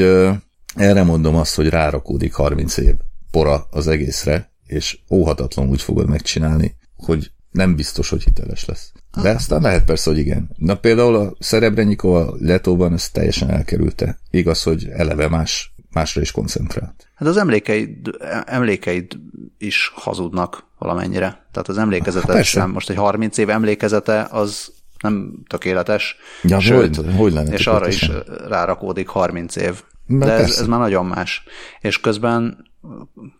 erre 0.74 1.02
mondom 1.02 1.34
azt, 1.34 1.54
hogy 1.54 1.68
rárakódik 1.68 2.34
30 2.34 2.76
év 2.76 2.94
pora 3.30 3.66
az 3.70 3.88
egészre, 3.88 4.52
és 4.66 4.98
óhatatlan 5.10 5.68
úgy 5.68 5.82
fogod 5.82 6.08
megcsinálni, 6.08 6.76
hogy 6.96 7.32
nem 7.50 7.76
biztos, 7.76 8.08
hogy 8.08 8.22
hiteles 8.22 8.64
lesz. 8.64 8.92
De 9.22 9.30
aztán 9.30 9.60
lehet 9.60 9.84
persze, 9.84 10.10
hogy 10.10 10.18
igen. 10.18 10.50
Na 10.56 10.74
például 10.74 11.16
a 11.16 11.34
Szerebrenyikó 11.38 12.14
a 12.14 12.34
Letóban 12.38 12.92
ezt 12.92 13.12
teljesen 13.12 13.50
elkerülte. 13.50 14.18
Igaz, 14.30 14.62
hogy 14.62 14.88
eleve 14.88 15.28
más, 15.28 15.74
másra 15.92 16.20
is 16.20 16.30
koncentrált. 16.30 17.08
Hát 17.14 17.28
az 17.28 17.36
emlékeid, 17.36 18.16
emlékeid 18.44 19.16
is 19.58 19.92
hazudnak 19.94 20.64
valamennyire. 20.78 21.46
Tehát 21.52 21.68
az 21.68 21.78
emlékezetet 21.78 22.36
hát 22.36 22.44
sem, 22.44 22.70
most 22.70 22.90
egy 22.90 22.96
30 22.96 23.38
év 23.38 23.50
emlékezete, 23.50 24.28
az 24.30 24.72
nem 25.02 25.42
tökéletes. 25.46 26.16
Ja, 26.42 26.60
sőt, 26.60 26.96
hogy, 26.96 27.14
hogy 27.16 27.32
lenne 27.32 27.52
és 27.52 27.66
arra 27.66 27.88
is 27.88 28.10
rárakódik 28.48 29.08
30 29.08 29.56
év. 29.56 29.82
De 30.06 30.32
ez, 30.32 30.58
ez 30.58 30.66
már 30.66 30.78
nagyon 30.80 31.06
más. 31.06 31.42
És 31.80 32.00
közben, 32.00 32.66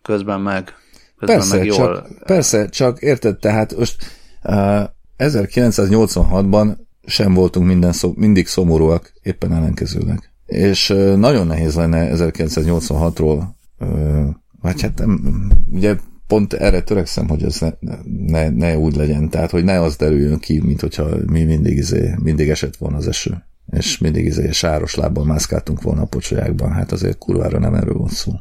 közben 0.01 0.41
meg, 0.41 0.73
közben 1.17 1.37
persze, 1.37 1.55
meg 1.55 1.65
jól... 1.65 1.75
Csak, 1.77 2.23
persze, 2.25 2.69
csak 2.69 3.01
érted, 3.01 3.37
tehát 3.37 3.77
most 3.77 4.05
uh, 4.43 4.83
1986-ban 5.17 6.77
sem 7.05 7.33
voltunk 7.33 7.65
minden 7.65 7.91
szó, 7.91 8.13
mindig 8.15 8.47
szomorúak, 8.47 9.13
éppen 9.21 9.53
ellenkezőleg. 9.53 10.30
És 10.51 10.87
nagyon 11.15 11.47
nehéz 11.47 11.75
lenne 11.75 12.09
1986-ról, 12.13 13.43
uh, 13.79 14.25
vagy 14.61 14.81
hát 14.81 14.97
nem, 14.97 15.51
ugye 15.71 15.95
pont 16.27 16.53
erre 16.53 16.81
törekszem, 16.81 17.27
hogy 17.27 17.43
ez 17.43 17.59
ne, 17.59 17.69
ne, 18.27 18.49
ne 18.49 18.77
úgy 18.77 18.95
legyen, 18.95 19.29
tehát 19.29 19.51
hogy 19.51 19.63
ne 19.63 19.81
az 19.81 19.95
derüljön 19.95 20.39
ki, 20.39 20.59
mint 20.59 20.81
hogyha 20.81 21.09
mi 21.25 21.43
mindig, 21.43 21.77
izé, 21.77 22.15
mindig 22.23 22.49
esett 22.49 22.75
volna 22.75 22.97
az 22.97 23.07
eső, 23.07 23.43
és 23.71 23.97
mindig 23.97 24.25
izé 24.25 24.51
sáros 24.51 24.95
lábbal 24.95 25.25
mászkáltunk 25.25 25.81
volna 25.81 26.01
a 26.01 26.05
pocsolyákban, 26.05 26.71
hát 26.71 26.91
azért 26.91 27.17
kurvára 27.17 27.59
nem 27.59 27.73
erről 27.73 27.93
volt 27.93 28.11
szó. 28.11 28.31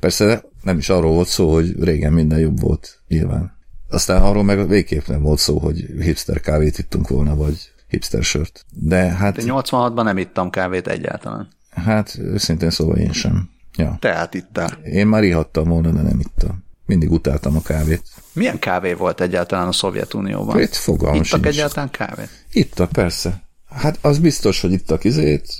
Persze 0.00 0.44
nem 0.62 0.78
is 0.78 0.88
arról 0.88 1.12
volt 1.12 1.28
szó, 1.28 1.52
hogy 1.52 1.82
régen 1.82 2.12
minden 2.12 2.38
jobb 2.38 2.60
volt, 2.60 3.00
nyilván. 3.08 3.58
Aztán 3.88 4.22
arról 4.22 4.44
meg 4.44 4.68
végképp 4.68 5.06
nem 5.06 5.22
volt 5.22 5.38
szó, 5.38 5.58
hogy 5.58 5.86
hipster 6.00 6.40
kávét 6.40 6.78
ittunk 6.78 7.08
volna, 7.08 7.36
vagy 7.36 7.72
hipster 7.90 8.22
sört. 8.22 8.64
De 8.72 8.96
hát... 8.96 9.36
De 9.36 9.42
86-ban 9.46 10.02
nem 10.02 10.18
ittam 10.18 10.50
kávét 10.50 10.86
egyáltalán. 10.86 11.48
Hát 11.70 12.18
őszintén 12.18 12.70
szóval 12.70 12.96
én 12.96 13.12
sem. 13.12 13.50
Ja. 13.76 13.96
Tehát 14.00 14.34
ittál. 14.34 14.78
Én 14.84 15.06
már 15.06 15.24
ihattam 15.24 15.68
volna, 15.68 15.90
de 15.90 16.02
nem 16.02 16.20
ittam. 16.20 16.64
Mindig 16.86 17.10
utáltam 17.10 17.56
a 17.56 17.60
kávét. 17.60 18.02
Milyen 18.32 18.58
kávé 18.58 18.92
volt 18.92 19.20
egyáltalán 19.20 19.68
a 19.68 19.72
Szovjetunióban? 19.72 20.60
Itt 20.60 20.74
fogalmam 20.74 21.20
Ittak 21.20 21.46
egyáltalán 21.46 21.90
kávét? 21.90 22.28
Ittak, 22.52 22.92
persze. 22.92 23.42
Hát 23.68 23.98
az 24.00 24.18
biztos, 24.18 24.60
hogy 24.60 24.72
ittak 24.72 25.04
izét, 25.04 25.58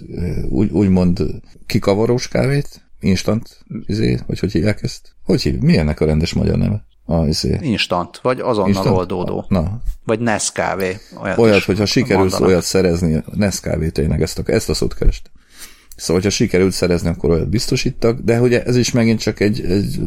úgy, 0.49 0.71
úgymond 0.71 1.25
kikavarós 1.67 2.29
kávét, 2.29 2.91
instant, 3.01 3.65
izé, 3.87 4.19
vagy 4.27 4.39
hogy 4.39 4.53
hívják 4.53 4.83
ezt? 4.83 5.15
Hogy 5.25 5.43
hívják? 5.43 5.63
Mi 5.63 5.77
ennek 5.77 6.01
a 6.01 6.05
rendes 6.05 6.33
magyar 6.33 6.59
neve? 6.59 6.87
A, 7.11 7.27
izé. 7.27 7.59
Instant, 7.61 8.19
vagy 8.23 8.41
azonnal 8.41 8.69
Instant? 8.69 8.97
oldódó. 8.97 9.45
Na. 9.49 9.81
Vagy 10.05 10.21
Nescavé. 10.21 10.97
Olyat, 11.23 11.39
olyat 11.39 11.63
hogyha 11.63 11.85
mondanak. 12.09 12.41
olyat 12.41 12.63
szerezni, 12.63 13.23
Nescavé 13.35 13.89
tényleg 13.89 14.23
ezt 14.23 14.39
a, 14.39 14.43
ezt 14.47 14.69
a 14.69 14.75
szót 14.75 14.95
kerest. 14.95 15.31
Szóval, 15.97 16.17
hogyha 16.23 16.31
sikerült 16.31 16.73
szerezni, 16.73 17.09
akkor 17.09 17.31
olyat 17.31 17.49
biztosítak, 17.49 18.21
de 18.21 18.41
ugye 18.41 18.63
ez 18.63 18.77
is 18.77 18.93
megint 18.93 19.21
csak 19.21 19.41
egy, 19.41 19.61
egy 19.61 20.01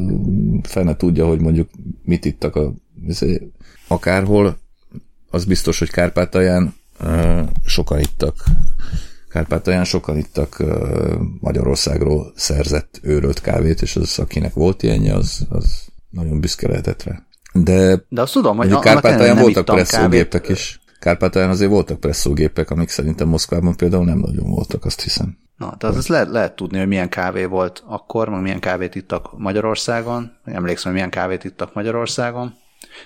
fene 0.61 0.95
tudja, 0.95 1.27
hogy 1.27 1.39
mondjuk 1.39 1.69
mit 2.03 2.25
ittak 2.25 2.55
a, 2.55 2.73
izé, 3.07 3.51
akárhol, 3.87 4.57
az 5.29 5.45
biztos, 5.45 5.79
hogy 5.79 5.89
Kárpátalján 5.89 6.75
uh, 6.99 7.41
sokan 7.65 7.99
ittak 7.99 8.43
Kárpátalján 9.29 9.83
sokan 9.83 10.17
ittak 10.17 10.57
uh, 10.59 11.13
Magyarországról 11.39 12.33
szerzett 12.35 12.99
őrölt 13.01 13.41
kávét, 13.41 13.81
és 13.81 13.95
az, 13.95 14.19
akinek 14.19 14.53
volt 14.53 14.83
ilyenje, 14.83 15.15
az, 15.15 15.45
az 15.49 15.91
nagyon 16.13 16.39
büszke 16.39 16.67
lehetett 16.67 17.03
rá. 17.03 17.23
De, 17.53 18.05
De 18.09 18.21
azt 18.21 18.33
tudom, 18.33 18.57
hogy 18.57 18.79
Kárpátalján 18.79 19.37
voltak 19.37 19.65
presszógépek 19.65 20.49
is. 20.49 20.81
Kárpátalján 20.99 21.51
azért 21.51 21.71
voltak 21.71 21.99
presszógépek, 21.99 22.69
amik 22.69 22.89
szerintem 22.89 23.27
Moszkvában 23.27 23.75
például 23.75 24.05
nem 24.05 24.17
nagyon 24.17 24.49
voltak, 24.49 24.85
azt 24.85 25.01
hiszem. 25.01 25.37
Na, 25.57 25.75
tehát 25.77 25.95
azt 25.95 26.07
lehet, 26.07 26.29
lehet 26.29 26.55
tudni, 26.55 26.77
hogy 26.77 26.87
milyen 26.87 27.09
kávé 27.09 27.45
volt 27.45 27.83
akkor, 27.87 28.29
meg 28.29 28.41
milyen 28.41 28.59
kávét 28.59 28.95
ittak 28.95 29.37
Magyarországon. 29.37 30.31
Emlékszem, 30.45 30.85
hogy 30.85 30.93
milyen 30.93 31.09
kávét 31.09 31.43
ittak 31.43 31.73
Magyarországon. 31.73 32.53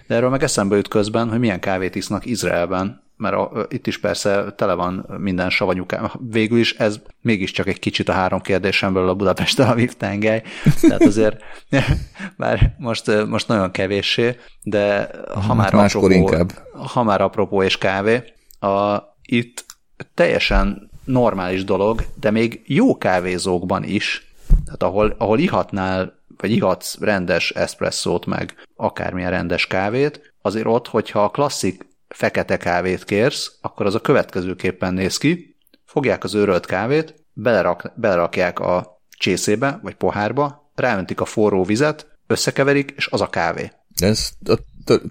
De 0.07 0.15
erről 0.15 0.29
meg 0.29 0.43
eszembe 0.43 0.75
jut 0.75 0.87
közben, 0.87 1.29
hogy 1.29 1.39
milyen 1.39 1.59
kávét 1.59 1.95
isznak 1.95 2.25
Izraelben, 2.25 3.01
mert 3.17 3.35
a, 3.35 3.65
itt 3.69 3.87
is 3.87 3.99
persze 3.99 4.53
tele 4.55 4.73
van 4.73 5.05
minden 5.17 5.49
savanyú 5.49 5.85
kávé. 5.85 6.07
Végül 6.19 6.59
is 6.59 6.73
ez 6.73 6.99
mégiscsak 7.21 7.67
egy 7.67 7.79
kicsit 7.79 8.09
a 8.09 8.13
három 8.13 8.41
kérdésemből 8.41 9.09
a 9.09 9.15
Budapest 9.15 9.59
Aviv 9.59 9.93
tengely, 9.93 10.43
tehát 10.81 11.03
azért 11.03 11.43
már 12.35 12.75
most, 12.77 13.25
most 13.25 13.47
nagyon 13.47 13.71
kevéssé, 13.71 14.35
de 14.63 15.09
ha 15.47 15.53
már, 15.53 15.73
apropó, 15.73 16.09
inkább. 16.09 16.51
ha 16.93 17.03
már 17.03 17.21
apropó 17.21 17.63
és 17.63 17.77
kávé, 17.77 18.23
a, 18.59 18.97
itt 19.21 19.65
teljesen 20.13 20.89
normális 21.03 21.63
dolog, 21.63 22.05
de 22.19 22.31
még 22.31 22.61
jó 22.65 22.97
kávézókban 22.97 23.83
is, 23.83 24.35
tehát 24.65 24.83
ahol, 24.83 25.15
ahol 25.17 25.39
ihatnál, 25.39 26.15
vagy 26.37 26.51
ihatsz 26.51 26.97
rendes 26.99 27.51
eszpresszót, 27.51 28.25
meg 28.25 28.53
akármilyen 28.75 29.31
rendes 29.31 29.67
kávét, 29.67 30.33
azért 30.41 30.65
ott, 30.65 30.87
hogyha 30.87 31.23
a 31.23 31.29
klasszik 31.29 31.86
fekete 32.07 32.57
kávét 32.57 33.03
kérsz, 33.03 33.57
akkor 33.61 33.85
az 33.85 33.95
a 33.95 34.01
következőképpen 34.01 34.93
néz 34.93 35.17
ki, 35.17 35.57
fogják 35.85 36.23
az 36.23 36.33
őrölt 36.33 36.65
kávét, 36.65 37.15
belerak, 37.33 37.91
belerakják 37.95 38.59
a 38.59 39.01
csészébe, 39.17 39.79
vagy 39.83 39.95
pohárba, 39.95 40.71
ráöntik 40.75 41.21
a 41.21 41.25
forró 41.25 41.63
vizet, 41.63 42.07
összekeverik, 42.27 42.93
és 42.97 43.07
az 43.07 43.21
a 43.21 43.29
kávé. 43.29 43.71
De 43.99 44.07
ez 44.07 44.29
a 44.45 44.57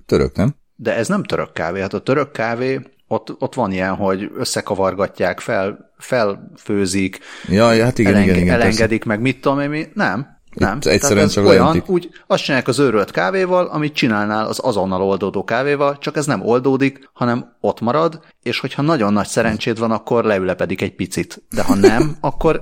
török, 0.06 0.36
nem? 0.36 0.54
De 0.76 0.94
ez 0.94 1.08
nem 1.08 1.22
török 1.22 1.52
kávé. 1.52 1.80
Hát 1.80 1.94
a 1.94 2.02
török 2.02 2.32
kávé 2.32 2.80
ott, 3.08 3.40
ott 3.42 3.54
van 3.54 3.72
ilyen, 3.72 3.94
hogy 3.94 4.30
összekavargatják, 4.34 5.40
fel, 5.40 5.92
felfőzik, 5.98 7.18
ja, 7.48 7.84
hát 7.84 7.98
igen, 7.98 8.12
elenge, 8.12 8.30
igen, 8.30 8.42
igen, 8.42 8.54
elengedik, 8.54 9.04
persze. 9.04 9.08
meg 9.08 9.20
mit 9.20 9.40
tudom 9.40 9.60
én, 9.60 9.68
mi. 9.68 9.86
Nem. 9.94 10.35
Nem. 10.56 10.76
Itt 10.76 10.84
egyszerűen 10.84 11.28
csak 11.28 11.44
olyan, 11.44 11.64
leöntik. 11.64 11.88
úgy 11.88 12.10
azt 12.26 12.42
csinálják 12.42 12.68
az 12.68 12.78
őrölt 12.78 13.10
kávéval, 13.10 13.66
amit 13.66 13.94
csinálnál 13.94 14.46
az 14.46 14.58
azonnal 14.62 15.02
oldódó 15.02 15.44
kávéval, 15.44 15.98
csak 15.98 16.16
ez 16.16 16.26
nem 16.26 16.42
oldódik, 16.42 17.10
hanem 17.12 17.56
ott 17.60 17.80
marad, 17.80 18.20
és 18.42 18.60
hogyha 18.60 18.82
nagyon 18.82 19.12
nagy 19.12 19.26
szerencséd 19.26 19.78
van, 19.78 19.90
akkor 19.90 20.24
leülepedik 20.24 20.80
egy 20.80 20.94
picit. 20.94 21.42
De 21.50 21.62
ha 21.62 21.74
nem, 21.74 22.16
akkor, 22.20 22.60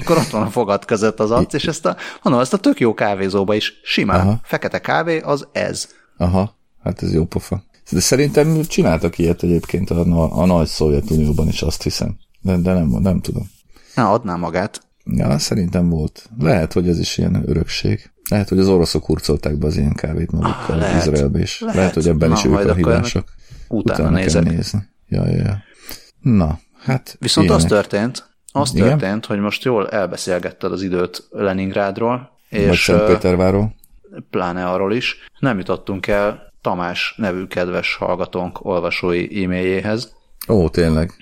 akkor 0.00 0.16
ott 0.16 0.30
van 0.30 0.42
a 0.42 0.50
fogad 0.50 0.84
között 0.84 1.20
az 1.20 1.30
arc, 1.30 1.54
és 1.54 1.66
ezt 1.66 1.86
a, 1.86 1.96
hanem 2.20 2.38
ezt 2.38 2.52
a 2.52 2.58
tök 2.58 2.80
jó 2.80 2.94
kávézóba 2.94 3.54
is 3.54 3.72
simán. 3.82 4.20
Aha. 4.20 4.40
Fekete 4.42 4.80
kávé 4.80 5.20
az 5.20 5.48
ez. 5.52 5.88
Aha, 6.16 6.56
hát 6.82 7.02
ez 7.02 7.12
jó 7.12 7.24
pofa. 7.24 7.62
De 7.90 8.00
szerintem 8.00 8.62
csináltak 8.62 9.18
ilyet 9.18 9.42
egyébként 9.42 9.90
a, 9.90 10.00
a, 10.00 10.40
a 10.40 10.46
nagy 10.46 10.66
Szovjetunióban 10.66 11.48
is, 11.48 11.62
azt 11.62 11.82
hiszem. 11.82 12.16
De, 12.40 12.56
de 12.56 12.72
nem, 12.72 12.86
nem 12.86 13.20
tudom. 13.20 13.50
Na, 13.94 14.12
adná 14.12 14.36
magát. 14.36 14.85
Ja, 15.10 15.38
szerintem 15.38 15.88
volt. 15.88 16.30
Lehet, 16.38 16.72
hogy 16.72 16.88
ez 16.88 16.98
is 16.98 17.18
ilyen 17.18 17.42
örökség. 17.46 18.10
Lehet, 18.30 18.48
hogy 18.48 18.58
az 18.58 18.68
oroszok 18.68 19.04
hurcolták 19.04 19.56
be 19.56 19.66
az 19.66 19.76
ilyen 19.76 19.94
kávét 19.94 20.30
magukkal 20.30 20.80
ah, 20.80 20.96
Izraelbe 20.96 21.38
is. 21.38 21.60
Lehet. 21.60 21.76
lehet, 21.76 21.94
hogy 21.94 22.08
ebben 22.08 22.28
Na, 22.28 22.34
is 22.34 22.44
ők 22.44 22.68
a 22.68 22.74
hibások. 22.74 23.24
Utána, 23.68 23.98
utána 23.98 24.16
nézek. 24.16 24.42
kell 24.42 24.52
nézni. 24.52 24.88
Ja, 25.08 25.26
ja, 25.26 25.42
ja. 25.42 25.62
Na, 26.20 26.58
hát 26.78 27.16
Viszont 27.20 27.46
ilyenek. 27.46 27.64
az 27.64 27.70
történt, 27.70 28.30
az 28.52 28.74
Igen? 28.74 28.88
történt, 28.88 29.26
hogy 29.26 29.38
most 29.38 29.64
jól 29.64 29.88
elbeszélgetted 29.88 30.72
az 30.72 30.82
időt 30.82 31.28
Leningrádról, 31.30 32.30
és 32.48 32.82
Szentpéterváról. 32.82 33.74
Pláne 34.30 34.66
arról 34.66 34.92
is. 34.92 35.16
Nem 35.38 35.58
jutottunk 35.58 36.06
el 36.06 36.52
Tamás 36.60 37.14
nevű 37.16 37.44
kedves 37.46 37.94
hallgatónk 37.94 38.64
olvasói 38.64 39.44
e-mailjéhez. 39.44 40.12
Ó, 40.48 40.68
tényleg. 40.68 41.12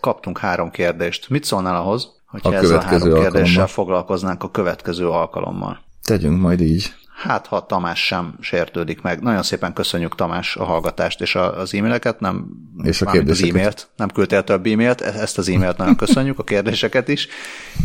Kaptunk 0.00 0.38
három 0.38 0.70
kérdést. 0.70 1.28
Mit 1.28 1.44
szólnál 1.44 1.76
ahhoz, 1.76 2.21
hogyha 2.32 2.48
a 2.48 2.54
ezzel 2.54 2.78
a 2.78 2.82
három 2.82 3.14
kérdéssel 3.14 3.66
foglalkoznánk 3.66 4.42
a 4.42 4.50
következő 4.50 5.08
alkalommal? 5.08 5.84
Tegyünk 6.02 6.40
majd 6.40 6.60
így. 6.60 6.94
Hát, 7.22 7.46
ha 7.46 7.66
Tamás 7.66 8.06
sem 8.06 8.34
sértődik 8.40 9.02
meg. 9.02 9.20
Nagyon 9.20 9.42
szépen 9.42 9.72
köszönjük 9.72 10.14
Tamás 10.14 10.56
a 10.56 10.64
hallgatást 10.64 11.20
és 11.20 11.34
az 11.34 11.74
e-maileket, 11.74 12.20
nem 12.20 12.46
és 12.82 13.02
a 13.02 13.10
az 13.10 13.42
e-mailt, 13.42 13.88
nem 13.96 14.08
küldtél 14.08 14.44
több 14.44 14.66
e-mailt, 14.66 15.00
e- 15.00 15.20
ezt 15.20 15.38
az 15.38 15.48
e-mailt 15.48 15.76
nagyon 15.76 15.96
köszönjük, 15.96 16.38
a 16.38 16.44
kérdéseket 16.44 17.08
is, 17.08 17.28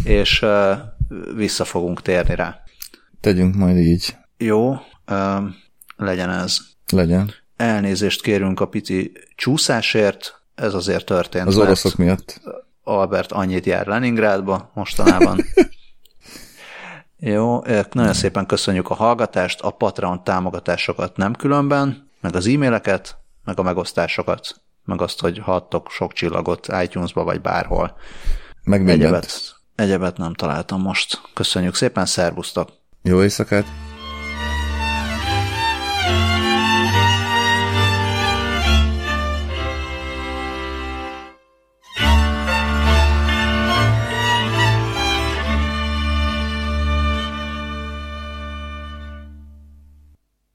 és 0.04 0.42
uh, 0.42 0.72
vissza 1.36 1.66
fogunk 1.66 2.02
térni 2.02 2.36
rá. 2.36 2.64
Tegyünk 3.22 3.56
majd 3.56 3.78
így. 3.78 4.16
Jó, 4.38 4.72
uh, 4.72 4.80
legyen 5.96 6.30
ez. 6.30 6.58
Legyen. 6.92 7.32
Elnézést 7.56 8.22
kérünk 8.22 8.60
a 8.60 8.68
pici 8.68 9.12
csúszásért, 9.36 10.42
ez 10.56 10.74
azért 10.74 11.06
történt. 11.06 11.48
Az 11.48 11.58
oroszok 11.58 11.96
miatt. 11.96 12.42
Albert 12.88 13.32
annyit 13.32 13.66
jár 13.66 13.88
Leningrádba 13.88 14.72
mostanában. 14.74 15.40
Jó, 17.20 17.62
nagyon 17.92 18.14
szépen 18.14 18.46
köszönjük 18.46 18.90
a 18.90 18.94
hallgatást, 18.94 19.62
a 19.62 19.70
Patreon 19.70 20.24
támogatásokat 20.24 21.18
nem 21.18 21.34
különben, 21.34 22.10
meg 22.22 22.36
az 22.36 22.48
e-maileket, 22.48 23.18
meg 23.44 23.60
a 23.60 23.64
megosztásokat 23.64 24.62
meg 24.88 25.02
azt, 25.02 25.20
hogy 25.20 25.38
hattok 25.38 25.90
sok 25.90 26.14
csillagot 26.14 26.68
iTunes-ba, 26.84 27.24
vagy 27.24 27.42
bárhol. 27.42 27.98
Meg 28.64 28.80
mindent. 28.80 29.02
Egyebet, 29.02 29.56
egyebet 29.76 30.18
nem 30.18 30.34
találtam 30.34 30.82
most. 30.82 31.22
Köszönjük 31.34 31.76
szépen, 31.76 32.06
szervusztok! 32.06 32.70
Jó 33.02 33.22
éjszakát! 33.22 33.87